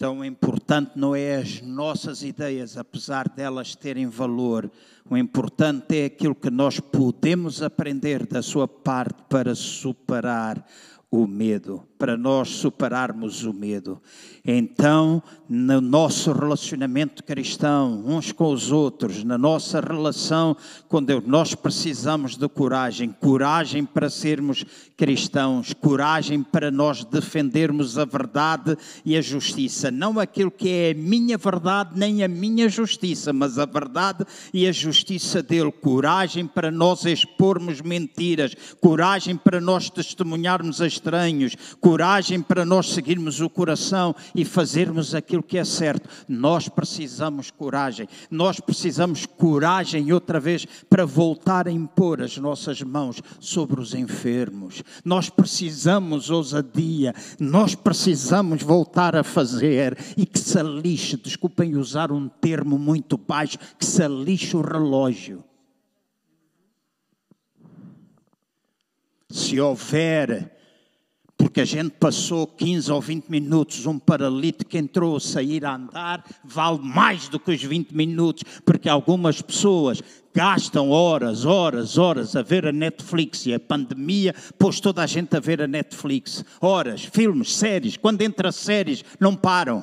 Tão 0.02 0.24
importante 0.24 0.90
não 0.96 1.14
é 1.14 1.36
as 1.36 1.62
nossas 1.62 2.24
ideias, 2.24 2.76
apesar 2.76 3.28
delas 3.28 3.76
terem 3.76 4.08
valor. 4.08 4.68
O 5.08 5.16
importante 5.16 5.96
é 5.96 6.06
aquilo 6.06 6.34
que 6.34 6.50
nós 6.50 6.80
podemos 6.80 7.62
aprender 7.62 8.26
da 8.26 8.42
sua 8.42 8.66
parte 8.66 9.22
para 9.28 9.54
superar 9.54 10.66
o 11.08 11.24
medo, 11.24 11.86
para 12.02 12.16
nós 12.16 12.48
superarmos 12.48 13.44
o 13.44 13.52
medo. 13.52 14.02
Então, 14.44 15.22
no 15.48 15.80
nosso 15.80 16.32
relacionamento 16.32 17.22
cristão, 17.22 18.02
uns 18.04 18.32
com 18.32 18.52
os 18.52 18.72
outros, 18.72 19.22
na 19.22 19.38
nossa 19.38 19.80
relação 19.80 20.56
com 20.88 21.00
Deus, 21.00 21.22
nós 21.24 21.54
precisamos 21.54 22.36
de 22.36 22.48
coragem 22.48 23.14
coragem 23.20 23.84
para 23.84 24.10
sermos 24.10 24.64
cristãos, 24.96 25.72
coragem 25.74 26.42
para 26.42 26.72
nós 26.72 27.04
defendermos 27.04 27.96
a 27.96 28.04
verdade 28.04 28.76
e 29.04 29.16
a 29.16 29.20
justiça. 29.20 29.88
Não 29.88 30.18
aquilo 30.18 30.50
que 30.50 30.68
é 30.68 30.90
a 30.90 30.94
minha 30.94 31.38
verdade 31.38 31.90
nem 31.94 32.24
a 32.24 32.28
minha 32.28 32.68
justiça, 32.68 33.32
mas 33.32 33.60
a 33.60 33.64
verdade 33.64 34.24
e 34.52 34.66
a 34.66 34.72
justiça 34.72 35.40
dele. 35.40 35.70
Coragem 35.70 36.48
para 36.48 36.70
nós 36.70 37.04
expormos 37.04 37.80
mentiras, 37.80 38.56
coragem 38.80 39.36
para 39.36 39.60
nós 39.60 39.88
testemunharmos 39.88 40.80
a 40.80 40.86
estranhos, 40.86 41.54
coragem 41.80 41.91
para 42.46 42.64
nós 42.64 42.90
seguirmos 42.90 43.40
o 43.40 43.50
coração 43.50 44.14
e 44.34 44.44
fazermos 44.44 45.14
aquilo 45.14 45.42
que 45.42 45.58
é 45.58 45.64
certo. 45.64 46.08
Nós 46.28 46.68
precisamos 46.68 47.50
coragem. 47.50 48.08
Nós 48.30 48.60
precisamos 48.60 49.26
coragem 49.26 50.12
outra 50.12 50.40
vez 50.40 50.66
para 50.88 51.04
voltar 51.04 51.68
a 51.68 51.70
impor 51.70 52.22
as 52.22 52.36
nossas 52.38 52.80
mãos 52.82 53.20
sobre 53.40 53.80
os 53.80 53.94
enfermos. 53.94 54.82
Nós 55.04 55.28
precisamos 55.28 56.30
ousadia. 56.30 57.14
Nós 57.38 57.74
precisamos 57.74 58.62
voltar 58.62 59.16
a 59.16 59.22
fazer 59.22 59.96
e 60.16 60.24
que 60.24 60.38
se 60.38 60.62
lixe, 60.62 61.16
desculpem 61.16 61.76
usar 61.76 62.12
um 62.12 62.28
termo 62.28 62.78
muito 62.78 63.16
baixo, 63.16 63.58
que 63.78 63.84
se 63.84 64.06
lixe 64.08 64.56
o 64.56 64.60
relógio. 64.60 65.44
Se 69.30 69.58
houver 69.60 70.61
porque 71.42 71.60
a 71.60 71.64
gente 71.64 71.90
passou 71.98 72.46
15 72.46 72.92
ou 72.92 73.00
20 73.00 73.26
minutos, 73.26 73.84
um 73.84 73.98
paralítico 73.98 74.76
entrou 74.76 75.16
a 75.16 75.20
sair 75.20 75.64
a 75.64 75.74
andar, 75.74 76.24
vale 76.44 76.78
mais 76.78 77.26
do 77.26 77.40
que 77.40 77.50
os 77.50 77.60
20 77.60 77.90
minutos, 77.96 78.44
porque 78.64 78.88
algumas 78.88 79.42
pessoas 79.42 80.00
gastam 80.32 80.88
horas, 80.90 81.44
horas, 81.44 81.98
horas 81.98 82.36
a 82.36 82.42
ver 82.42 82.64
a 82.64 82.70
Netflix 82.70 83.44
e 83.46 83.52
a 83.52 83.58
pandemia 83.58 84.32
pôs 84.56 84.78
toda 84.78 85.02
a 85.02 85.06
gente 85.06 85.36
a 85.36 85.40
ver 85.40 85.60
a 85.60 85.66
Netflix. 85.66 86.44
Horas, 86.60 87.02
filmes, 87.12 87.56
séries, 87.56 87.96
quando 87.96 88.22
entra 88.22 88.52
séries, 88.52 89.04
não 89.18 89.34
param 89.34 89.82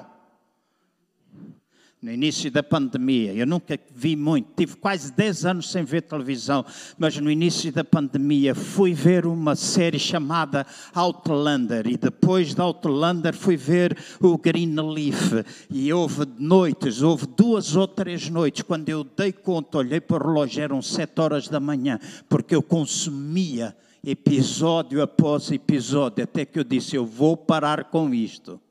no 2.02 2.12
início 2.12 2.50
da 2.50 2.64
pandemia. 2.64 3.34
Eu 3.34 3.46
nunca 3.46 3.78
vi 3.94 4.16
muito, 4.16 4.50
tive 4.56 4.78
quase 4.78 5.12
10 5.12 5.46
anos 5.46 5.70
sem 5.70 5.84
ver 5.84 6.04
televisão, 6.04 6.66
mas 6.98 7.18
no 7.18 7.30
início 7.30 7.72
da 7.74 7.84
pandemia 7.84 8.56
fui 8.56 8.94
ver 8.94 9.26
uma 9.26 9.56
série 9.56 10.00
chamada 10.00 10.66
Outlander 10.94 11.88
e 11.88 11.98
depois 11.98 12.56
de 12.56 12.62
Outlander 12.62 13.36
fui 13.36 13.58
ver 13.58 13.98
o 14.22 14.38
Greenleaf 14.38 15.46
e 15.70 15.92
houve 15.92 16.26
noites, 16.38 17.02
houve 17.02 17.28
duas 17.28 17.76
ou 17.76 17.88
três 17.88 18.30
noites, 18.30 18.62
quando 18.62 18.88
eu 18.88 19.04
dei 19.04 19.34
conta, 19.34 19.80
olhei 19.80 20.00
para 20.00 20.24
o 20.24 20.28
relógio, 20.28 20.64
eram 20.64 20.82
7 20.82 21.20
horas 21.20 21.50
da 21.50 21.60
manhã, 21.60 22.00
porque 22.30 22.56
eu 22.56 22.64
consumia 22.64 23.76
episódio 24.02 25.02
após 25.02 25.52
episódio, 25.52 26.24
até 26.24 26.46
que 26.46 26.60
eu 26.60 26.64
disse, 26.64 26.96
eu 26.96 27.06
vou 27.06 27.36
parar 27.36 27.86
com 27.86 28.14
isto. 28.14 28.62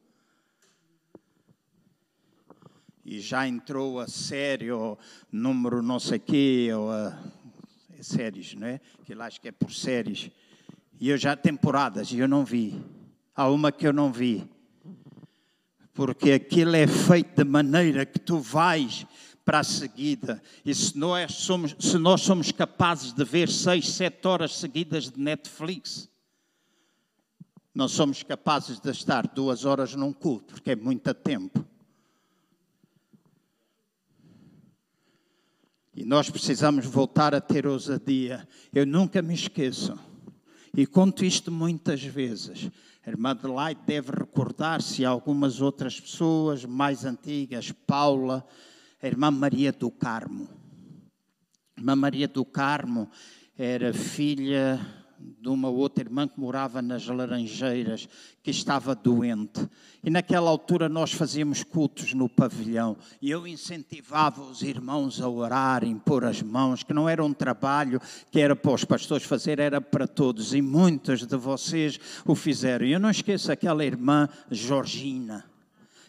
E 3.10 3.20
já 3.20 3.48
entrou 3.48 3.98
a 3.98 4.06
série, 4.06 4.70
ou 4.70 4.98
número 5.32 5.80
não 5.80 5.98
sei 5.98 6.18
quê, 6.18 6.68
ou 6.74 6.92
a 6.92 7.18
é 7.98 8.02
séries, 8.02 8.52
não 8.54 8.66
é? 8.66 8.80
Que 9.02 9.14
lá 9.14 9.26
acho 9.26 9.40
que 9.40 9.48
é 9.48 9.52
por 9.52 9.72
séries. 9.72 10.30
E 11.00 11.08
eu 11.08 11.16
já 11.16 11.34
temporadas, 11.34 12.12
e 12.12 12.18
eu 12.18 12.28
não 12.28 12.44
vi. 12.44 12.78
Há 13.34 13.48
uma 13.48 13.72
que 13.72 13.86
eu 13.86 13.94
não 13.94 14.12
vi. 14.12 14.46
Porque 15.94 16.32
aquilo 16.32 16.76
é 16.76 16.86
feito 16.86 17.34
de 17.34 17.44
maneira 17.44 18.04
que 18.04 18.18
tu 18.18 18.40
vais 18.40 19.06
para 19.42 19.60
a 19.60 19.64
seguida. 19.64 20.42
E 20.62 20.74
se 20.74 20.96
nós 20.98 21.32
somos, 21.32 21.74
se 21.78 21.96
nós 21.96 22.20
somos 22.20 22.52
capazes 22.52 23.14
de 23.14 23.24
ver 23.24 23.48
seis, 23.48 23.88
sete 23.88 24.28
horas 24.28 24.54
seguidas 24.58 25.10
de 25.10 25.18
Netflix, 25.18 26.10
não 27.74 27.88
somos 27.88 28.22
capazes 28.22 28.78
de 28.78 28.90
estar 28.90 29.26
duas 29.26 29.64
horas 29.64 29.94
num 29.94 30.12
culto, 30.12 30.52
porque 30.52 30.72
é 30.72 30.76
muito 30.76 31.14
tempo. 31.14 31.66
E 35.98 36.04
nós 36.04 36.30
precisamos 36.30 36.86
voltar 36.86 37.34
a 37.34 37.40
ter 37.40 37.66
ousadia. 37.66 38.46
Eu 38.72 38.86
nunca 38.86 39.20
me 39.20 39.34
esqueço. 39.34 39.98
E 40.72 40.86
conto 40.86 41.24
isto 41.24 41.50
muitas 41.50 42.04
vezes. 42.04 42.70
A 43.04 43.10
irmã 43.10 43.30
Adelaide 43.30 43.80
deve 43.84 44.12
recordar-se 44.12 45.04
algumas 45.04 45.60
outras 45.60 45.98
pessoas 45.98 46.64
mais 46.64 47.04
antigas, 47.04 47.72
Paula, 47.72 48.46
a 49.02 49.08
irmã 49.08 49.28
Maria 49.32 49.72
do 49.72 49.90
Carmo. 49.90 50.48
A 51.76 51.80
irmã 51.80 51.96
Maria 51.96 52.28
do 52.28 52.44
Carmo 52.44 53.10
era 53.58 53.92
filha 53.92 54.78
de 55.18 55.48
uma 55.48 55.68
outra 55.68 56.04
irmã 56.04 56.28
que 56.28 56.38
morava 56.38 56.80
nas 56.80 57.06
Laranjeiras, 57.06 58.08
que 58.42 58.50
estava 58.50 58.94
doente. 58.94 59.68
E 60.02 60.10
naquela 60.10 60.48
altura 60.48 60.88
nós 60.88 61.12
fazíamos 61.12 61.64
cultos 61.64 62.14
no 62.14 62.28
pavilhão. 62.28 62.96
E 63.20 63.30
eu 63.30 63.46
incentivava 63.46 64.42
os 64.42 64.62
irmãos 64.62 65.20
a 65.20 65.28
orar, 65.28 65.84
impor 65.84 66.24
as 66.24 66.40
mãos, 66.42 66.82
que 66.82 66.94
não 66.94 67.08
era 67.08 67.24
um 67.24 67.32
trabalho 67.32 68.00
que 68.30 68.40
era 68.40 68.54
para 68.54 68.72
os 68.72 68.84
pastores 68.84 69.26
fazer, 69.26 69.58
era 69.58 69.80
para 69.80 70.06
todos. 70.06 70.54
E 70.54 70.62
muitos 70.62 71.26
de 71.26 71.36
vocês 71.36 71.98
o 72.24 72.34
fizeram. 72.34 72.86
E 72.86 72.92
eu 72.92 73.00
não 73.00 73.10
esqueço 73.10 73.50
aquela 73.50 73.84
irmã 73.84 74.28
Georgina, 74.50 75.44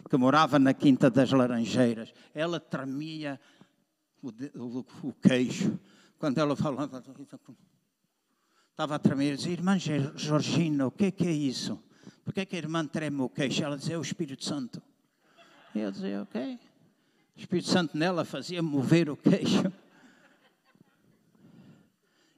que 0.10 0.18
morava 0.18 0.60
na 0.60 0.74
Quinta 0.74 1.10
das 1.10 1.32
Laranjeiras. 1.32 2.14
Ela 2.34 2.60
tremia 2.60 3.40
o, 4.22 4.30
o, 4.56 4.86
o 5.04 5.14
queixo 5.14 5.80
quando 6.20 6.38
ela 6.38 6.56
falava 6.56 7.02
estava 8.80 8.96
a 8.96 9.00
tremer. 9.00 9.32
Eu 9.32 9.36
dizia, 9.36 9.52
irmã 9.52 9.78
Georgina, 9.78 10.88
o 10.88 10.92
que 10.92 11.08
é, 11.08 11.12
que 11.12 11.28
é 11.28 11.32
isso? 11.32 11.84
Por 12.24 12.34
que, 12.34 12.40
é 12.40 12.46
que 12.46 12.56
a 12.56 12.60
irmã 12.60 12.88
treme 12.88 13.20
o 13.20 13.28
queixo? 13.28 13.62
Ela 13.62 13.76
dizia, 13.76 13.96
é 13.96 13.98
o 13.98 14.02
Espírito 14.02 14.46
Santo. 14.46 14.82
E 15.76 15.80
eu 15.80 15.92
dizia, 15.92 16.22
ok. 16.22 16.58
O 17.36 17.40
Espírito 17.42 17.68
Santo 17.68 17.98
nela 17.98 18.24
fazia 18.24 18.64
mover 18.64 19.10
o 19.10 19.18
queixo. 19.18 19.70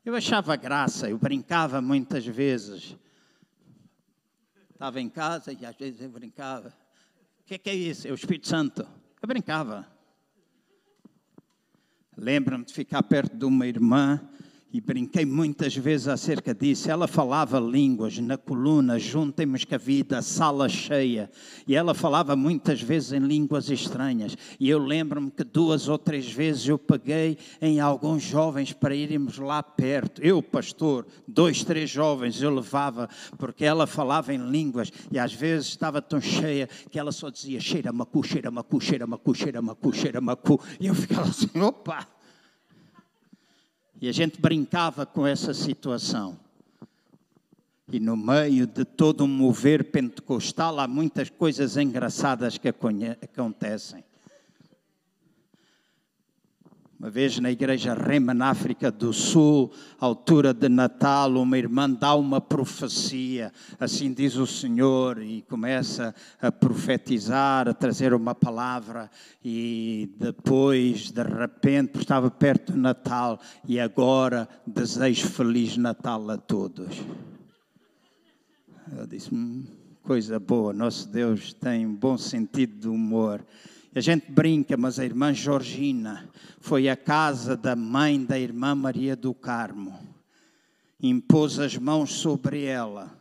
Eu 0.03 0.15
achava 0.15 0.55
graça, 0.55 1.07
eu 1.07 1.17
brincava 1.19 1.79
muitas 1.79 2.25
vezes. 2.25 2.97
Estava 4.71 4.99
em 4.99 5.09
casa 5.09 5.53
e 5.53 5.63
às 5.63 5.75
vezes 5.75 6.01
eu 6.01 6.09
brincava. 6.09 6.73
O 7.41 7.43
que 7.45 7.53
é, 7.53 7.57
que 7.59 7.69
é 7.69 7.75
isso? 7.75 8.07
É 8.07 8.11
o 8.11 8.15
Espírito 8.15 8.47
Santo. 8.47 8.81
Eu 9.21 9.27
brincava. 9.27 9.87
Lembro-me 12.17 12.65
de 12.65 12.73
ficar 12.73 13.03
perto 13.03 13.37
de 13.37 13.45
uma 13.45 13.67
irmã 13.67 14.19
e 14.73 14.79
brinquei 14.79 15.25
muitas 15.25 15.75
vezes 15.75 16.07
acerca 16.07 16.53
disso. 16.53 16.89
Ela 16.89 17.07
falava 17.07 17.59
línguas 17.59 18.17
na 18.19 18.37
coluna, 18.37 18.97
juntemos 18.97 19.65
que 19.65 19.75
a 19.75 19.77
vida, 19.77 20.21
sala 20.21 20.69
cheia. 20.69 21.29
E 21.67 21.75
ela 21.75 21.93
falava 21.93 22.35
muitas 22.35 22.81
vezes 22.81 23.11
em 23.11 23.19
línguas 23.19 23.69
estranhas. 23.69 24.37
E 24.59 24.69
eu 24.69 24.79
lembro-me 24.79 25.29
que 25.29 25.43
duas 25.43 25.89
ou 25.89 25.97
três 25.97 26.31
vezes 26.31 26.67
eu 26.67 26.77
peguei 26.77 27.37
em 27.61 27.79
alguns 27.79 28.23
jovens 28.23 28.71
para 28.71 28.95
irmos 28.95 29.37
lá 29.37 29.61
perto. 29.61 30.21
Eu, 30.21 30.41
pastor, 30.41 31.05
dois, 31.27 31.63
três 31.63 31.89
jovens 31.89 32.41
eu 32.41 32.53
levava, 32.53 33.09
porque 33.37 33.65
ela 33.65 33.85
falava 33.85 34.33
em 34.33 34.49
línguas. 34.49 34.91
E 35.11 35.19
às 35.19 35.33
vezes 35.33 35.67
estava 35.67 36.01
tão 36.01 36.21
cheia 36.21 36.67
que 36.89 36.97
ela 36.97 37.11
só 37.11 37.29
dizia: 37.29 37.59
cheira 37.59 37.91
macu, 37.91 38.23
cheira 38.23 38.49
macu, 38.49 38.79
cheira 38.79 39.05
macu, 39.05 39.35
cheira 39.35 39.61
macu, 39.61 39.93
cheira 39.93 40.21
macu. 40.21 40.59
E 40.79 40.87
eu 40.87 40.95
ficava 40.95 41.29
assim: 41.29 41.59
opa! 41.59 42.07
E 44.01 44.09
a 44.09 44.11
gente 44.11 44.41
brincava 44.41 45.05
com 45.05 45.27
essa 45.27 45.53
situação. 45.53 46.35
E 47.87 47.99
no 47.99 48.17
meio 48.17 48.65
de 48.65 48.83
todo 48.83 49.25
um 49.25 49.27
mover 49.27 49.91
pentecostal 49.91 50.79
há 50.79 50.87
muitas 50.87 51.29
coisas 51.29 51.77
engraçadas 51.77 52.57
que 52.57 52.67
acontecem. 52.67 54.03
Uma 57.01 57.09
vez 57.09 57.39
na 57.39 57.49
igreja 57.49 57.95
Rema, 57.95 58.31
na 58.31 58.51
África 58.51 58.91
do 58.91 59.11
Sul, 59.11 59.71
altura 59.99 60.53
de 60.53 60.69
Natal, 60.69 61.31
uma 61.33 61.57
irmã 61.57 61.89
dá 61.89 62.13
uma 62.13 62.39
profecia, 62.39 63.51
assim 63.79 64.13
diz 64.13 64.35
o 64.35 64.45
Senhor, 64.45 65.19
e 65.19 65.41
começa 65.41 66.13
a 66.39 66.51
profetizar, 66.51 67.67
a 67.67 67.73
trazer 67.73 68.13
uma 68.13 68.35
palavra, 68.35 69.09
e 69.43 70.11
depois, 70.19 71.09
de 71.09 71.23
repente, 71.23 71.97
estava 71.97 72.29
perto 72.29 72.73
do 72.73 72.77
Natal, 72.77 73.39
e 73.67 73.79
agora 73.79 74.47
desejo 74.67 75.25
Feliz 75.25 75.77
Natal 75.77 76.29
a 76.29 76.37
todos. 76.37 77.01
Eu 78.95 79.07
disse, 79.07 79.33
hum, 79.33 79.65
coisa 80.03 80.39
boa, 80.39 80.71
nosso 80.71 81.09
Deus 81.09 81.51
tem 81.51 81.83
um 81.83 81.95
bom 81.95 82.15
sentido 82.15 82.79
de 82.79 82.87
humor. 82.87 83.43
A 83.93 83.99
gente 83.99 84.31
brinca, 84.31 84.77
mas 84.77 84.99
a 84.99 85.05
irmã 85.05 85.33
Georgina 85.33 86.29
foi 86.61 86.87
à 86.87 86.95
casa 86.95 87.57
da 87.57 87.75
mãe 87.75 88.23
da 88.23 88.39
irmã 88.39 88.73
Maria 88.73 89.17
do 89.17 89.33
Carmo. 89.33 89.99
Impôs 91.01 91.59
as 91.59 91.75
mãos 91.75 92.13
sobre 92.13 92.63
ela. 92.63 93.11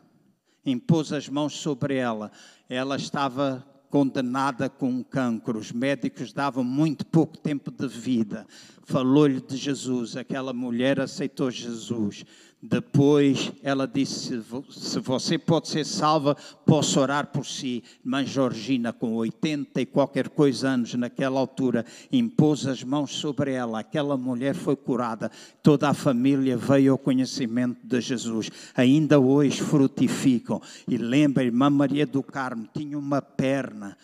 Impôs 0.64 1.12
as 1.12 1.28
mãos 1.28 1.54
sobre 1.54 1.96
ela. 1.96 2.30
Ela 2.68 2.94
estava 2.94 3.66
condenada 3.90 4.68
com 4.68 4.88
um 4.88 5.02
cancro. 5.02 5.58
Os 5.58 5.72
médicos 5.72 6.32
davam 6.32 6.62
muito 6.62 7.04
pouco 7.04 7.36
tempo 7.36 7.72
de 7.72 7.88
vida. 7.88 8.46
Falou-lhe 8.90 9.40
de 9.40 9.56
Jesus. 9.56 10.16
Aquela 10.16 10.52
mulher 10.52 10.98
aceitou 10.98 11.48
Jesus. 11.48 12.24
Depois 12.60 13.52
ela 13.62 13.86
disse: 13.86 14.42
Se 14.68 14.98
você 14.98 15.38
pode 15.38 15.68
ser 15.68 15.86
salva, 15.86 16.36
posso 16.66 16.98
orar 16.98 17.28
por 17.28 17.46
si. 17.46 17.84
Mãe 18.04 18.26
Georgina, 18.26 18.92
com 18.92 19.14
80 19.14 19.80
e 19.80 19.86
qualquer 19.86 20.28
coisa 20.28 20.70
anos 20.70 20.92
naquela 20.94 21.38
altura, 21.38 21.86
impôs 22.10 22.66
as 22.66 22.82
mãos 22.82 23.12
sobre 23.12 23.52
ela. 23.52 23.78
Aquela 23.78 24.16
mulher 24.16 24.56
foi 24.56 24.74
curada. 24.74 25.30
Toda 25.62 25.88
a 25.88 25.94
família 25.94 26.56
veio 26.56 26.90
ao 26.90 26.98
conhecimento 26.98 27.78
de 27.84 28.00
Jesus. 28.00 28.50
Ainda 28.74 29.20
hoje 29.20 29.62
frutificam. 29.62 30.60
E 30.88 30.96
lembra, 30.96 31.44
irmã 31.44 31.70
Maria 31.70 32.04
do 32.04 32.24
Carmo 32.24 32.68
tinha 32.74 32.98
uma 32.98 33.22
perna 33.22 33.96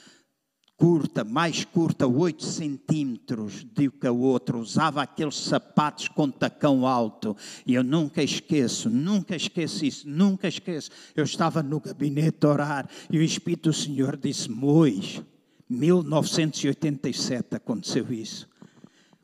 curta, 0.76 1.24
mais 1.24 1.64
curta, 1.64 2.06
8 2.06 2.44
centímetros 2.44 3.64
do 3.64 3.90
que 3.90 4.06
a 4.06 4.12
outra, 4.12 4.56
usava 4.56 5.02
aqueles 5.02 5.36
sapatos 5.36 6.08
com 6.08 6.30
tacão 6.30 6.86
alto. 6.86 7.36
E 7.66 7.74
eu 7.74 7.82
nunca 7.82 8.22
esqueço, 8.22 8.90
nunca 8.90 9.34
esqueço 9.34 9.84
isso, 9.84 10.08
nunca 10.08 10.46
esqueço. 10.46 10.90
Eu 11.14 11.24
estava 11.24 11.62
no 11.62 11.80
gabinete 11.80 12.44
a 12.44 12.50
orar 12.50 12.90
e 13.10 13.18
o 13.18 13.22
Espírito 13.22 13.70
do 13.70 13.72
Senhor 13.72 14.16
disse-me 14.16 14.64
hoje, 14.64 15.24
1987 15.68 17.56
aconteceu 17.56 18.12
isso. 18.12 18.48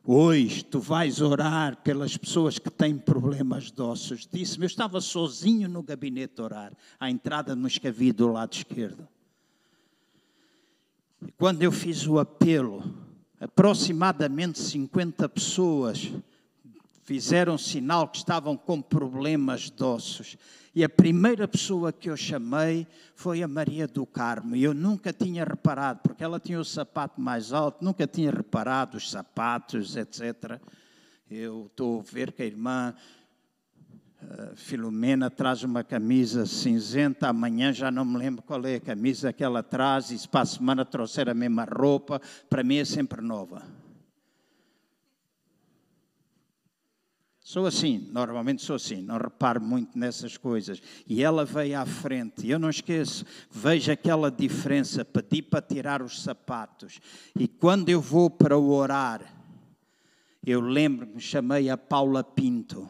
Hoje 0.05 0.64
tu 0.64 0.80
vais 0.80 1.20
orar 1.20 1.76
pelas 1.76 2.16
pessoas 2.16 2.59
que 2.59 2.68
têm 2.68 2.98
problemas 2.98 3.70
de 3.70 3.80
ossos. 3.80 4.26
Disse-me, 4.30 4.64
eu 4.64 4.66
estava 4.66 5.00
sozinho 5.00 5.68
no 5.68 5.80
gabinete 5.80 6.40
a 6.40 6.44
orar, 6.44 6.72
à 6.98 7.09
entrada 7.09 7.55
no 7.55 7.68
escavio 7.68 8.12
do 8.12 8.26
lado 8.26 8.53
esquerdo. 8.55 9.07
Quando 11.36 11.62
eu 11.62 11.72
fiz 11.72 12.06
o 12.06 12.18
apelo, 12.18 12.82
aproximadamente 13.40 14.58
50 14.58 15.28
pessoas 15.28 16.12
fizeram 17.04 17.58
sinal 17.58 18.08
que 18.08 18.18
estavam 18.18 18.56
com 18.56 18.80
problemas 18.80 19.70
de 19.70 19.82
ossos. 19.82 20.36
E 20.74 20.82
a 20.82 20.88
primeira 20.88 21.46
pessoa 21.46 21.92
que 21.92 22.08
eu 22.08 22.16
chamei 22.16 22.86
foi 23.14 23.42
a 23.42 23.48
Maria 23.48 23.86
do 23.86 24.06
Carmo. 24.06 24.56
E 24.56 24.62
eu 24.62 24.72
nunca 24.72 25.12
tinha 25.12 25.44
reparado, 25.44 26.00
porque 26.02 26.24
ela 26.24 26.40
tinha 26.40 26.58
o 26.58 26.64
sapato 26.64 27.20
mais 27.20 27.52
alto, 27.52 27.84
nunca 27.84 28.06
tinha 28.06 28.30
reparado 28.30 28.96
os 28.96 29.10
sapatos, 29.10 29.96
etc. 29.96 30.58
Eu 31.30 31.66
estou 31.66 32.00
a 32.00 32.02
ver 32.02 32.32
que 32.32 32.42
a 32.42 32.46
irmã 32.46 32.94
Uh, 34.22 34.54
Filomena 34.54 35.28
traz 35.28 35.64
uma 35.64 35.82
camisa 35.82 36.46
cinzenta, 36.46 37.28
amanhã 37.28 37.72
já 37.72 37.90
não 37.90 38.04
me 38.04 38.16
lembro 38.16 38.40
qual 38.40 38.64
é 38.64 38.76
a 38.76 38.80
camisa 38.80 39.32
que 39.32 39.42
ela 39.42 39.64
traz, 39.64 40.12
e 40.12 40.18
se 40.18 40.28
para 40.28 40.42
a 40.42 40.46
semana 40.46 40.84
trouxer 40.84 41.28
a 41.28 41.34
mesma 41.34 41.64
roupa, 41.64 42.20
para 42.48 42.62
mim 42.62 42.76
é 42.76 42.84
sempre 42.84 43.20
nova. 43.20 43.62
Sou 47.40 47.66
assim, 47.66 48.08
normalmente 48.12 48.62
sou 48.62 48.76
assim, 48.76 49.02
não 49.02 49.18
reparo 49.18 49.60
muito 49.60 49.98
nessas 49.98 50.36
coisas. 50.36 50.80
E 51.06 51.22
ela 51.22 51.44
veio 51.44 51.80
à 51.80 51.84
frente, 51.84 52.48
eu 52.48 52.58
não 52.58 52.70
esqueço, 52.70 53.26
vejo 53.50 53.90
aquela 53.90 54.30
diferença, 54.30 55.04
pedi 55.04 55.42
para 55.42 55.60
tirar 55.60 56.00
os 56.00 56.22
sapatos. 56.22 57.00
E 57.36 57.48
quando 57.48 57.88
eu 57.88 58.00
vou 58.00 58.30
para 58.30 58.56
o 58.56 58.70
orar, 58.70 59.20
eu 60.46 60.60
lembro-me, 60.60 61.20
chamei 61.20 61.68
a 61.68 61.76
Paula 61.76 62.22
Pinto 62.22 62.88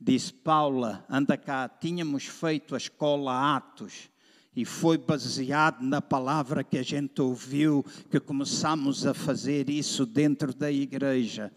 Disse 0.00 0.32
Paula, 0.32 1.04
anda 1.10 1.36
cá, 1.36 1.68
tínhamos 1.68 2.24
feito 2.24 2.74
a 2.74 2.78
escola 2.78 3.56
Atos 3.56 4.08
e 4.54 4.64
foi 4.64 4.96
baseado 4.96 5.82
na 5.82 6.00
palavra 6.00 6.62
que 6.64 6.78
a 6.78 6.82
gente 6.82 7.20
ouviu 7.20 7.84
que 8.10 8.20
começamos 8.20 9.06
a 9.06 9.12
fazer 9.12 9.68
isso 9.68 10.06
dentro 10.06 10.54
da 10.54 10.70
igreja 10.70 11.52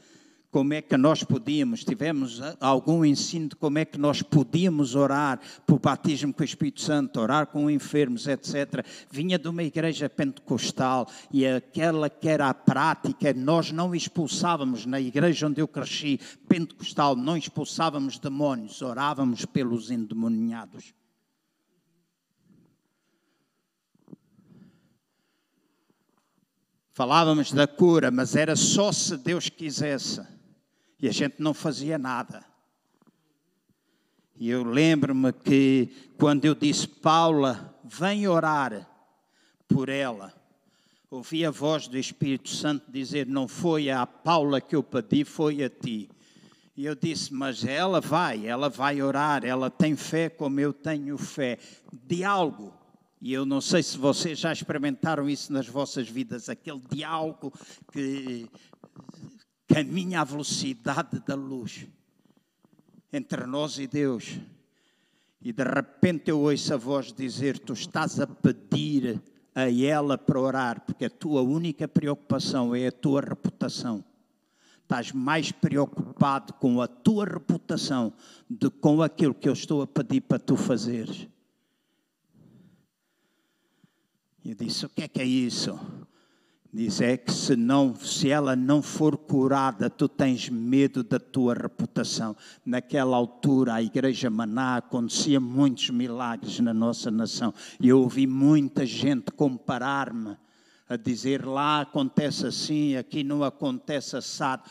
como 0.51 0.73
é 0.73 0.81
que 0.81 0.97
nós 0.97 1.23
podíamos, 1.23 1.85
tivemos 1.85 2.41
algum 2.59 3.05
ensino 3.05 3.47
de 3.47 3.55
como 3.55 3.79
é 3.79 3.85
que 3.85 3.97
nós 3.97 4.21
podíamos 4.21 4.95
orar 4.95 5.39
por 5.65 5.79
batismo 5.79 6.33
com 6.33 6.41
o 6.41 6.45
Espírito 6.45 6.81
Santo, 6.81 7.21
orar 7.21 7.47
com 7.47 7.69
enfermos, 7.69 8.27
etc. 8.27 8.85
Vinha 9.09 9.39
de 9.39 9.47
uma 9.47 9.63
igreja 9.63 10.09
pentecostal 10.09 11.07
e 11.31 11.47
aquela 11.47 12.09
que 12.09 12.27
era 12.27 12.49
a 12.49 12.53
prática, 12.53 13.33
nós 13.33 13.71
não 13.71 13.95
expulsávamos, 13.95 14.85
na 14.85 14.99
igreja 14.99 15.47
onde 15.47 15.61
eu 15.61 15.67
cresci, 15.69 16.19
pentecostal, 16.49 17.15
não 17.15 17.37
expulsávamos 17.37 18.19
demónios, 18.19 18.81
orávamos 18.81 19.45
pelos 19.45 19.89
endemoniados. 19.89 20.93
Falávamos 26.91 27.53
da 27.53 27.65
cura, 27.65 28.11
mas 28.11 28.35
era 28.35 28.53
só 28.53 28.91
se 28.91 29.15
Deus 29.15 29.47
quisesse. 29.47 30.21
E 31.01 31.07
a 31.07 31.11
gente 31.11 31.35
não 31.39 31.53
fazia 31.53 31.97
nada. 31.97 32.45
E 34.35 34.49
eu 34.49 34.63
lembro-me 34.63 35.33
que 35.33 35.89
quando 36.17 36.45
eu 36.45 36.53
disse, 36.53 36.87
Paula, 36.87 37.79
vem 37.83 38.27
orar 38.27 38.87
por 39.67 39.89
ela, 39.89 40.33
ouvi 41.09 41.45
a 41.45 41.51
voz 41.51 41.87
do 41.87 41.97
Espírito 41.97 42.49
Santo 42.49 42.91
dizer: 42.91 43.25
Não 43.25 43.47
foi 43.47 43.89
a 43.89 44.05
Paula 44.05 44.61
que 44.61 44.75
eu 44.75 44.83
pedi, 44.83 45.23
foi 45.23 45.63
a 45.63 45.69
ti. 45.69 46.09
E 46.77 46.85
eu 46.85 46.95
disse: 46.95 47.33
Mas 47.33 47.65
ela 47.65 47.99
vai, 47.99 48.45
ela 48.45 48.69
vai 48.69 49.01
orar, 49.01 49.43
ela 49.43 49.69
tem 49.69 49.95
fé 49.95 50.29
como 50.29 50.59
eu 50.59 50.71
tenho 50.71 51.17
fé. 51.17 51.57
De 51.91 52.23
algo. 52.23 52.73
E 53.21 53.31
eu 53.31 53.45
não 53.45 53.61
sei 53.61 53.83
se 53.83 53.97
vocês 53.97 54.39
já 54.39 54.51
experimentaram 54.51 55.29
isso 55.29 55.53
nas 55.53 55.67
vossas 55.67 56.09
vidas, 56.09 56.49
aquele 56.49 56.81
diálogo 56.89 57.53
que 57.91 58.49
caminha 59.73 60.21
à 60.21 60.23
velocidade 60.23 61.19
da 61.25 61.35
luz 61.35 61.87
entre 63.11 63.45
nós 63.45 63.77
e 63.77 63.87
Deus. 63.87 64.39
E 65.41 65.51
de 65.51 65.63
repente 65.63 66.29
eu 66.29 66.39
ouço 66.41 66.73
a 66.73 66.77
voz 66.77 67.11
dizer: 67.11 67.57
Tu 67.59 67.73
estás 67.73 68.19
a 68.19 68.27
pedir 68.27 69.21
a 69.55 69.69
ela 69.71 70.17
para 70.17 70.39
orar, 70.39 70.81
porque 70.81 71.05
a 71.05 71.09
tua 71.09 71.41
única 71.41 71.87
preocupação 71.87 72.75
é 72.75 72.87
a 72.87 72.91
tua 72.91 73.21
reputação. 73.21 74.03
Estás 74.83 75.11
mais 75.11 75.51
preocupado 75.51 76.53
com 76.53 76.81
a 76.81 76.87
tua 76.87 77.25
reputação 77.25 78.13
do 78.49 78.69
que 78.69 78.79
com 78.79 79.01
aquilo 79.01 79.33
que 79.33 79.47
eu 79.47 79.53
estou 79.53 79.81
a 79.81 79.87
pedir 79.87 80.21
para 80.21 80.37
tu 80.37 80.55
fazeres. 80.55 81.27
Eu 84.43 84.53
disse: 84.53 84.85
O 84.85 84.89
que 84.89 85.03
é 85.03 85.07
que 85.07 85.21
é 85.21 85.25
isso? 85.25 85.79
Diz 86.73 87.01
é 87.01 87.17
que 87.17 87.33
se, 87.33 87.57
não, 87.57 87.93
se 87.95 88.29
ela 88.29 88.55
não 88.55 88.81
for 88.81 89.17
curada, 89.17 89.89
tu 89.89 90.07
tens 90.07 90.47
medo 90.47 91.03
da 91.03 91.19
tua 91.19 91.53
reputação. 91.53 92.33
Naquela 92.65 93.17
altura, 93.17 93.73
a 93.73 93.83
Igreja 93.83 94.29
Maná 94.29 94.77
acontecia 94.77 95.37
muitos 95.37 95.89
milagres 95.89 96.61
na 96.61 96.73
nossa 96.73 97.11
nação. 97.11 97.53
E 97.77 97.89
eu 97.89 97.99
ouvi 97.99 98.25
muita 98.25 98.85
gente 98.85 99.31
comparar-me, 99.33 100.37
a 100.87 100.95
dizer 100.95 101.45
lá 101.45 101.81
acontece 101.81 102.47
assim, 102.47 102.95
aqui 102.95 103.21
não 103.21 103.43
acontece 103.43 104.15
assado 104.15 104.63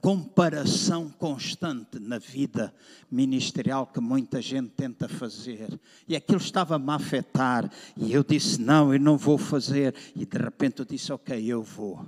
comparação 0.00 1.10
constante 1.10 1.98
na 1.98 2.18
vida 2.18 2.74
ministerial 3.10 3.86
que 3.86 4.00
muita 4.00 4.40
gente 4.40 4.70
tenta 4.70 5.08
fazer. 5.08 5.78
E 6.08 6.16
aquilo 6.16 6.40
estava-me 6.40 6.90
a 6.90 6.94
afetar. 6.94 7.70
E 7.96 8.12
eu 8.12 8.24
disse: 8.24 8.60
Não, 8.60 8.92
eu 8.92 9.00
não 9.00 9.16
vou 9.16 9.38
fazer. 9.38 9.94
E 10.14 10.24
de 10.24 10.38
repente 10.38 10.80
eu 10.80 10.84
disse: 10.84 11.12
Ok, 11.12 11.44
eu 11.44 11.62
vou. 11.62 12.06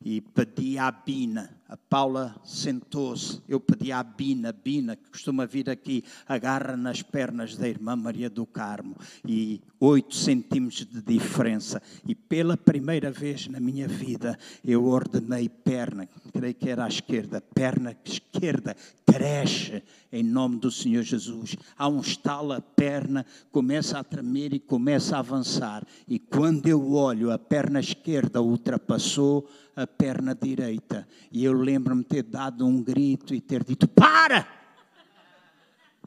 E 0.00 0.20
pedi 0.20 0.78
à 0.78 0.90
Bina 0.90 1.60
a 1.68 1.76
Paula 1.76 2.36
sentou-se, 2.44 3.40
eu 3.48 3.58
pedi 3.58 3.90
à 3.90 4.02
Bina, 4.02 4.52
Bina, 4.52 4.94
que 4.94 5.10
costuma 5.10 5.46
vir 5.46 5.68
aqui, 5.68 6.04
agarra 6.26 6.76
nas 6.76 7.02
pernas 7.02 7.56
da 7.56 7.68
irmã 7.68 7.96
Maria 7.96 8.30
do 8.30 8.46
Carmo, 8.46 8.96
e 9.26 9.60
oito 9.80 10.14
centímetros 10.14 10.86
de 10.86 11.02
diferença. 11.02 11.82
E 12.06 12.14
pela 12.14 12.56
primeira 12.56 13.10
vez 13.10 13.48
na 13.48 13.58
minha 13.58 13.88
vida, 13.88 14.38
eu 14.64 14.84
ordenei 14.84 15.48
perna, 15.48 16.08
creio 16.32 16.54
que 16.54 16.68
era 16.68 16.84
à 16.84 16.88
esquerda, 16.88 17.40
perna 17.40 17.96
esquerda, 18.04 18.76
cresce 19.04 19.82
em 20.12 20.22
nome 20.22 20.58
do 20.58 20.70
Senhor 20.70 21.02
Jesus. 21.02 21.56
Há 21.76 21.88
um 21.88 22.00
estalo, 22.00 22.52
a 22.52 22.60
perna 22.60 23.26
começa 23.50 23.98
a 23.98 24.04
tremer 24.04 24.54
e 24.54 24.60
começa 24.60 25.16
a 25.16 25.20
avançar. 25.20 25.84
E 26.06 26.18
quando 26.18 26.66
eu 26.68 26.92
olho, 26.92 27.32
a 27.32 27.38
perna 27.38 27.80
esquerda 27.80 28.40
ultrapassou 28.40 29.48
a 29.76 29.86
perna 29.86 30.34
direita. 30.34 31.06
E 31.30 31.44
eu 31.44 31.52
lembro-me 31.56 32.04
ter 32.04 32.22
dado 32.22 32.66
um 32.66 32.82
grito 32.82 33.34
e 33.34 33.40
ter 33.40 33.64
dito: 33.64 33.88
Para! 33.88 34.46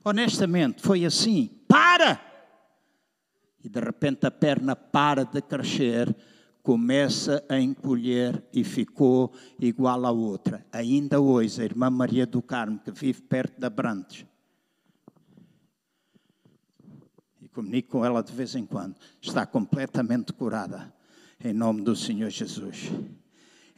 Honestamente, 0.04 0.82
foi 0.82 1.06
assim: 1.06 1.50
Para! 1.68 2.20
E 3.64 3.68
de 3.68 3.80
repente 3.80 4.26
a 4.26 4.32
perna 4.32 4.76
para 4.76 5.26
de 5.26 5.42
crescer, 5.42 6.16
começa 6.64 7.44
a 7.50 7.60
encolher 7.60 8.44
e 8.54 8.64
ficou 8.64 9.34
igual 9.60 10.06
à 10.06 10.12
outra. 10.12 10.66
Ainda 10.72 11.20
hoje, 11.20 11.62
a 11.62 11.66
irmã 11.66 11.90
Maria 11.90 12.26
do 12.26 12.42
Carmo, 12.42 12.80
que 12.80 12.92
vive 12.92 13.22
perto 13.22 13.60
da 13.60 13.70
Brantes, 13.70 14.26
e 17.42 17.48
comunico 17.50 17.90
com 17.90 18.06
ela 18.06 18.22
de 18.22 18.32
vez 18.32 18.56
em 18.56 18.66
quando, 18.66 18.96
está 19.22 19.46
completamente 19.46 20.32
curada, 20.32 20.94
em 21.44 21.54
nome 21.54 21.82
do 21.82 21.96
Senhor 21.96 22.30
Jesus. 22.30 22.92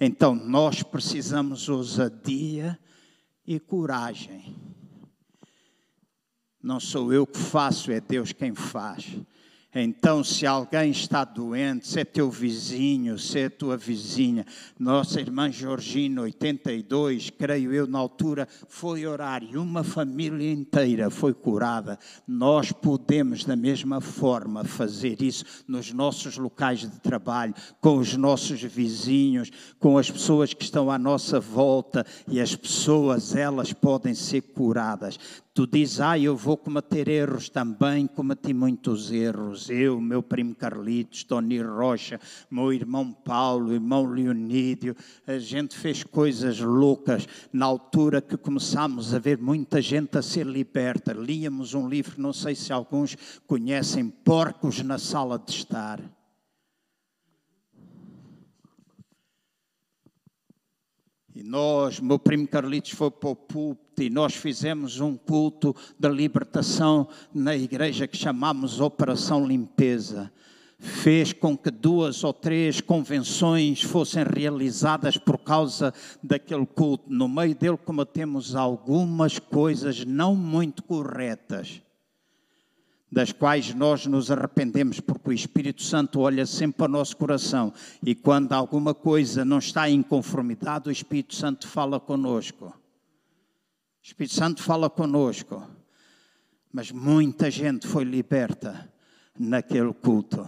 Então 0.03 0.33
nós 0.33 0.81
precisamos 0.81 1.69
ousadia 1.69 2.79
e 3.45 3.59
coragem. 3.59 4.55
Não 6.59 6.79
sou 6.79 7.13
eu 7.13 7.27
que 7.27 7.37
faço, 7.37 7.91
é 7.91 8.01
Deus 8.01 8.31
quem 8.31 8.55
faz. 8.55 9.15
Então, 9.73 10.21
se 10.21 10.45
alguém 10.45 10.91
está 10.91 11.23
doente, 11.23 11.87
se 11.87 12.01
é 12.01 12.03
teu 12.03 12.29
vizinho, 12.29 13.17
se 13.17 13.39
é 13.39 13.49
tua 13.49 13.77
vizinha, 13.77 14.45
nossa 14.77 15.21
irmã 15.21 15.49
Georgina, 15.49 16.23
82, 16.23 17.29
creio 17.29 17.73
eu, 17.73 17.87
na 17.87 17.97
altura, 17.97 18.49
foi 18.67 19.05
orar 19.07 19.41
e 19.41 19.57
uma 19.57 19.81
família 19.81 20.51
inteira 20.51 21.09
foi 21.09 21.33
curada. 21.33 21.97
Nós 22.27 22.73
podemos, 22.73 23.45
da 23.45 23.55
mesma 23.55 24.01
forma, 24.01 24.65
fazer 24.65 25.21
isso 25.21 25.45
nos 25.65 25.93
nossos 25.93 26.37
locais 26.37 26.81
de 26.81 26.99
trabalho, 26.99 27.55
com 27.79 27.97
os 27.97 28.17
nossos 28.17 28.61
vizinhos, 28.61 29.49
com 29.79 29.97
as 29.97 30.11
pessoas 30.11 30.53
que 30.53 30.65
estão 30.65 30.91
à 30.91 30.97
nossa 30.97 31.39
volta 31.39 32.05
e 32.27 32.41
as 32.41 32.53
pessoas, 32.53 33.35
elas 33.37 33.71
podem 33.71 34.13
ser 34.13 34.41
curadas. 34.41 35.17
Tu 35.53 35.67
dizes, 35.67 35.99
ah, 35.99 36.17
eu 36.17 36.33
vou 36.33 36.55
cometer 36.55 37.09
erros 37.09 37.49
também, 37.49 38.07
cometi 38.07 38.53
muitos 38.53 39.11
erros. 39.11 39.69
Eu, 39.69 39.99
meu 39.99 40.23
primo 40.23 40.55
Carlitos, 40.55 41.25
Tony 41.25 41.61
Rocha, 41.61 42.21
meu 42.49 42.71
irmão 42.71 43.11
Paulo, 43.11 43.73
irmão 43.73 44.05
Leonídio, 44.05 44.95
a 45.27 45.37
gente 45.37 45.77
fez 45.77 46.05
coisas 46.05 46.57
loucas 46.61 47.27
na 47.51 47.65
altura 47.65 48.21
que 48.21 48.37
começámos 48.37 49.13
a 49.13 49.19
ver 49.19 49.39
muita 49.39 49.81
gente 49.81 50.17
a 50.17 50.21
ser 50.21 50.45
liberta. 50.45 51.11
Líamos 51.11 51.73
um 51.73 51.89
livro, 51.89 52.21
não 52.21 52.31
sei 52.31 52.55
se 52.55 52.71
alguns 52.71 53.17
conhecem, 53.45 54.09
Porcos 54.09 54.81
na 54.81 54.97
Sala 54.97 55.37
de 55.37 55.51
Estar. 55.51 55.99
E 61.35 61.43
nós, 61.43 61.99
meu 61.99 62.19
primo 62.19 62.47
Carlitos 62.47 62.91
foi 62.91 63.11
para 63.11 63.29
o 63.29 63.35
púlpito 63.35 63.90
e 64.01 64.09
nós 64.09 64.35
fizemos 64.35 64.99
um 64.99 65.15
culto 65.15 65.75
da 65.99 66.09
libertação 66.09 67.07
na 67.33 67.55
igreja 67.55 68.07
que 68.07 68.17
chamamos 68.17 68.79
Operação 68.79 69.45
Limpeza. 69.45 70.31
Fez 70.79 71.31
com 71.31 71.55
que 71.55 71.69
duas 71.69 72.23
ou 72.23 72.33
três 72.33 72.81
convenções 72.81 73.83
fossem 73.83 74.23
realizadas 74.23 75.15
por 75.15 75.37
causa 75.37 75.93
daquele 76.23 76.65
culto. 76.65 77.05
No 77.07 77.29
meio 77.29 77.53
dele 77.53 77.77
cometemos 77.77 78.55
algumas 78.55 79.37
coisas 79.37 80.03
não 80.03 80.35
muito 80.35 80.81
corretas 80.81 81.81
das 83.11 83.33
quais 83.33 83.73
nós 83.73 84.05
nos 84.05 84.31
arrependemos, 84.31 85.01
porque 85.01 85.29
o 85.29 85.33
Espírito 85.33 85.83
Santo 85.83 86.21
olha 86.21 86.45
sempre 86.45 86.77
para 86.77 86.85
o 86.85 86.93
nosso 86.93 87.17
coração 87.17 87.73
e 88.01 88.15
quando 88.15 88.53
alguma 88.53 88.93
coisa 88.93 89.43
não 89.43 89.57
está 89.57 89.89
em 89.89 90.01
conformidade, 90.01 90.87
o 90.87 90.91
Espírito 90.91 91.35
Santo 91.35 91.67
fala 91.67 91.99
conosco. 91.99 92.73
O 94.01 94.05
Espírito 94.05 94.33
Santo 94.33 94.63
fala 94.63 94.89
conosco. 94.89 95.65
Mas 96.73 96.91
muita 96.91 97.51
gente 97.51 97.87
foi 97.87 98.03
liberta 98.03 98.91
naquele 99.37 99.93
culto. 99.93 100.47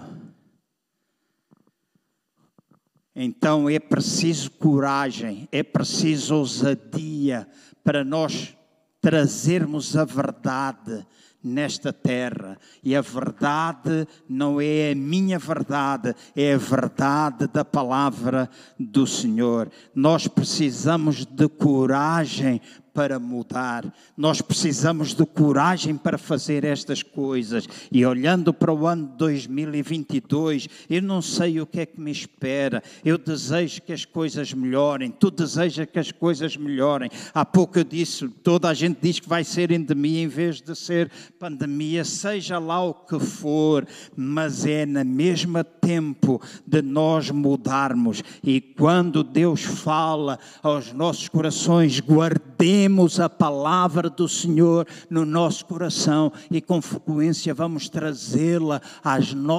Então 3.16 3.70
é 3.70 3.78
preciso 3.78 4.50
coragem, 4.52 5.48
é 5.52 5.62
preciso 5.62 6.36
ousadia 6.36 7.48
para 7.84 8.04
nós 8.04 8.56
trazermos 9.00 9.96
a 9.96 10.04
verdade 10.04 11.06
nesta 11.44 11.92
terra. 11.92 12.58
E 12.82 12.96
a 12.96 13.02
verdade 13.02 14.08
não 14.28 14.60
é 14.60 14.92
a 14.92 14.96
minha 14.96 15.38
verdade, 15.38 16.16
é 16.36 16.54
a 16.54 16.58
verdade 16.58 17.48
da 17.48 17.66
palavra 17.66 18.50
do 18.80 19.06
Senhor. 19.06 19.70
Nós 19.94 20.28
precisamos 20.28 21.26
de 21.26 21.48
coragem 21.50 22.62
para 22.94 23.18
mudar. 23.18 23.92
Nós 24.16 24.42
precisamos 24.42 25.16
de 25.16 25.26
coragem 25.26 25.98
para 25.98 26.18
fazer 26.18 26.64
estas 26.64 27.02
coisas. 27.02 27.68
E 27.92 28.06
olhando 28.06 28.54
para 28.54 28.72
o 28.72 28.86
ano 28.86 29.12
2022, 29.18 30.70
eu 30.90 31.02
não 31.02 31.22
sei 31.22 31.60
o 31.60 31.66
que 31.66 31.80
é 31.80 31.86
que 31.86 32.00
me 32.00 32.12
espera. 32.12 32.84
Eu 33.04 33.18
desejo 33.18 33.82
que 33.82 33.92
as 33.92 34.06
coisas 34.06 34.54
melhorem. 34.54 35.10
Tu 35.10 35.32
desejas 35.32 35.88
que 35.92 35.98
as 35.98 36.12
coisas 36.12 36.56
melhorem. 36.56 37.10
Há 37.34 37.44
pouco 37.44 37.80
eu 37.80 37.84
disse, 37.84 38.28
toda 38.28 38.70
a 38.70 38.74
gente 38.74 39.00
diz 39.02 39.20
que 39.20 39.28
vai 39.28 39.44
ser 39.44 39.72
endemia 39.72 40.22
em 40.22 40.28
vez 40.28 40.62
de 40.62 40.76
ser 40.76 41.10
pandemia, 41.40 42.06
seja 42.06 42.60
lá 42.60 42.84
o 42.84 42.94
que 42.94 43.20
for, 43.20 43.88
mas 44.16 44.66
é 44.66 44.86
na 44.86 45.04
mesma 45.04 45.64
tempo 45.64 46.40
de 46.66 46.82
nós 46.82 47.32
mudarmos. 47.32 48.24
E 48.44 48.62
quando 48.62 49.24
Deus 49.24 49.64
fala 49.64 50.38
aos 50.62 50.94
nossos 50.94 51.28
corações, 51.28 52.00
guardemos 52.00 52.83
temos 52.84 53.18
a 53.18 53.30
palavra 53.30 54.10
do 54.10 54.28
Senhor 54.28 54.86
no 55.10 55.24
nosso 55.24 55.66
coração 55.66 56.34
e 56.52 56.60
com 56.60 56.82
frequência 56.82 57.54
vamos 57.54 57.88
trazê-la 57.88 58.82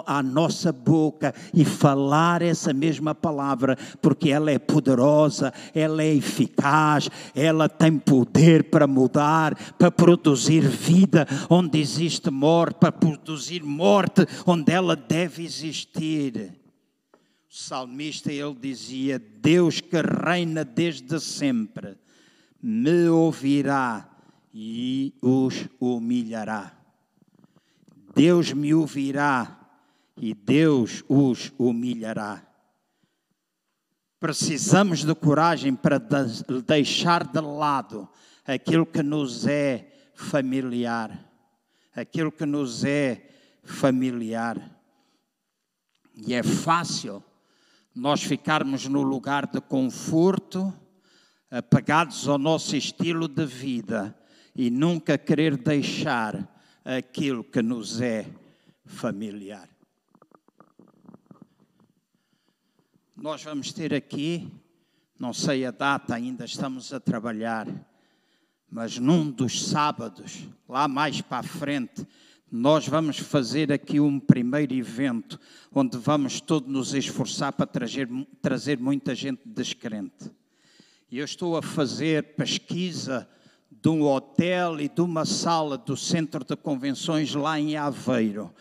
à 0.07 0.23
nossa 0.23 0.71
boca 0.71 1.35
e 1.55 1.65
falar 1.65 2.43
essa 2.43 2.75
mesma 2.75 3.15
palavra, 3.15 3.79
porque 4.03 4.29
ela 4.29 4.51
é 4.51 4.59
poderosa, 4.59 5.55
ela 5.75 6.03
é 6.03 6.15
eficaz, 6.15 7.09
ela 7.35 7.67
tem 7.67 7.99
poder 7.99 8.65
para 8.65 8.87
mudar, 8.87 9.55
para 9.79 9.91
produzir 9.91 10.61
vida 10.61 11.27
onde 11.49 11.81
existe 11.81 12.31
morte, 12.31 12.77
para 12.77 12.93
produzir 12.93 13.63
morte 13.63 14.27
onde 14.47 14.71
ela 14.71 14.95
deve 14.95 15.43
existir. 15.43 16.53
O 17.51 17.57
salmista 17.57 18.31
ele 18.31 18.55
dizia: 18.61 19.19
Deus 19.19 19.81
que 19.81 19.97
reina 19.97 20.63
desde 20.63 21.19
sempre 21.19 22.04
me 22.67 23.11
ouvirá 23.11 24.09
e 24.55 25.13
os 25.21 25.69
humilhará. 25.79 26.73
Deus 28.15 28.55
me 28.55 28.73
ouvirá 28.73 29.69
e 30.17 30.33
Deus 30.33 31.05
os 31.07 31.53
humilhará. 31.59 32.43
Precisamos 34.19 35.05
de 35.05 35.15
coragem 35.15 35.77
para 35.77 35.99
deixar 36.67 37.27
de 37.27 37.41
lado 37.43 38.09
aquilo 38.47 38.87
que 38.87 39.03
nos 39.03 39.47
é 39.47 40.11
familiar. 40.15 41.23
Aquilo 41.95 42.33
que 42.33 42.47
nos 42.47 42.83
é 42.83 43.29
familiar. 43.63 44.81
E 46.17 46.33
é 46.33 46.43
fácil 46.43 47.23
nós 47.95 48.23
ficarmos 48.23 48.87
no 48.87 49.03
lugar 49.03 49.47
de 49.47 49.61
conforto, 49.61 50.73
apagados 51.55 52.27
ao 52.27 52.37
nosso 52.37 52.75
estilo 52.75 53.29
de 53.29 53.47
vida 53.47 54.13
e 54.57 54.71
nunca 54.71 55.17
querer 55.17 55.57
deixar 55.57 56.53
aquilo 56.85 57.45
que 57.45 57.63
nos 57.63 58.01
é 58.01 58.27
familiar. 58.85 59.69
Nós 63.17 63.45
vamos 63.45 63.73
ter 63.73 63.95
aqui, 63.95 64.51
não 65.17 65.33
sei 65.33 65.65
a 65.65 65.71
data, 65.71 66.17
ainda 66.17 66.45
estamos 66.45 66.93
a 66.93 66.99
trabalhar, 66.99 67.69
mas 68.69 68.99
num 68.99 69.31
dos 69.31 69.69
sábados, 69.69 70.49
lá 70.69 70.89
mais 70.89 71.21
para 71.21 71.39
a 71.39 71.43
frente, 71.45 72.05
nós 72.51 72.89
vamos 72.89 73.21
fazer 73.21 73.73
aqui 73.73 74.01
um 74.01 74.19
primeiro 74.19 74.75
evento 74.75 75.39
onde 75.73 75.97
vamos 75.99 76.41
todos 76.41 76.69
nos 76.69 76.95
esforçar 76.95 77.53
para 77.53 77.65
trazer, 77.65 78.09
trazer 78.43 78.77
muita 78.81 79.15
gente 79.15 79.43
descrente. 79.47 80.33
E 81.11 81.19
eu 81.19 81.25
estou 81.25 81.57
a 81.57 81.63
fazer 81.63 82.35
pesquisa 82.35 83.29
de 83.71 83.89
um 83.89 84.03
hotel 84.03 84.81
e 84.81 84.89
de 84.89 85.01
uma 85.01 85.25
sala 85.25 85.77
do 85.77 85.97
centro 85.97 86.45
de 86.45 86.57
convenções 86.57 87.35
lá 87.35 87.59
em 87.59 87.77
Aveiro. 87.77 88.53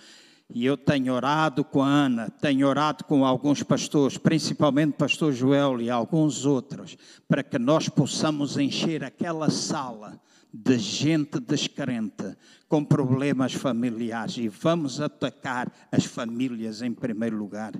E 0.53 0.65
eu 0.65 0.77
tenho 0.77 1.13
orado 1.13 1.63
com 1.63 1.81
a 1.81 1.87
Ana, 1.87 2.29
tenho 2.29 2.67
orado 2.67 3.05
com 3.05 3.25
alguns 3.25 3.63
pastores, 3.63 4.17
principalmente 4.17 4.91
o 4.91 4.97
pastor 4.97 5.33
Joel 5.33 5.81
e 5.81 5.89
alguns 5.89 6.45
outros, 6.45 6.97
para 7.27 7.41
que 7.41 7.57
nós 7.57 7.89
possamos 7.89 8.57
encher 8.57 9.03
aquela 9.03 9.49
sala 9.49 10.21
de 10.53 10.77
gente 10.77 11.39
descrente, 11.39 12.37
com 12.67 12.85
problemas 12.85 13.53
familiares. 13.53 14.37
E 14.37 14.47
vamos 14.47 15.01
atacar 15.01 15.71
as 15.91 16.05
famílias 16.05 16.81
em 16.83 16.93
primeiro 16.93 17.35
lugar. 17.37 17.73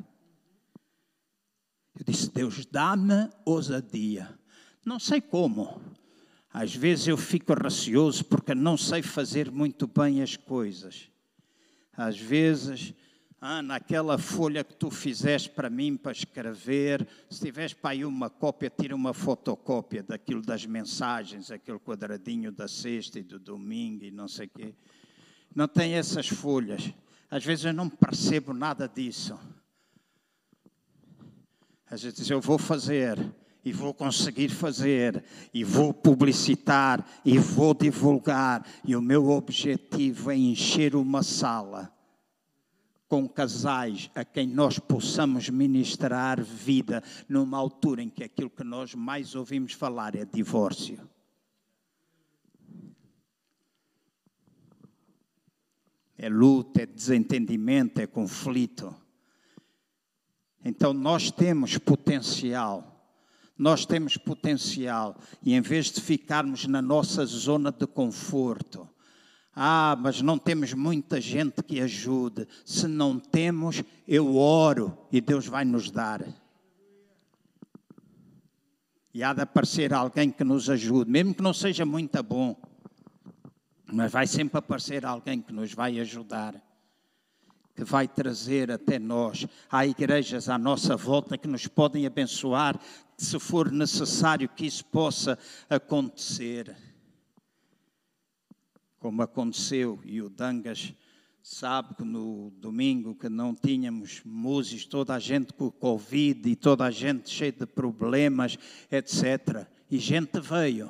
Eu 1.96 2.04
disse: 2.04 2.32
Deus, 2.34 2.66
dá-me 2.66 3.30
ousadia. 3.46 4.40
Não 4.86 5.00
sei 5.00 5.22
como. 5.22 5.82
Às 6.52 6.76
vezes 6.76 7.08
eu 7.08 7.18
fico 7.18 7.54
receoso 7.54 8.24
porque 8.26 8.54
não 8.54 8.78
sei 8.78 9.02
fazer 9.02 9.50
muito 9.50 9.88
bem 9.88 10.22
as 10.22 10.36
coisas. 10.36 11.10
Às 11.96 12.20
vezes, 12.20 12.94
ah, 13.42 13.62
naquela 13.62 14.18
folha 14.18 14.64
que 14.64 14.76
tu 14.76 14.92
fizeste 14.92 15.50
para 15.50 15.70
mim 15.70 15.98
para 15.98 16.12
escrever, 16.12 17.08
se 17.30 17.40
tiveres 17.40 17.74
para 17.74 17.92
aí 17.92 18.06
uma 18.06 18.30
cópia, 18.30 18.70
tira 18.70 18.96
uma 18.96 19.14
fotocópia 19.14 20.04
daquilo 20.04 20.42
das 20.42 20.66
mensagens, 20.66 21.50
aquele 21.50 21.80
quadradinho 21.80 22.52
da 22.52 22.68
sexta 22.68 23.20
e 23.20 23.24
do 23.24 23.40
domingo 23.40 24.04
e 24.04 24.12
não 24.12 24.28
sei 24.28 24.46
o 24.46 24.50
quê. 24.50 24.76
Não 25.56 25.68
tem 25.68 25.94
essas 25.94 26.28
folhas. 26.28 26.94
Às 27.32 27.44
vezes 27.44 27.66
eu 27.66 27.74
não 27.74 27.90
percebo 27.90 28.54
nada 28.54 28.88
disso. 28.88 29.40
Às 31.90 32.04
vezes 32.04 32.30
eu 32.30 32.40
vou 32.40 32.58
fazer 32.60 33.18
e 33.64 33.72
vou 33.72 33.94
conseguir 33.94 34.50
fazer, 34.50 35.24
e 35.54 35.64
vou 35.64 35.94
publicitar, 35.94 37.06
e 37.24 37.38
vou 37.38 37.74
divulgar, 37.74 38.66
e 38.84 38.96
o 38.96 39.02
meu 39.02 39.30
objetivo 39.30 40.32
é 40.32 40.36
encher 40.36 40.96
uma 40.96 41.24
sala 41.24 41.94
com 43.08 43.30
casais 43.30 44.10
a 44.16 44.26
quem 44.26 44.48
nós 44.48 44.80
possamos 44.80 45.48
ministrar 45.48 46.42
vida 46.44 47.04
numa 47.30 47.60
altura 47.60 48.02
em 48.02 48.10
que 48.10 48.24
aquilo 48.24 48.50
que 48.50 48.64
nós 48.64 48.96
mais 48.96 49.36
ouvimos 49.36 49.74
falar 49.74 50.16
é 50.16 50.26
divórcio. 50.26 51.08
É 56.18 56.28
luta, 56.28 56.82
é 56.82 56.86
desentendimento, 56.88 58.02
é 58.02 58.08
conflito. 58.08 58.96
Então 60.66 60.92
nós 60.92 61.30
temos 61.30 61.78
potencial 61.78 62.93
nós 63.58 63.86
temos 63.86 64.18
potencial 64.18 65.16
e 65.44 65.54
em 65.54 65.62
vez 65.62 65.92
de 65.92 66.02
ficarmos 66.02 66.66
na 66.66 66.82
nossa 66.82 67.26
zona 67.26 67.72
de 67.72 67.86
conforto, 67.86 68.90
ah, 69.56 69.96
mas 70.00 70.22
não 70.22 70.38
temos 70.38 70.74
muita 70.74 71.22
gente 71.22 71.62
que 71.62 71.80
ajude. 71.80 72.48
Se 72.66 72.88
não 72.88 73.20
temos, 73.20 73.84
eu 74.08 74.36
oro 74.36 74.98
e 75.12 75.22
Deus 75.22 75.46
vai 75.46 75.64
nos 75.64 75.92
dar. 75.92 76.26
E 79.14 79.22
há 79.22 79.32
de 79.32 79.42
aparecer 79.42 79.94
alguém 79.94 80.32
que 80.32 80.44
nos 80.44 80.72
ajude, 80.72 81.12
mesmo 81.12 81.36
que 81.36 81.44
não 81.44 81.54
seja 81.54 81.86
muito 81.86 82.22
bom, 82.24 82.60
mas 83.86 84.12
vai 84.12 84.26
sempre 84.26 84.58
aparecer 84.58 85.06
alguém 85.06 85.40
que 85.40 85.54
nos 85.54 85.72
vai 85.72 86.00
ajudar 86.00 86.60
que 87.76 87.84
vai 87.84 88.08
trazer 88.08 88.72
até 88.72 89.00
nós. 89.00 89.48
Há 89.70 89.86
igrejas 89.86 90.50
à 90.50 90.58
nossa 90.58 90.96
volta 90.96 91.38
que 91.38 91.48
nos 91.48 91.68
podem 91.68 92.06
abençoar, 92.06 92.80
se 93.18 93.40
for 93.40 93.72
necessário 93.72 94.50
que 94.50 94.66
isso 94.66 94.86
possa 94.86 95.38
acontecer. 95.70 96.76
Como 99.00 99.22
aconteceu, 99.22 100.00
e 100.04 100.22
o 100.22 100.30
Dangas 100.30 100.94
sabe 101.44 101.96
que 101.96 102.04
no 102.04 102.52
domingo 102.52 103.14
que 103.14 103.28
não 103.28 103.54
tínhamos 103.54 104.22
músicos, 104.24 104.86
toda 104.86 105.14
a 105.14 105.20
gente 105.20 105.52
com 105.52 105.70
Covid 105.70 106.50
e 106.50 106.56
toda 106.56 106.86
a 106.86 106.92
gente 106.92 107.30
cheia 107.30 107.52
de 107.52 107.66
problemas, 107.66 108.58
etc. 108.90 109.68
E 109.92 109.98
gente 109.98 110.40
veio. 110.40 110.90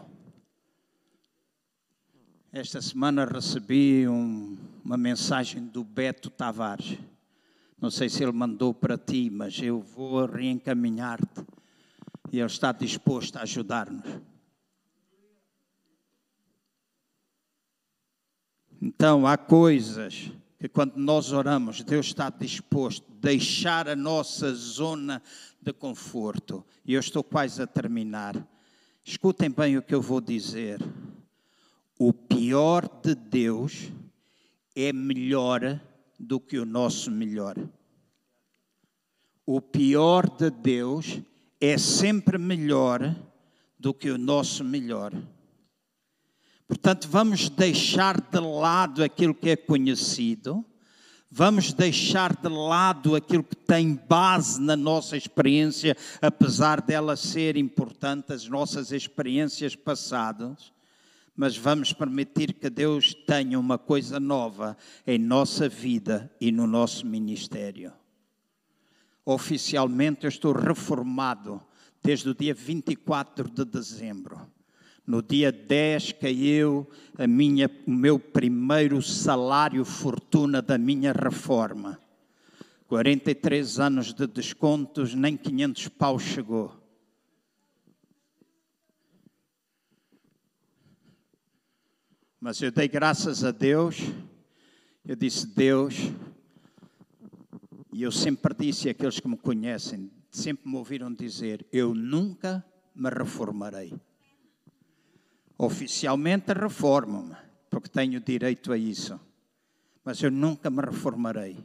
Esta 2.52 2.80
semana 2.84 3.26
recebi 3.26 4.08
um, 4.08 4.56
uma 4.86 4.96
mensagem 4.96 5.66
do 5.66 5.84
Beto 5.84 6.30
Tavares. 6.30 7.00
Não 7.82 7.90
sei 7.90 8.08
se 8.08 8.22
ele 8.22 8.32
mandou 8.32 8.76
para 8.76 8.96
ti, 8.96 9.32
mas 9.32 9.60
eu 9.60 9.82
vou 9.82 10.26
reencaminhar-te. 10.28 11.44
E 12.34 12.40
ele 12.40 12.48
está 12.48 12.74
disposto 12.74 13.38
a 13.38 13.44
ajudar-nos. 13.44 14.20
Então, 18.82 19.26
há 19.26 19.38
coisas 19.38 20.30
que 20.60 20.68
quando 20.68 20.98
nós 20.98 21.32
oramos, 21.32 21.82
Deus 21.84 22.08
está 22.08 22.30
disposto 22.30 23.06
a 23.10 23.22
deixar 23.22 23.88
a 23.88 23.96
nossa 23.96 24.54
zona 24.54 25.24
de 25.62 25.72
conforto. 25.72 26.66
E 26.84 26.94
eu 26.94 27.00
estou 27.00 27.24
quase 27.24 27.62
a 27.62 27.68
terminar. 27.68 28.36
Escutem 29.06 29.50
bem 29.50 29.78
o 29.78 29.82
que 29.82 29.96
eu 29.96 30.02
vou 30.02 30.20
dizer 30.20 30.82
o 31.98 32.12
pior 32.12 32.90
de 33.02 33.16
Deus 33.16 33.92
é 34.76 34.92
melhor 34.92 35.80
do 36.20 36.40
que 36.40 36.58
o 36.58 36.66
nosso 36.66 37.12
melhor. 37.12 37.56
O 39.46 39.62
pior 39.62 40.30
de 40.30 40.50
Deus 40.50 41.22
é 41.66 41.78
sempre 41.78 42.38
melhor 42.38 43.16
do 43.80 43.94
que 43.94 44.10
o 44.10 44.18
nosso 44.18 44.64
melhor. 44.64 45.14
Portanto, 46.68 47.08
vamos 47.10 47.50
deixar 47.50 48.20
de 48.20 48.40
lado 48.40 49.04
aquilo 49.04 49.34
que 49.34 49.50
é 49.50 49.56
conhecido, 49.56 50.66
vamos 51.30 51.72
deixar 51.72 52.36
de 52.36 52.50
lado 52.50 53.16
aquilo 53.16 53.44
que 53.44 53.56
tem 53.56 53.96
base 53.96 54.62
na 54.62 54.76
nossa 54.76 55.16
experiência, 55.16 55.96
apesar 56.22 56.82
dela 56.82 57.16
ser 57.16 57.56
importante, 57.56 58.34
as 58.34 58.48
nossas 58.48 58.92
experiências 58.92 59.76
passadas 59.76 60.74
mas 61.36 61.58
vamos 61.58 61.92
permitir 61.92 62.54
que 62.54 62.70
Deus 62.70 63.16
tenha 63.26 63.60
uma 63.60 63.76
coisa 63.76 64.20
nova 64.20 64.78
em 65.06 65.18
nossa 65.18 65.68
vida 65.68 66.32
e 66.40 66.52
no 66.52 66.68
nosso 66.68 67.08
ministério. 67.08 67.92
Oficialmente 69.26 70.26
eu 70.26 70.30
estou 70.30 70.52
reformado 70.52 71.62
desde 72.04 72.30
o 72.30 72.36
dia 72.36 72.54
24 72.54 73.50
de 73.50 73.64
dezembro. 73.64 74.42
No 75.06 75.22
dia 75.22 75.52
10 75.52 76.14
caiu 76.14 76.90
a 77.18 77.28
minha, 77.28 77.70
o 77.86 77.92
meu 77.92 78.18
primeiro 78.18 79.02
salário 79.02 79.84
fortuna 79.84 80.62
da 80.62 80.78
minha 80.78 81.12
reforma. 81.12 82.00
43 82.88 83.80
anos 83.80 84.14
de 84.14 84.28
descontos, 84.28 85.14
nem 85.14 85.36
500 85.36 85.88
pau 85.90 86.20
chegou. 86.20 86.84
Mas 92.40 92.62
eu 92.62 92.72
dei 92.72 92.88
graças 92.90 93.44
a 93.44 93.52
Deus. 93.52 93.98
Eu 95.06 95.16
disse, 95.16 95.48
Deus, 95.48 95.96
e 97.94 98.04
eu 98.04 98.12
sempre 98.12 98.54
disse 98.58 98.90
àqueles 98.90 99.20
que 99.20 99.28
me 99.28 99.38
conhecem, 99.38 100.12
sempre 100.32 100.68
me 100.68 100.76
ouviram 100.76 101.14
dizer: 101.14 101.66
Eu 101.72 101.94
nunca 101.94 102.66
me 102.96 103.10
reformarei. 103.10 103.94
Oficialmente 105.58 106.52
reformo-me, 106.54 107.36
porque 107.70 107.90
tenho 107.90 108.20
direito 108.20 108.72
a 108.72 108.78
isso. 108.78 109.20
Mas 110.04 110.22
eu 110.22 110.32
nunca 110.32 110.70
me 110.70 110.82
reformarei. 110.82 111.58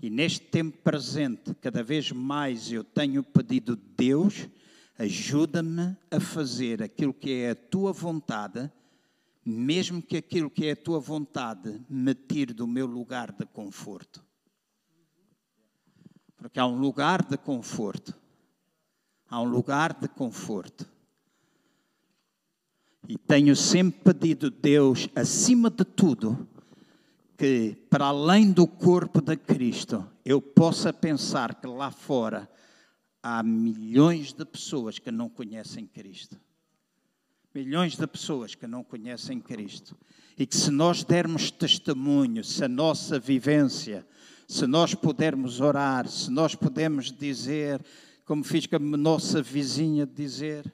E 0.00 0.10
neste 0.10 0.40
tempo 0.40 0.78
presente, 0.78 1.54
cada 1.60 1.82
vez 1.82 2.10
mais 2.10 2.72
eu 2.72 2.82
tenho 2.82 3.22
pedido, 3.22 3.76
Deus, 3.76 4.48
ajuda-me 4.98 5.96
a 6.10 6.18
fazer 6.18 6.82
aquilo 6.82 7.14
que 7.14 7.30
é 7.30 7.50
a 7.50 7.54
tua 7.54 7.92
vontade 7.92 8.70
mesmo 9.44 10.00
que 10.00 10.16
aquilo 10.16 10.48
que 10.48 10.66
é 10.66 10.72
a 10.72 10.76
tua 10.76 11.00
vontade 11.00 11.80
me 11.88 12.14
tire 12.14 12.52
do 12.52 12.66
meu 12.66 12.86
lugar 12.86 13.32
de 13.32 13.44
conforto. 13.46 14.24
Porque 16.42 16.58
há 16.58 16.66
um 16.66 16.78
lugar 16.78 17.24
de 17.24 17.38
conforto 17.38 18.20
a 19.32 19.40
um 19.40 19.46
lugar 19.46 19.94
de 19.98 20.06
conforto. 20.08 20.86
E 23.08 23.16
tenho 23.16 23.56
sempre 23.56 24.12
pedido 24.12 24.48
a 24.48 24.50
Deus, 24.50 25.08
acima 25.16 25.70
de 25.70 25.86
tudo, 25.86 26.46
que 27.38 27.74
para 27.88 28.04
além 28.04 28.52
do 28.52 28.66
corpo 28.66 29.22
de 29.22 29.34
Cristo, 29.38 30.06
eu 30.22 30.42
possa 30.42 30.92
pensar 30.92 31.54
que 31.54 31.66
lá 31.66 31.90
fora 31.90 32.46
há 33.22 33.42
milhões 33.42 34.34
de 34.34 34.44
pessoas 34.44 34.98
que 34.98 35.10
não 35.10 35.30
conhecem 35.30 35.86
Cristo. 35.86 36.38
Milhões 37.54 37.96
de 37.96 38.06
pessoas 38.06 38.54
que 38.54 38.66
não 38.66 38.84
conhecem 38.84 39.40
Cristo. 39.40 39.96
E 40.36 40.44
que 40.44 40.56
se 40.56 40.70
nós 40.70 41.04
dermos 41.04 41.50
testemunho, 41.50 42.44
se 42.44 42.62
a 42.62 42.68
nossa 42.68 43.18
vivência, 43.18 44.06
se 44.52 44.66
nós 44.66 44.94
pudermos 44.94 45.62
orar, 45.62 46.06
se 46.06 46.30
nós 46.30 46.54
pudermos 46.54 47.10
dizer, 47.10 47.82
como 48.26 48.44
fiz 48.44 48.66
com 48.66 48.76
a 48.76 48.78
nossa 48.78 49.40
vizinha 49.40 50.04
dizer, 50.04 50.70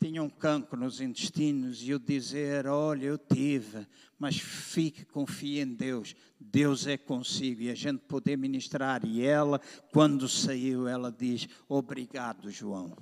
tinha 0.00 0.22
um 0.22 0.30
cancro 0.30 0.78
nos 0.78 1.00
intestinos 1.00 1.82
e 1.82 1.90
eu 1.90 1.98
dizer: 1.98 2.68
Olha, 2.68 3.06
eu 3.06 3.18
tive, 3.18 3.88
mas 4.20 4.36
fique, 4.38 5.04
confie 5.04 5.58
em 5.58 5.74
Deus, 5.74 6.14
Deus 6.38 6.86
é 6.86 6.96
consigo 6.96 7.62
e 7.62 7.70
a 7.70 7.74
gente 7.74 7.98
poder 8.02 8.38
ministrar. 8.38 9.04
E 9.04 9.20
ela, 9.20 9.60
quando 9.90 10.28
saiu, 10.28 10.86
ela 10.86 11.10
diz: 11.10 11.48
Obrigado, 11.68 12.52
João. 12.52 12.96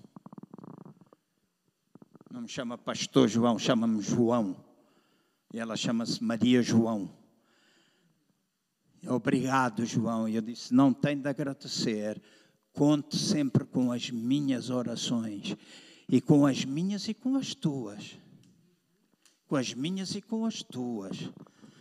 Não 2.32 2.40
me 2.40 2.48
chama 2.48 2.78
Pastor 2.78 3.28
João, 3.28 3.58
chama-me 3.58 4.00
João. 4.00 4.56
E 5.52 5.58
ela 5.58 5.76
chama-se 5.76 6.24
Maria 6.24 6.62
João. 6.62 7.19
Obrigado, 9.06 9.84
João. 9.84 10.28
E 10.28 10.36
eu 10.36 10.42
disse: 10.42 10.74
Não 10.74 10.92
tem 10.92 11.18
de 11.18 11.28
agradecer, 11.28 12.20
conte 12.72 13.16
sempre 13.16 13.64
com 13.64 13.92
as 13.92 14.10
minhas 14.10 14.70
orações 14.70 15.56
e 16.08 16.20
com 16.20 16.46
as 16.46 16.64
minhas 16.64 17.08
e 17.08 17.14
com 17.14 17.36
as 17.36 17.54
tuas. 17.54 18.18
Com 19.46 19.56
as 19.56 19.74
minhas 19.74 20.14
e 20.14 20.20
com 20.20 20.44
as 20.44 20.62
tuas. 20.62 21.30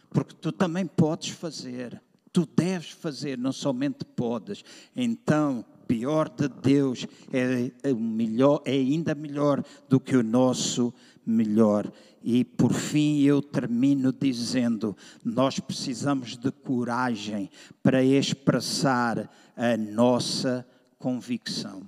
Porque 0.10 0.36
tu 0.36 0.52
também 0.52 0.86
podes 0.86 1.30
fazer. 1.30 2.02
Tu 2.32 2.48
deves 2.56 2.92
fazer, 2.92 3.38
não 3.38 3.52
somente 3.52 4.06
podes. 4.06 4.64
Então, 4.96 5.66
pior 5.88 6.30
de 6.30 6.48
Deus 6.48 7.08
é, 7.34 7.72
é, 7.82 7.94
melhor, 7.94 8.62
é 8.66 8.74
ainda 8.74 9.16
melhor 9.16 9.64
do 9.90 10.00
que 10.00 10.16
o 10.16 10.22
nosso 10.22 10.94
melhor. 11.30 11.92
E 12.24 12.44
por 12.44 12.74
fim 12.74 13.22
eu 13.22 13.42
termino 13.42 14.12
dizendo: 14.12 14.96
nós 15.24 15.60
precisamos 15.60 16.36
de 16.36 16.52
coragem 16.52 17.50
para 17.82 18.04
expressar 18.04 19.30
a 19.56 19.78
nossa 19.78 20.68
convicção. 20.98 21.88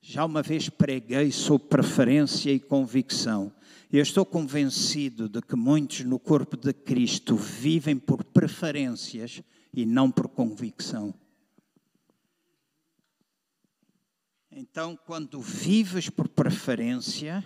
Já 0.00 0.24
uma 0.24 0.42
vez 0.42 0.68
preguei 0.68 1.30
sobre 1.30 1.68
preferência 1.68 2.50
e 2.50 2.58
convicção. 2.58 3.52
Eu 3.92 4.02
estou 4.02 4.24
convencido 4.24 5.28
de 5.28 5.40
que 5.42 5.54
muitos 5.54 6.00
no 6.00 6.18
corpo 6.18 6.56
de 6.56 6.72
Cristo 6.72 7.36
vivem 7.36 7.96
por 7.96 8.24
preferências 8.24 9.42
e 9.72 9.84
não 9.84 10.10
por 10.10 10.28
convicção. 10.28 11.14
Então, 14.50 14.98
quando 15.06 15.40
vives 15.40 16.10
por 16.10 16.28
preferência, 16.28 17.42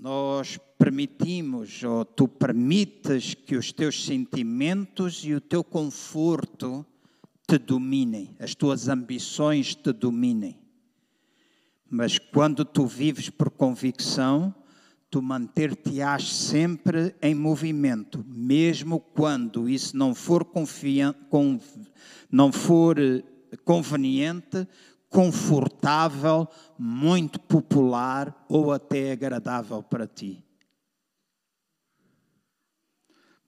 nós 0.00 0.58
permitimos, 0.78 1.82
ou 1.82 2.04
tu 2.04 2.28
permites 2.28 3.34
que 3.34 3.56
os 3.56 3.72
teus 3.72 4.04
sentimentos 4.04 5.24
e 5.24 5.34
o 5.34 5.40
teu 5.40 5.64
conforto 5.64 6.86
te 7.46 7.58
dominem, 7.58 8.36
as 8.38 8.54
tuas 8.54 8.88
ambições 8.88 9.74
te 9.74 9.92
dominem. 9.92 10.56
Mas 11.90 12.18
quando 12.18 12.64
tu 12.64 12.86
vives 12.86 13.30
por 13.30 13.50
convicção, 13.50 14.54
tu 15.10 15.22
manter-te-ás 15.22 16.28
sempre 16.28 17.14
em 17.22 17.34
movimento, 17.34 18.24
mesmo 18.28 19.00
quando 19.00 19.68
isso 19.68 19.96
não 19.96 20.14
for, 20.14 20.46
não 22.30 22.52
for 22.52 22.98
eh, 22.98 23.22
conveniente, 23.64 24.68
confortável, 25.08 26.48
muito 26.78 27.40
popular 27.40 28.44
ou 28.48 28.72
até 28.72 29.12
agradável 29.12 29.82
para 29.82 30.06
ti. 30.06 30.44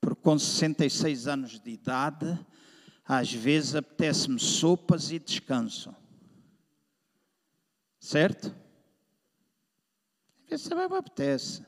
Porque 0.00 0.22
com 0.22 0.38
66 0.38 1.26
anos 1.26 1.60
de 1.60 1.70
idade, 1.70 2.38
às 3.04 3.32
vezes 3.32 3.74
apetece-me 3.74 4.40
sopas 4.40 5.10
e 5.10 5.18
descanso. 5.18 5.94
Certo? 7.98 8.54
Às 10.44 10.48
vezes 10.50 10.68
também 10.68 10.88
me 10.88 10.96
apetece. 10.96 11.66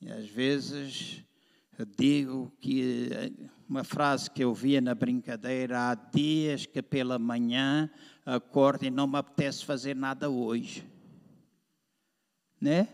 E 0.00 0.10
às 0.12 0.28
vezes 0.28 1.24
eu 1.76 1.86
digo 1.86 2.52
que 2.60 3.10
uma 3.68 3.84
frase 3.84 4.30
que 4.30 4.44
eu 4.44 4.52
via 4.52 4.80
na 4.80 4.94
brincadeira, 4.94 5.90
há 5.90 5.94
dias 5.94 6.66
que 6.66 6.82
pela 6.82 7.18
manhã 7.18 7.90
acordo 8.24 8.84
e 8.84 8.90
não 8.90 9.06
me 9.06 9.18
apetece 9.18 9.64
fazer 9.64 9.94
nada 9.96 10.28
hoje. 10.30 10.86
Né? 12.60 12.88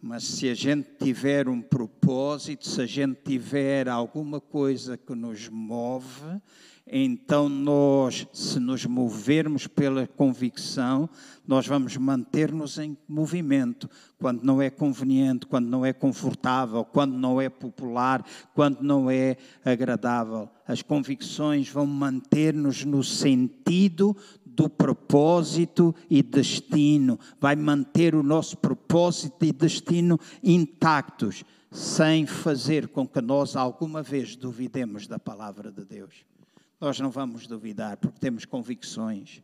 Mas 0.00 0.24
se 0.24 0.48
a 0.48 0.54
gente 0.54 0.88
tiver 0.98 1.48
um 1.48 1.60
propósito, 1.60 2.66
se 2.66 2.80
a 2.80 2.86
gente 2.86 3.20
tiver 3.22 3.88
alguma 3.88 4.40
coisa 4.40 4.96
que 4.96 5.14
nos 5.14 5.48
move, 5.48 6.40
então 6.92 7.48
nós, 7.48 8.26
se 8.32 8.58
nos 8.58 8.84
movermos 8.84 9.66
pela 9.66 10.06
convicção, 10.06 11.08
nós 11.46 11.66
vamos 11.66 11.96
manter-nos 11.96 12.78
em 12.78 12.96
movimento 13.08 13.88
quando 14.18 14.42
não 14.42 14.60
é 14.60 14.68
conveniente, 14.68 15.46
quando 15.46 15.68
não 15.68 15.86
é 15.86 15.92
confortável, 15.92 16.84
quando 16.84 17.12
não 17.12 17.40
é 17.40 17.48
popular, 17.48 18.24
quando 18.54 18.82
não 18.82 19.08
é 19.08 19.36
agradável. 19.64 20.48
As 20.66 20.82
convicções 20.82 21.68
vão 21.68 21.86
manter-nos 21.86 22.84
no 22.84 23.04
sentido 23.04 24.16
do 24.44 24.68
propósito 24.68 25.94
e 26.10 26.22
destino, 26.22 27.18
vai 27.40 27.54
manter 27.54 28.14
o 28.14 28.22
nosso 28.22 28.56
propósito 28.56 29.44
e 29.44 29.52
destino 29.52 30.18
intactos, 30.42 31.44
sem 31.70 32.26
fazer 32.26 32.88
com 32.88 33.06
que 33.06 33.20
nós 33.20 33.54
alguma 33.54 34.02
vez 34.02 34.34
duvidemos 34.34 35.06
da 35.06 35.18
palavra 35.18 35.70
de 35.70 35.84
Deus. 35.84 36.29
Nós 36.80 36.98
não 36.98 37.10
vamos 37.10 37.46
duvidar, 37.46 37.98
porque 37.98 38.18
temos 38.18 38.46
convicções. 38.46 39.42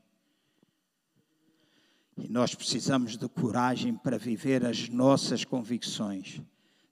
E 2.17 2.29
nós 2.31 2.55
precisamos 2.55 3.19
de 3.19 3.29
coragem 3.29 3.95
para 3.95 4.17
viver 4.17 4.65
as 4.65 4.89
nossas 4.89 5.45
convicções. 5.45 6.41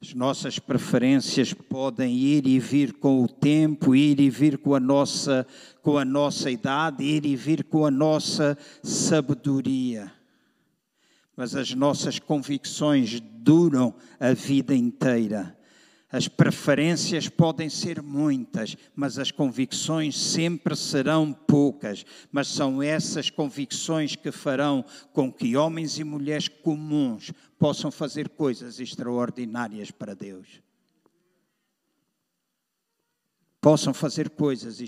As 0.02 0.12
nossas 0.12 0.58
preferências 0.58 1.54
podem 1.54 2.14
ir 2.14 2.46
e 2.46 2.58
vir 2.58 2.92
com 2.92 3.22
o 3.22 3.28
tempo, 3.28 3.96
ir 3.96 4.20
e 4.20 4.28
vir 4.28 4.58
com 4.58 4.74
a 4.74 4.80
nossa, 4.80 5.46
com 5.80 5.96
a 5.96 6.04
nossa 6.04 6.50
idade, 6.50 7.02
ir 7.02 7.24
e 7.24 7.34
vir 7.34 7.64
com 7.64 7.86
a 7.86 7.90
nossa 7.90 8.58
sabedoria. 8.82 10.12
Mas 11.34 11.56
as 11.56 11.72
nossas 11.72 12.18
convicções 12.18 13.18
duram 13.18 13.94
a 14.20 14.34
vida 14.34 14.74
inteira. 14.74 15.56
As 16.15 16.28
preferências 16.28 17.28
podem 17.28 17.69
ser 17.69 18.01
muitas, 18.01 18.77
mas 18.95 19.19
as 19.19 19.32
convicções 19.32 20.16
sempre 20.16 20.77
serão 20.77 21.32
poucas. 21.32 22.07
Mas 22.31 22.47
são 22.47 22.81
essas 22.81 23.31
convicções 23.31 24.15
que 24.15 24.31
farão 24.31 24.85
com 25.12 25.32
que 25.32 25.57
homens 25.57 25.99
e 25.99 26.05
mulheres 26.05 26.47
comuns 26.47 27.32
possam 27.59 27.91
fazer 27.91 28.28
coisas 28.28 28.78
extraordinárias 28.78 29.91
para 29.91 30.15
Deus. 30.15 30.64
Possam 33.65 33.95
fazer 33.95 34.28
coisas 34.28 34.78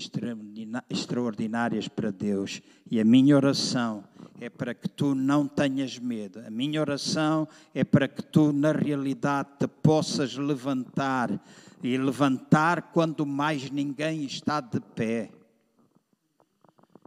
extraordinárias 0.87 1.87
para 1.87 2.11
Deus. 2.11 2.61
E 2.91 2.99
a 2.99 3.03
minha 3.03 3.35
oração 3.35 4.03
é 4.39 4.51
para 4.51 4.75
que 4.75 4.87
tu 4.87 5.15
não 5.15 5.47
tenhas 5.47 5.97
medo. 5.97 6.39
A 6.45 6.51
minha 6.51 6.79
oração 6.79 7.47
é 7.73 7.83
para 7.83 8.07
que 8.07 8.21
tu, 8.21 8.53
na 8.53 8.71
realidade, 8.71 9.49
te 9.57 9.67
possas 9.67 10.35
levantar 10.35 11.43
e 11.81 11.97
levantar 11.97 12.91
quando 12.91 13.25
mais 13.25 13.71
ninguém 13.71 14.23
está 14.25 14.61
de 14.61 14.79
pé. 14.79 15.31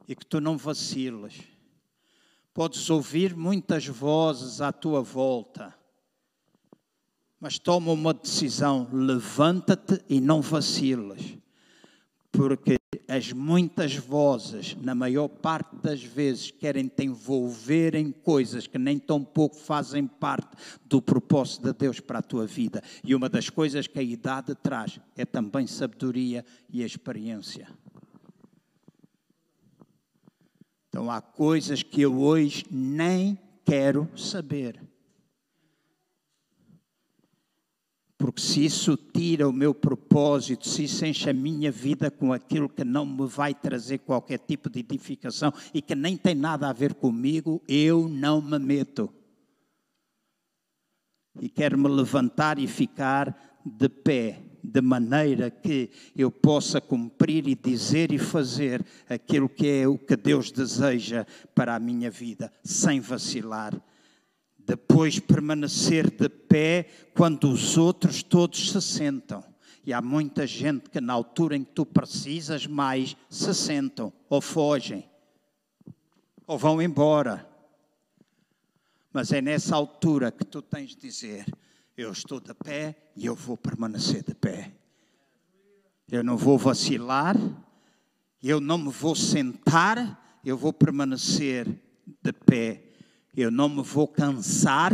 E 0.09 0.17
que 0.17 0.27
tu 0.27 0.41
não 0.41 0.59
vaciles. 0.59 1.41
Podes 2.53 2.91
ouvir 2.91 3.37
muitas 3.37 3.87
vozes 3.87 4.61
à 4.61 4.73
tua 4.73 5.03
volta, 5.03 5.73
mas 7.39 7.61
toma 7.61 7.93
uma 7.93 8.13
decisão: 8.13 8.89
levanta-te 8.93 10.05
e 10.09 10.21
não 10.21 10.43
vaciles 10.43 11.39
porque 12.33 12.79
as 13.09 13.33
muitas 13.33 13.97
vozes, 13.97 14.77
na 14.81 14.95
maior 14.95 15.29
parte 15.29 15.75
das 15.77 16.03
vezes, 16.03 16.51
querem 16.51 16.87
te 16.87 17.05
envolver 17.05 17.95
em 17.95 18.13
coisas 18.13 18.67
que 18.67 18.79
nem 18.79 18.99
tão 18.99 19.25
pouco 19.25 19.57
fazem 19.57 20.07
parte 20.07 20.57
do 20.85 21.03
propósito 21.03 21.65
de 21.65 21.73
Deus 21.73 21.99
para 22.01 22.21
a 22.21 22.23
tua 22.23 22.47
vida. 22.47 22.83
E 23.03 23.15
uma 23.15 23.29
das 23.29 23.51
coisas 23.51 23.87
que 23.87 23.99
a 23.99 24.03
idade 24.03 24.55
traz 24.55 25.01
é 25.17 25.25
também 25.25 25.67
sabedoria 25.67 26.45
e 26.73 26.83
experiência. 26.83 27.69
Então 30.89 31.11
há 31.11 31.21
coisas 31.21 31.83
que 31.83 32.03
eu 32.03 32.21
hoje 32.21 32.65
nem 32.71 33.39
quero 33.65 34.09
saber. 34.17 34.90
Porque 38.21 38.43
se 38.43 38.63
isso 38.63 38.99
tira 38.99 39.49
o 39.49 39.53
meu 39.53 39.73
propósito, 39.73 40.69
se 40.69 40.85
isso 40.85 41.07
enche 41.07 41.31
a 41.31 41.33
minha 41.33 41.73
vida 41.73 42.11
com 42.11 42.35
aquilo 42.35 42.69
que 42.69 42.85
não 42.85 43.07
me 43.07 43.27
vai 43.27 43.55
trazer 43.55 44.01
qualquer 44.01 44.41
tipo 44.41 44.69
de 44.69 44.81
edificação 44.81 45.51
e 45.73 45.81
que 45.81 45.95
nem 45.95 46.19
tem 46.19 46.35
nada 46.35 46.69
a 46.69 46.73
ver 46.75 46.93
comigo, 46.93 47.63
eu 47.67 48.11
não 48.11 48.43
me 48.43 48.59
meto. 48.59 49.11
E 51.41 51.49
quero 51.49 51.79
me 51.79 51.89
levantar 51.89 52.59
e 52.59 52.67
ficar 52.67 53.59
de 53.65 53.89
pé, 53.89 54.43
de 54.63 54.83
maneira 54.83 55.51
que 55.51 55.89
eu 56.15 56.31
possa 56.31 56.79
cumprir 56.79 57.49
e 57.49 57.55
dizer 57.55 58.13
e 58.13 58.19
fazer 58.19 58.85
aquilo 59.09 59.49
que 59.49 59.67
é 59.67 59.89
o 59.89 59.97
que 59.97 60.15
Deus 60.15 60.53
deseja 60.53 61.25
para 61.55 61.75
a 61.75 61.81
minha 61.81 62.11
vida, 62.11 62.53
sem 62.63 63.01
vacilar 63.01 63.83
depois 64.71 65.19
permanecer 65.19 66.09
de 66.09 66.29
pé 66.29 66.85
quando 67.13 67.51
os 67.51 67.77
outros 67.77 68.23
todos 68.23 68.71
se 68.71 68.81
sentam. 68.81 69.43
E 69.85 69.93
há 69.93 70.01
muita 70.01 70.47
gente 70.47 70.89
que, 70.89 71.01
na 71.01 71.13
altura 71.13 71.57
em 71.57 71.65
que 71.65 71.73
tu 71.73 71.85
precisas 71.85 72.69
mais, 72.69 73.17
se 73.29 73.53
sentam 73.53 74.13
ou 74.29 74.41
fogem 74.41 75.11
ou 76.47 76.57
vão 76.57 76.81
embora. 76.81 77.49
Mas 79.13 79.33
é 79.33 79.41
nessa 79.41 79.75
altura 79.75 80.31
que 80.31 80.45
tu 80.45 80.63
tens 80.63 80.91
de 80.91 80.99
dizer: 80.99 81.47
Eu 81.97 82.13
estou 82.13 82.39
de 82.39 82.55
pé 82.55 83.11
e 83.17 83.27
eu 83.27 83.35
vou 83.35 83.57
permanecer 83.57 84.23
de 84.23 84.37
pé. 84.37 84.73
Eu 86.09 86.23
não 86.23 86.37
vou 86.37 86.57
vacilar, 86.57 87.37
eu 88.41 88.61
não 88.61 88.79
me 88.79 88.93
vou 88.93 89.17
sentar, 89.17 90.41
eu 90.45 90.57
vou 90.57 90.73
permanecer 90.73 91.67
de 92.23 92.33
pé 92.33 92.90
eu 93.37 93.51
não 93.51 93.69
me 93.69 93.83
vou 93.83 94.09
cansar, 94.09 94.93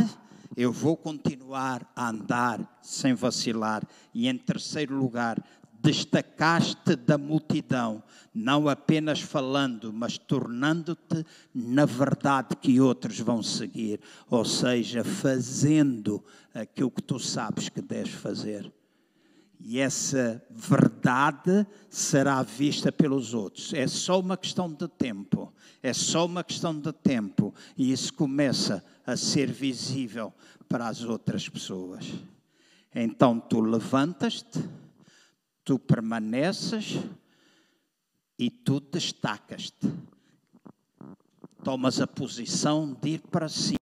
eu 0.56 0.72
vou 0.72 0.96
continuar 0.96 1.90
a 1.94 2.08
andar 2.08 2.78
sem 2.82 3.14
vacilar. 3.14 3.82
E 4.14 4.28
em 4.28 4.36
terceiro 4.36 4.96
lugar, 4.96 5.42
destacaste 5.80 6.96
da 6.96 7.16
multidão, 7.16 8.02
não 8.34 8.68
apenas 8.68 9.20
falando, 9.20 9.92
mas 9.92 10.18
tornando-te 10.18 11.24
na 11.54 11.84
verdade 11.84 12.56
que 12.56 12.80
outros 12.80 13.20
vão 13.20 13.42
seguir, 13.42 14.00
ou 14.28 14.44
seja, 14.44 15.04
fazendo 15.04 16.24
aquilo 16.52 16.90
que 16.90 17.02
tu 17.02 17.18
sabes 17.18 17.68
que 17.68 17.80
deves 17.80 18.14
fazer. 18.14 18.72
E 19.58 19.78
essa 19.78 20.42
verdade 20.50 21.66
será 21.88 22.42
vista 22.42 22.92
pelos 22.92 23.34
outros. 23.34 23.72
É 23.72 23.86
só 23.86 24.20
uma 24.20 24.36
questão 24.36 24.72
de 24.72 24.86
tempo. 24.86 25.52
É 25.82 25.92
só 25.92 26.26
uma 26.26 26.44
questão 26.44 26.78
de 26.78 26.92
tempo. 26.92 27.54
E 27.76 27.90
isso 27.90 28.12
começa 28.12 28.84
a 29.06 29.16
ser 29.16 29.50
visível 29.50 30.32
para 30.68 30.88
as 30.88 31.02
outras 31.02 31.48
pessoas. 31.48 32.12
Então 32.94 33.38
tu 33.38 33.60
levantas-te, 33.60 34.62
tu 35.64 35.78
permaneces 35.78 36.98
e 38.38 38.50
tu 38.50 38.80
destacas-te. 38.80 39.92
Tomas 41.62 42.00
a 42.00 42.06
posição 42.06 42.96
de 43.00 43.10
ir 43.10 43.20
para 43.20 43.48
cima. 43.48 43.85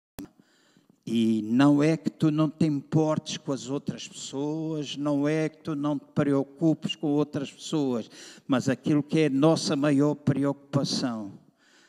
E 1.10 1.40
não 1.40 1.82
é 1.82 1.96
que 1.96 2.10
tu 2.10 2.30
não 2.30 2.50
te 2.50 2.66
importes 2.66 3.38
com 3.38 3.50
as 3.50 3.70
outras 3.70 4.06
pessoas, 4.06 4.94
não 4.94 5.26
é 5.26 5.48
que 5.48 5.56
tu 5.56 5.74
não 5.74 5.98
te 5.98 6.04
preocupes 6.14 6.94
com 6.94 7.06
outras 7.06 7.50
pessoas, 7.50 8.10
mas 8.46 8.68
aquilo 8.68 9.02
que 9.02 9.20
é 9.20 9.30
nossa 9.30 9.74
maior 9.74 10.14
preocupação 10.14 11.32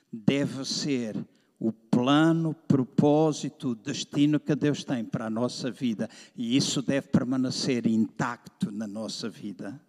deve 0.10 0.64
ser 0.64 1.18
o 1.60 1.74
plano, 1.74 2.54
propósito, 2.66 3.76
destino 3.76 4.40
que 4.40 4.56
Deus 4.56 4.86
tem 4.86 5.04
para 5.04 5.26
a 5.26 5.30
nossa 5.30 5.70
vida. 5.70 6.10
E 6.34 6.56
isso 6.56 6.82
deve 6.82 7.10
permanecer 7.10 7.86
intacto 7.88 8.72
na 8.72 8.88
nossa 8.88 9.28
vida. 9.28 9.82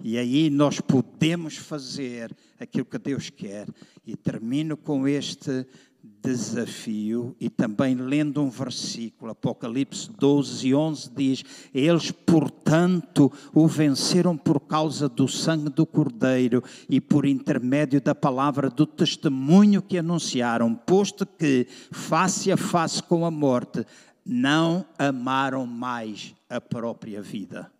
E 0.00 0.16
aí 0.16 0.48
nós 0.48 0.80
podemos 0.80 1.56
fazer 1.56 2.32
aquilo 2.60 2.84
que 2.84 2.98
Deus 2.98 3.30
quer. 3.30 3.66
E 4.06 4.16
termino 4.16 4.76
com 4.76 5.08
este 5.08 5.66
desafio 6.02 7.34
e 7.40 7.48
também 7.48 7.94
lendo 7.94 8.42
um 8.42 8.50
versículo, 8.50 9.32
Apocalipse 9.32 10.10
12, 10.10 10.74
11 10.74 11.10
diz: 11.14 11.44
Eles, 11.74 12.10
portanto, 12.10 13.32
o 13.54 13.66
venceram 13.66 14.36
por 14.36 14.60
causa 14.60 15.08
do 15.08 15.26
sangue 15.26 15.70
do 15.70 15.86
Cordeiro 15.86 16.62
e 16.88 17.00
por 17.00 17.26
intermédio 17.26 18.00
da 18.00 18.14
palavra 18.14 18.70
do 18.70 18.86
testemunho 18.86 19.82
que 19.82 19.98
anunciaram, 19.98 20.74
posto 20.74 21.26
que, 21.26 21.66
face 21.90 22.52
a 22.52 22.56
face 22.56 23.02
com 23.02 23.24
a 23.24 23.30
morte, 23.30 23.84
não 24.24 24.84
amaram 24.98 25.66
mais 25.66 26.34
a 26.48 26.60
própria 26.60 27.22
vida. 27.22 27.70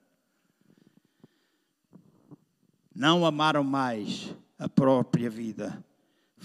Não 2.94 3.24
amaram 3.24 3.62
mais 3.62 4.34
a 4.58 4.68
própria 4.68 5.30
vida 5.30 5.84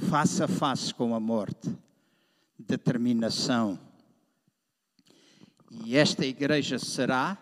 face 0.09 0.43
a 0.43 0.47
face 0.47 0.93
com 0.93 1.15
a 1.15 1.19
morte, 1.19 1.75
determinação. 2.57 3.79
E 5.85 5.97
esta 5.97 6.25
igreja 6.25 6.77
será 6.77 7.37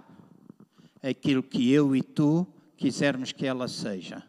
aquilo 1.04 1.44
que 1.44 1.72
eu 1.72 1.96
e 1.96 2.02
tu 2.02 2.48
quisermos 2.78 3.32
que 3.32 3.46
ela 3.46 3.68
seja. 3.68 4.24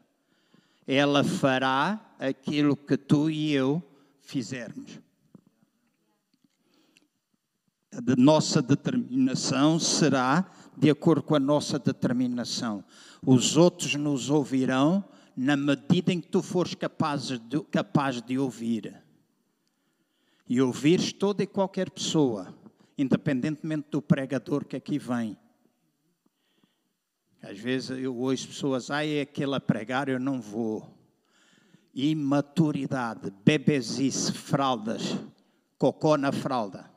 Ela 0.87 1.23
fará 1.23 2.01
aquilo 2.19 2.77
que 2.77 2.97
tu 2.97 3.31
e 3.31 3.53
eu 3.53 3.83
fizermos. 4.21 4.99
A 7.95 8.01
de 8.01 8.17
nossa 8.17 8.63
determinação 8.63 9.79
será 9.79 10.51
de 10.77 10.91
acordo 10.91 11.23
com 11.23 11.35
a 11.35 11.41
nossa 11.41 11.79
determinação. 11.79 12.83
Os 13.25 13.57
outros 13.57 13.95
nos 13.95 14.31
ouvirão 14.31 15.05
na 15.37 15.57
medida 15.57 16.13
em 16.13 16.21
que 16.21 16.29
tu 16.29 16.43
fores 16.43 16.75
capaz 16.75 17.29
de, 17.39 17.63
capaz 17.71 18.21
de 18.21 18.39
ouvir. 18.39 19.03
E 20.49 20.61
ouvires 20.61 21.13
toda 21.13 21.43
e 21.43 21.47
qualquer 21.47 21.91
pessoa, 21.91 22.55
independentemente 22.99 23.89
do 23.91 24.03
pregador 24.03 24.65
que 24.65 24.77
aqui 24.77 24.99
vem. 24.99 25.37
Às 27.43 27.59
vezes 27.59 27.91
eu 27.91 28.15
ouço 28.17 28.49
pessoas, 28.49 28.91
ah, 28.91 29.05
é 29.05 29.23
aquele 29.23 29.55
a 29.55 29.61
pregar, 29.61 30.09
eu 30.09 30.21
não 30.21 30.41
vou. 30.41 30.97
Imaturidade, 31.95 33.33
bebezice, 33.45 34.33
fraldas, 34.33 35.17
cocô 35.79 36.17
na 36.17 36.31
fralda. 36.31 36.91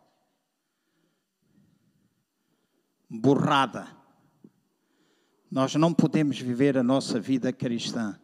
Borrada. 3.09 3.87
Nós 5.49 5.73
não 5.75 5.93
podemos 5.93 6.39
viver 6.39 6.77
a 6.77 6.83
nossa 6.83 7.19
vida 7.19 7.53
cristã 7.53 8.19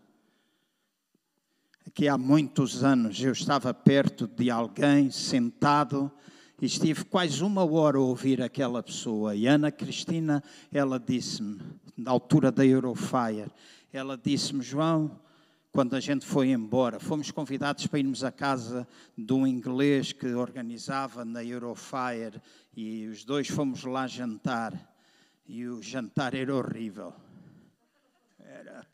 que 1.93 2.07
há 2.07 2.17
muitos 2.17 2.83
anos 2.83 3.19
eu 3.21 3.31
estava 3.31 3.73
perto 3.73 4.27
de 4.27 4.49
alguém 4.49 5.11
sentado 5.11 6.11
e 6.61 6.65
estive 6.65 7.03
quase 7.05 7.43
uma 7.43 7.65
hora 7.65 7.97
a 7.97 8.01
ouvir 8.01 8.41
aquela 8.41 8.81
pessoa. 8.81 9.35
E 9.35 9.47
Ana 9.47 9.71
Cristina, 9.71 10.43
ela 10.71 10.99
disse-me, 10.99 11.59
na 11.97 12.11
altura 12.11 12.51
da 12.51 12.65
Eurofire, 12.65 13.51
ela 13.91 14.17
disse-me, 14.17 14.61
João, 14.61 15.19
quando 15.71 15.95
a 15.95 15.99
gente 15.99 16.25
foi 16.25 16.51
embora, 16.51 16.99
fomos 16.99 17.31
convidados 17.31 17.87
para 17.87 17.99
irmos 17.99 18.23
à 18.23 18.31
casa 18.31 18.87
de 19.17 19.33
um 19.33 19.47
inglês 19.47 20.11
que 20.11 20.27
organizava 20.33 21.25
na 21.25 21.43
Eurofire 21.43 22.41
e 22.75 23.07
os 23.07 23.25
dois 23.25 23.47
fomos 23.47 23.83
lá 23.83 24.07
jantar. 24.07 24.73
E 25.47 25.67
o 25.67 25.81
jantar 25.81 26.33
era 26.33 26.55
horrível. 26.55 27.13
Era 28.39 28.85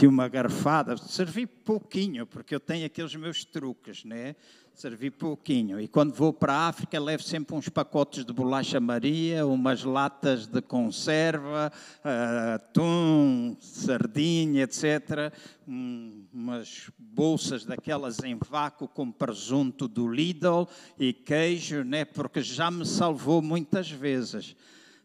tinha 0.00 0.08
uma 0.08 0.28
garfada, 0.28 0.96
servi 0.96 1.44
pouquinho, 1.46 2.26
porque 2.26 2.54
eu 2.54 2.60
tenho 2.60 2.86
aqueles 2.86 3.14
meus 3.16 3.44
truques, 3.44 4.02
né? 4.02 4.34
Servi 4.72 5.10
pouquinho. 5.10 5.78
E 5.78 5.86
quando 5.86 6.14
vou 6.14 6.32
para 6.32 6.54
a 6.54 6.68
África, 6.68 6.98
levo 6.98 7.22
sempre 7.22 7.54
uns 7.54 7.68
pacotes 7.68 8.24
de 8.24 8.32
bolacha 8.32 8.80
Maria, 8.80 9.46
umas 9.46 9.84
latas 9.84 10.46
de 10.46 10.62
conserva, 10.62 11.70
uh, 11.98 12.54
atum, 12.54 13.54
sardinha, 13.60 14.62
etc. 14.62 15.34
Um, 15.68 16.24
umas 16.32 16.90
bolsas 16.98 17.66
daquelas 17.66 18.20
em 18.20 18.38
vácuo 18.38 18.88
com 18.88 19.12
presunto 19.12 19.86
do 19.86 20.08
Lidl 20.08 20.66
e 20.98 21.12
queijo, 21.12 21.84
né? 21.84 22.06
Porque 22.06 22.40
já 22.40 22.70
me 22.70 22.86
salvou 22.86 23.42
muitas 23.42 23.90
vezes 23.90 24.56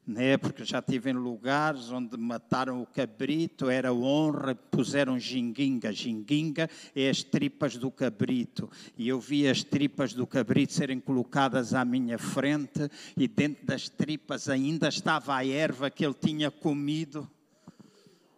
né? 0.06 0.38
porque 0.38 0.64
já 0.64 0.82
tive 0.82 1.10
em 1.10 1.14
lugares 1.14 1.91
onde 1.91 2.15
mataram 2.18 2.82
o 2.82 2.86
cabrito, 2.86 3.69
era 3.69 3.94
honra, 3.94 4.56
puseram 4.56 5.18
ginguinga. 5.18 5.91
Ginguinga 5.91 6.69
é 6.95 7.10
as 7.10 7.23
tripas 7.23 7.77
do 7.77 7.90
cabrito. 7.90 8.69
E 8.98 9.07
eu 9.07 9.19
vi 9.19 9.48
as 9.48 9.64
tripas 9.64 10.14
do 10.14 10.27
cabrito 10.27 10.73
serem 10.73 10.99
colocadas 10.99 11.73
à 11.73 11.84
minha 11.84 12.18
frente, 12.18 12.90
e 13.18 13.27
dentro 13.27 13.65
das 13.65 13.90
tripas 13.90 14.48
ainda 14.49 14.88
estava 14.88 15.36
a 15.36 15.45
erva 15.45 15.90
que 15.90 16.06
ele 16.06 16.14
tinha 16.14 16.52
comido. 16.52 17.30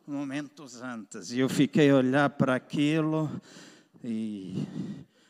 momentos 0.05 0.81
antes. 0.81 1.31
E 1.31 1.39
eu 1.39 1.49
fiquei 1.49 1.89
a 1.89 1.97
olhar 1.97 2.29
para 2.29 2.55
aquilo 2.55 3.29
e 4.01 4.63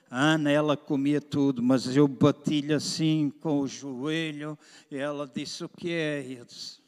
Ana, 0.10 0.50
ela 0.50 0.78
comia 0.78 1.20
tudo, 1.20 1.62
mas 1.62 1.96
eu 1.96 2.08
bati-lhe 2.08 2.74
assim 2.74 3.30
com 3.42 3.60
o 3.60 3.68
joelho 3.68 4.58
e 4.90 4.96
ela 4.96 5.28
disse: 5.28 5.66
O 5.66 5.70
que 5.70 5.92
é? 5.92 6.26
E 6.26 6.38
eu 6.38 6.46
disse, 6.46 6.80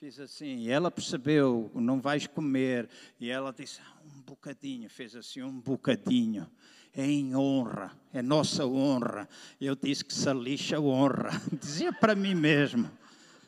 fiz 0.00 0.18
assim. 0.18 0.58
E 0.58 0.70
ela 0.70 0.90
percebeu: 0.90 1.70
Não 1.72 2.00
vais 2.00 2.26
comer. 2.26 2.88
E 3.20 3.30
ela 3.30 3.52
disse: 3.52 3.80
ah, 3.80 4.02
Um 4.16 4.22
bocadinho. 4.22 4.90
Fez 4.90 5.14
assim: 5.14 5.42
Um 5.42 5.60
bocadinho. 5.60 6.50
É 6.94 7.06
em 7.06 7.34
honra, 7.34 7.90
é 8.12 8.20
nossa 8.20 8.66
honra. 8.66 9.26
Eu 9.60 9.74
disse 9.74 10.04
que 10.04 10.12
se 10.12 10.30
lixa 10.34 10.78
honra. 10.80 11.30
Dizia 11.58 11.92
para 11.92 12.16
mim 12.16 12.34
mesmo: 12.34 12.90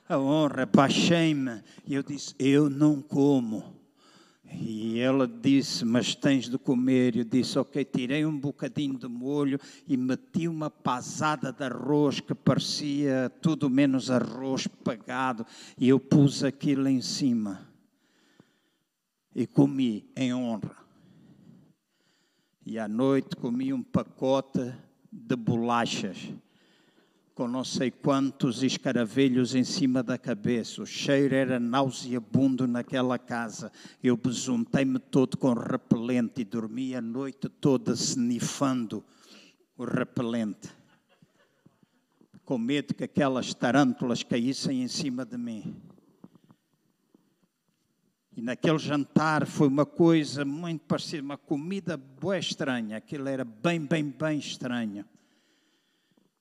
A 0.09 0.17
honra, 0.17 0.65
baixei-me. 0.67 1.63
E 1.85 1.95
eu 1.95 2.03
disse: 2.05 2.33
Eu 2.39 2.71
não 2.71 3.03
como. 3.03 3.84
E 4.53 4.99
ela 4.99 5.27
disse: 5.27 5.85
Mas 5.85 6.15
tens 6.15 6.49
de 6.49 6.59
comer. 6.59 7.17
Eu 7.17 7.25
disse: 7.25 7.59
Ok, 7.59 7.85
tirei 7.85 8.25
um 8.25 8.39
bocadinho 8.39 8.99
de 8.99 9.09
molho 9.09 9.59
e 9.87 9.97
meti 9.97 10.47
uma 10.47 10.71
pasada 10.71 11.53
de 11.53 11.65
arroz 11.65 12.21
que 12.21 12.35
parecia 12.35 13.31
tudo 13.41 13.69
menos 13.71 14.11
arroz 14.11 14.67
pagado. 14.67 15.47
E 15.79 15.89
eu 15.89 15.99
pus 15.99 16.45
aquilo 16.45 16.89
em 16.89 17.01
cima 17.01 17.69
e 19.35 19.47
comi 19.47 20.09
em 20.17 20.33
honra. 20.33 20.77
E 22.65 22.79
à 22.79 22.89
noite 22.89 23.37
comi 23.37 23.73
um 23.73 23.83
pacote 23.83 24.73
de 25.13 25.37
bolachas 25.37 26.33
com 27.35 27.49
não 27.49 27.65
sei 27.65 27.91
quantos 27.91 28.63
escaravelhos 28.63 29.57
em 29.57 29.65
cima 29.65 30.03
da 30.03 30.17
cabeça. 30.17 30.83
O 30.83 30.87
cheiro 30.87 31.35
era 31.35 31.59
nauseabundo 31.59 32.67
naquela 32.69 33.19
casa. 33.19 33.73
Eu 34.03 34.17
besuntei-me 34.17 35.01
todo 35.01 35.37
com 35.37 35.53
repelente 35.53 36.43
e 36.43 36.45
dormi 36.45 36.95
a 36.95 37.01
noite 37.01 37.49
toda 37.49 37.93
snifando 37.93 39.05
o 39.77 39.85
repelente. 39.85 40.69
Com 42.45 42.57
medo 42.57 42.95
que 42.95 43.03
aquelas 43.03 43.53
tarântulas 43.53 44.23
caíssem 44.23 44.83
em 44.83 44.89
cima 44.89 45.25
de 45.25 45.37
mim. 45.37 45.75
E 48.37 48.43
naquele 48.43 48.79
jantar 48.79 49.47
foi 49.47 49.67
uma 49.67 49.87
coisa 49.87 50.45
muito 50.45 50.83
parecida, 50.83 51.23
uma 51.23 51.39
comida 51.39 51.97
boa 51.97 52.39
estranha. 52.39 52.97
Aquilo 52.97 53.29
era 53.29 53.45
bem, 53.45 53.81
bem, 53.81 54.05
bem 54.05 54.39
estranho. 54.39 55.05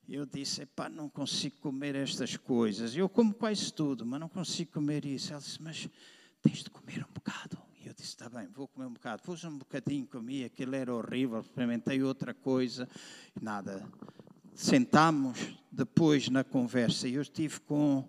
Eu 0.08 0.26
disse, 0.26 0.66
pá, 0.66 0.90
não 0.90 1.08
consigo 1.08 1.56
comer 1.62 1.96
estas 1.96 2.36
coisas. 2.36 2.96
Eu 2.96 3.08
como 3.08 3.34
quase 3.34 3.72
tudo, 3.74 4.06
mas 4.06 4.20
não 4.20 4.28
consigo 4.28 4.74
comer 4.74 5.06
isso. 5.06 5.32
Ela 5.32 5.42
disse, 5.42 5.62
mas 5.62 5.90
tens 6.42 6.64
de 6.64 6.70
comer 6.70 7.06
um 7.10 7.14
bocado. 7.14 7.58
E 7.82 7.88
eu 7.88 7.94
disse, 7.94 8.10
está 8.10 8.30
bem, 8.30 8.48
vou 8.48 8.68
comer 8.68 8.88
um 8.88 8.94
bocado. 8.94 9.24
Pus 9.24 9.44
um 9.46 9.58
bocadinho, 9.58 10.06
comi, 10.06 10.44
aquilo 10.44 10.76
era 10.76 10.94
horrível, 10.94 11.40
experimentei 11.40 12.04
outra 12.04 12.34
coisa, 12.34 12.88
nada. 13.42 13.88
Sentámos 14.54 15.58
depois 15.72 16.30
na 16.30 16.44
conversa 16.44 17.08
e 17.08 17.16
eu 17.16 17.22
estive 17.22 17.60
com 17.62 18.08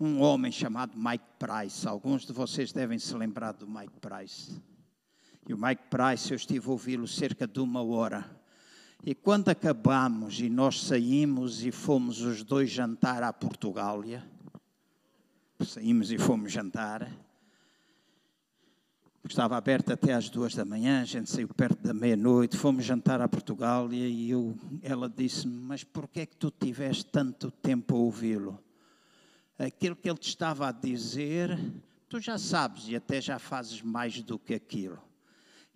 um 0.00 0.20
homem 0.20 0.50
chamado 0.50 0.98
Mike 0.98 1.24
Price. 1.38 1.86
Alguns 1.86 2.26
de 2.26 2.32
vocês 2.32 2.72
devem 2.72 2.98
se 2.98 3.14
lembrar 3.14 3.52
do 3.52 3.68
Mike 3.68 4.00
Price. 4.00 4.60
E 5.48 5.54
o 5.54 5.58
Mike 5.58 5.84
Price, 5.88 6.30
eu 6.30 6.36
estive 6.36 6.66
a 6.66 6.72
ouvi-lo 6.72 7.06
cerca 7.06 7.46
de 7.46 7.60
uma 7.60 7.82
hora. 7.82 8.35
E 9.06 9.14
quando 9.14 9.50
acabamos 9.50 10.40
e 10.40 10.50
nós 10.50 10.82
saímos 10.82 11.64
e 11.64 11.70
fomos 11.70 12.22
os 12.22 12.42
dois 12.42 12.68
jantar 12.68 13.22
à 13.22 13.32
Portugália, 13.32 14.28
saímos 15.60 16.10
e 16.10 16.18
fomos 16.18 16.50
jantar, 16.50 17.08
estava 19.24 19.56
aberto 19.56 19.92
até 19.92 20.12
às 20.12 20.28
duas 20.28 20.56
da 20.56 20.64
manhã, 20.64 21.02
a 21.02 21.04
gente 21.04 21.30
saiu 21.30 21.46
perto 21.46 21.80
da 21.84 21.94
meia-noite, 21.94 22.56
fomos 22.56 22.84
jantar 22.84 23.20
à 23.20 23.28
Portugália 23.28 24.08
e 24.08 24.28
eu, 24.28 24.58
ela 24.82 25.08
disse-me, 25.08 25.54
mas 25.54 25.84
por 25.84 26.08
que 26.08 26.22
é 26.22 26.26
que 26.26 26.36
tu 26.36 26.50
tiveste 26.50 27.06
tanto 27.06 27.52
tempo 27.52 27.94
a 27.94 27.98
ouvi-lo? 27.98 28.58
Aquilo 29.56 29.94
que 29.94 30.10
ele 30.10 30.18
te 30.18 30.30
estava 30.30 30.66
a 30.66 30.72
dizer, 30.72 31.56
tu 32.08 32.18
já 32.18 32.38
sabes 32.38 32.88
e 32.88 32.96
até 32.96 33.20
já 33.20 33.38
fazes 33.38 33.80
mais 33.82 34.20
do 34.20 34.36
que 34.36 34.52
aquilo. 34.52 35.05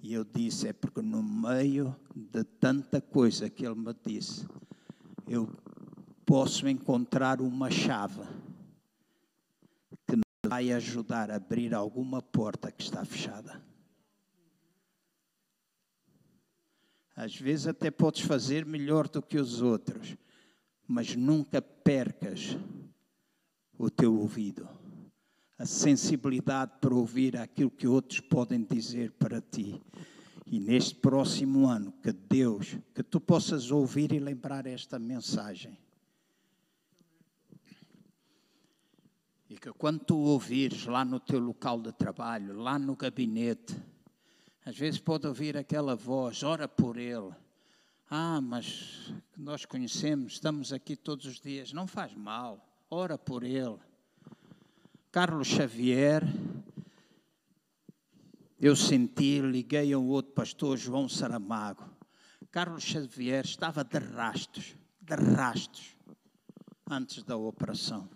E 0.02 0.14
eu 0.14 0.24
disse: 0.24 0.68
é 0.68 0.72
porque 0.72 1.02
no 1.02 1.22
meio 1.22 1.94
de 2.14 2.42
tanta 2.42 3.00
coisa 3.00 3.50
que 3.50 3.66
ele 3.66 3.74
me 3.74 3.94
disse, 4.04 4.46
eu 5.28 5.48
posso 6.24 6.66
encontrar 6.68 7.40
uma 7.40 7.70
chave 7.70 8.22
que 10.06 10.16
me 10.16 10.22
vai 10.46 10.72
ajudar 10.72 11.30
a 11.30 11.36
abrir 11.36 11.74
alguma 11.74 12.22
porta 12.22 12.72
que 12.72 12.82
está 12.82 13.04
fechada. 13.04 13.62
Às 17.14 17.36
vezes 17.36 17.66
até 17.66 17.90
podes 17.90 18.22
fazer 18.22 18.64
melhor 18.64 19.06
do 19.06 19.20
que 19.20 19.36
os 19.36 19.60
outros, 19.60 20.16
mas 20.88 21.14
nunca 21.14 21.60
percas 21.60 22.56
o 23.76 23.90
teu 23.90 24.18
ouvido 24.18 24.79
a 25.60 25.66
sensibilidade 25.66 26.72
para 26.80 26.94
ouvir 26.94 27.36
aquilo 27.36 27.70
que 27.70 27.86
outros 27.86 28.18
podem 28.18 28.64
dizer 28.64 29.12
para 29.12 29.42
ti. 29.42 29.78
E 30.46 30.58
neste 30.58 30.94
próximo 30.94 31.68
ano, 31.68 31.92
que 32.02 32.10
Deus, 32.12 32.78
que 32.94 33.02
tu 33.02 33.20
possas 33.20 33.70
ouvir 33.70 34.10
e 34.10 34.18
lembrar 34.18 34.64
esta 34.64 34.98
mensagem. 34.98 35.76
E 39.50 39.58
que 39.58 39.70
quando 39.74 40.00
tu 40.00 40.16
ouvires 40.16 40.86
lá 40.86 41.04
no 41.04 41.20
teu 41.20 41.38
local 41.38 41.78
de 41.78 41.92
trabalho, 41.92 42.56
lá 42.58 42.78
no 42.78 42.96
gabinete, 42.96 43.76
às 44.64 44.78
vezes 44.78 44.98
pode 44.98 45.26
ouvir 45.26 45.58
aquela 45.58 45.94
voz, 45.94 46.42
ora 46.42 46.66
por 46.66 46.96
ele. 46.96 47.34
Ah, 48.08 48.40
mas 48.40 49.12
nós 49.36 49.66
conhecemos, 49.66 50.32
estamos 50.32 50.72
aqui 50.72 50.96
todos 50.96 51.26
os 51.26 51.38
dias, 51.38 51.70
não 51.70 51.86
faz 51.86 52.14
mal, 52.14 52.66
ora 52.88 53.18
por 53.18 53.44
ele. 53.44 53.89
Carlos 55.12 55.48
Xavier, 55.48 56.22
eu 58.60 58.76
senti, 58.76 59.40
liguei 59.40 59.92
a 59.92 59.98
um 59.98 60.06
outro 60.06 60.30
pastor, 60.30 60.78
João 60.78 61.08
Saramago. 61.08 61.82
Carlos 62.52 62.84
Xavier 62.84 63.44
estava 63.44 63.82
de 63.82 63.98
rastos, 63.98 64.76
de 65.00 65.14
rastos, 65.16 65.96
antes 66.88 67.24
da 67.24 67.36
operação. 67.36 68.08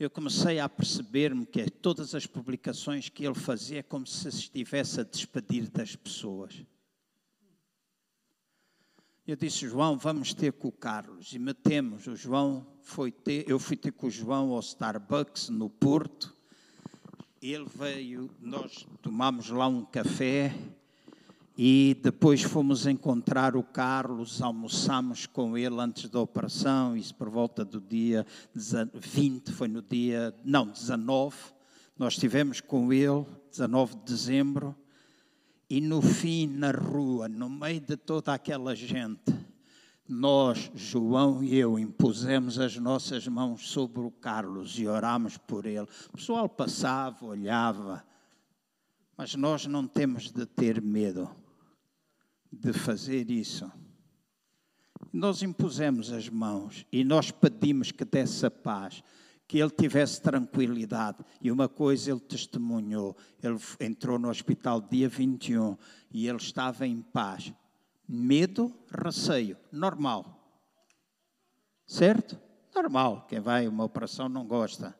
Eu 0.00 0.08
comecei 0.08 0.58
a 0.58 0.70
perceber-me 0.70 1.44
que 1.44 1.68
todas 1.70 2.14
as 2.14 2.26
publicações 2.26 3.10
que 3.10 3.26
ele 3.26 3.34
fazia 3.34 3.80
é 3.80 3.82
como 3.82 4.06
se 4.06 4.28
estivesse 4.28 5.02
a 5.02 5.04
despedir 5.04 5.68
das 5.68 5.94
pessoas. 5.94 6.64
Eu 9.26 9.34
disse, 9.34 9.66
João, 9.66 9.98
vamos 9.98 10.32
ter 10.32 10.52
com 10.52 10.68
o 10.68 10.72
Carlos. 10.72 11.32
E 11.32 11.38
metemos. 11.40 12.06
O 12.06 12.14
João 12.14 12.64
foi 12.80 13.10
ter, 13.10 13.44
eu 13.48 13.58
fui 13.58 13.76
ter 13.76 13.90
com 13.90 14.06
o 14.06 14.10
João 14.10 14.52
ao 14.52 14.60
Starbucks 14.60 15.48
no 15.48 15.68
Porto. 15.68 16.32
Ele 17.42 17.66
veio, 17.74 18.30
nós 18.40 18.86
tomamos 19.02 19.50
lá 19.50 19.66
um 19.66 19.84
café 19.84 20.54
e 21.58 21.96
depois 22.04 22.40
fomos 22.40 22.86
encontrar 22.86 23.56
o 23.56 23.64
Carlos, 23.64 24.40
almoçamos 24.40 25.26
com 25.26 25.58
ele 25.58 25.80
antes 25.80 26.08
da 26.08 26.20
operação, 26.20 26.96
isso 26.96 27.12
por 27.12 27.28
volta 27.28 27.64
do 27.64 27.80
dia 27.80 28.24
20, 28.54 29.50
foi 29.50 29.66
no 29.66 29.82
dia, 29.82 30.32
não, 30.44 30.68
19. 30.68 31.36
Nós 31.98 32.12
estivemos 32.12 32.60
com 32.60 32.92
ele, 32.92 33.26
19 33.50 33.96
de 33.96 34.02
dezembro 34.04 34.76
e 35.68 35.80
no 35.80 36.00
fim, 36.00 36.46
na 36.46 36.70
rua, 36.70 37.28
no 37.28 37.50
meio 37.50 37.80
de 37.80 37.96
toda 37.96 38.32
aquela 38.32 38.74
gente, 38.74 39.34
nós, 40.08 40.70
João 40.74 41.42
e 41.42 41.56
eu, 41.56 41.78
impusemos 41.78 42.60
as 42.60 42.76
nossas 42.76 43.26
mãos 43.26 43.68
sobre 43.68 44.00
o 44.00 44.10
Carlos 44.10 44.78
e 44.78 44.86
orámos 44.86 45.36
por 45.36 45.66
ele. 45.66 45.88
O 46.08 46.16
pessoal 46.16 46.48
passava, 46.48 47.26
olhava, 47.26 48.04
mas 49.16 49.34
nós 49.34 49.66
não 49.66 49.86
temos 49.86 50.30
de 50.30 50.46
ter 50.46 50.80
medo 50.80 51.28
de 52.52 52.72
fazer 52.72 53.30
isso. 53.30 53.70
Nós 55.12 55.42
impusemos 55.42 56.12
as 56.12 56.28
mãos 56.28 56.86
e 56.92 57.02
nós 57.02 57.30
pedimos 57.30 57.90
que 57.90 58.04
desse 58.04 58.48
paz 58.48 59.02
que 59.46 59.58
ele 59.58 59.70
tivesse 59.70 60.20
tranquilidade. 60.20 61.18
E 61.40 61.50
uma 61.50 61.68
coisa 61.68 62.10
ele 62.10 62.20
testemunhou: 62.20 63.16
ele 63.42 63.58
entrou 63.80 64.18
no 64.18 64.28
hospital 64.28 64.80
dia 64.80 65.08
21 65.08 65.76
e 66.10 66.28
ele 66.28 66.38
estava 66.38 66.86
em 66.86 67.00
paz. 67.00 67.52
Medo, 68.08 68.72
receio, 68.90 69.56
normal. 69.72 70.36
Certo? 71.86 72.38
Normal. 72.74 73.26
Quem 73.28 73.40
vai 73.40 73.66
a 73.66 73.70
uma 73.70 73.84
operação 73.84 74.28
não 74.28 74.46
gosta. 74.46 74.96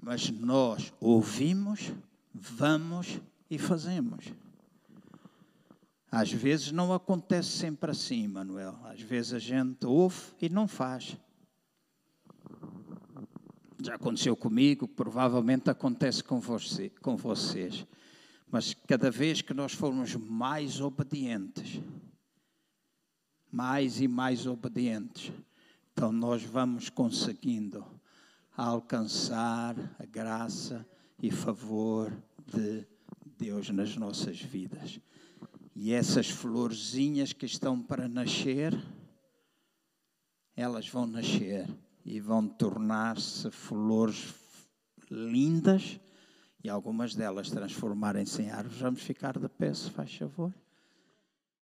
Mas 0.00 0.28
nós 0.30 0.92
ouvimos, 1.00 1.90
vamos 2.32 3.18
e 3.48 3.58
fazemos. 3.58 4.26
Às 6.14 6.30
vezes 6.30 6.70
não 6.70 6.92
acontece 6.92 7.48
sempre 7.48 7.90
assim, 7.90 8.28
Manuel. 8.28 8.78
Às 8.84 9.00
vezes 9.00 9.32
a 9.32 9.38
gente 9.40 9.84
ouve 9.84 10.22
e 10.40 10.48
não 10.48 10.68
faz. 10.68 11.16
Já 13.82 13.96
aconteceu 13.96 14.36
comigo, 14.36 14.86
provavelmente 14.86 15.68
acontece 15.70 16.22
com, 16.22 16.38
você, 16.38 16.88
com 17.02 17.16
vocês. 17.16 17.84
Mas 18.48 18.74
cada 18.86 19.10
vez 19.10 19.42
que 19.42 19.52
nós 19.52 19.72
formos 19.72 20.14
mais 20.14 20.80
obedientes, 20.80 21.80
mais 23.50 24.00
e 24.00 24.06
mais 24.06 24.46
obedientes, 24.46 25.32
então 25.92 26.12
nós 26.12 26.44
vamos 26.44 26.88
conseguindo 26.88 27.84
alcançar 28.56 29.74
a 29.98 30.06
graça 30.06 30.86
e 31.20 31.32
favor 31.32 32.16
de 32.46 32.86
Deus 33.36 33.68
nas 33.70 33.96
nossas 33.96 34.40
vidas. 34.40 35.00
E 35.74 35.92
essas 35.92 36.28
florzinhas 36.28 37.32
que 37.32 37.46
estão 37.46 37.82
para 37.82 38.08
nascer, 38.08 38.72
elas 40.56 40.88
vão 40.88 41.06
nascer 41.06 41.68
e 42.04 42.20
vão 42.20 42.46
tornar-se 42.46 43.50
flores 43.50 44.34
lindas 45.10 45.98
e 46.62 46.68
algumas 46.68 47.14
delas 47.14 47.50
transformarem-se 47.50 48.42
em 48.42 48.50
árvores. 48.50 48.78
Vamos 48.78 49.02
ficar 49.02 49.38
de 49.38 49.48
pé, 49.48 49.74
se 49.74 49.90
faz 49.90 50.14
favor. 50.14 50.54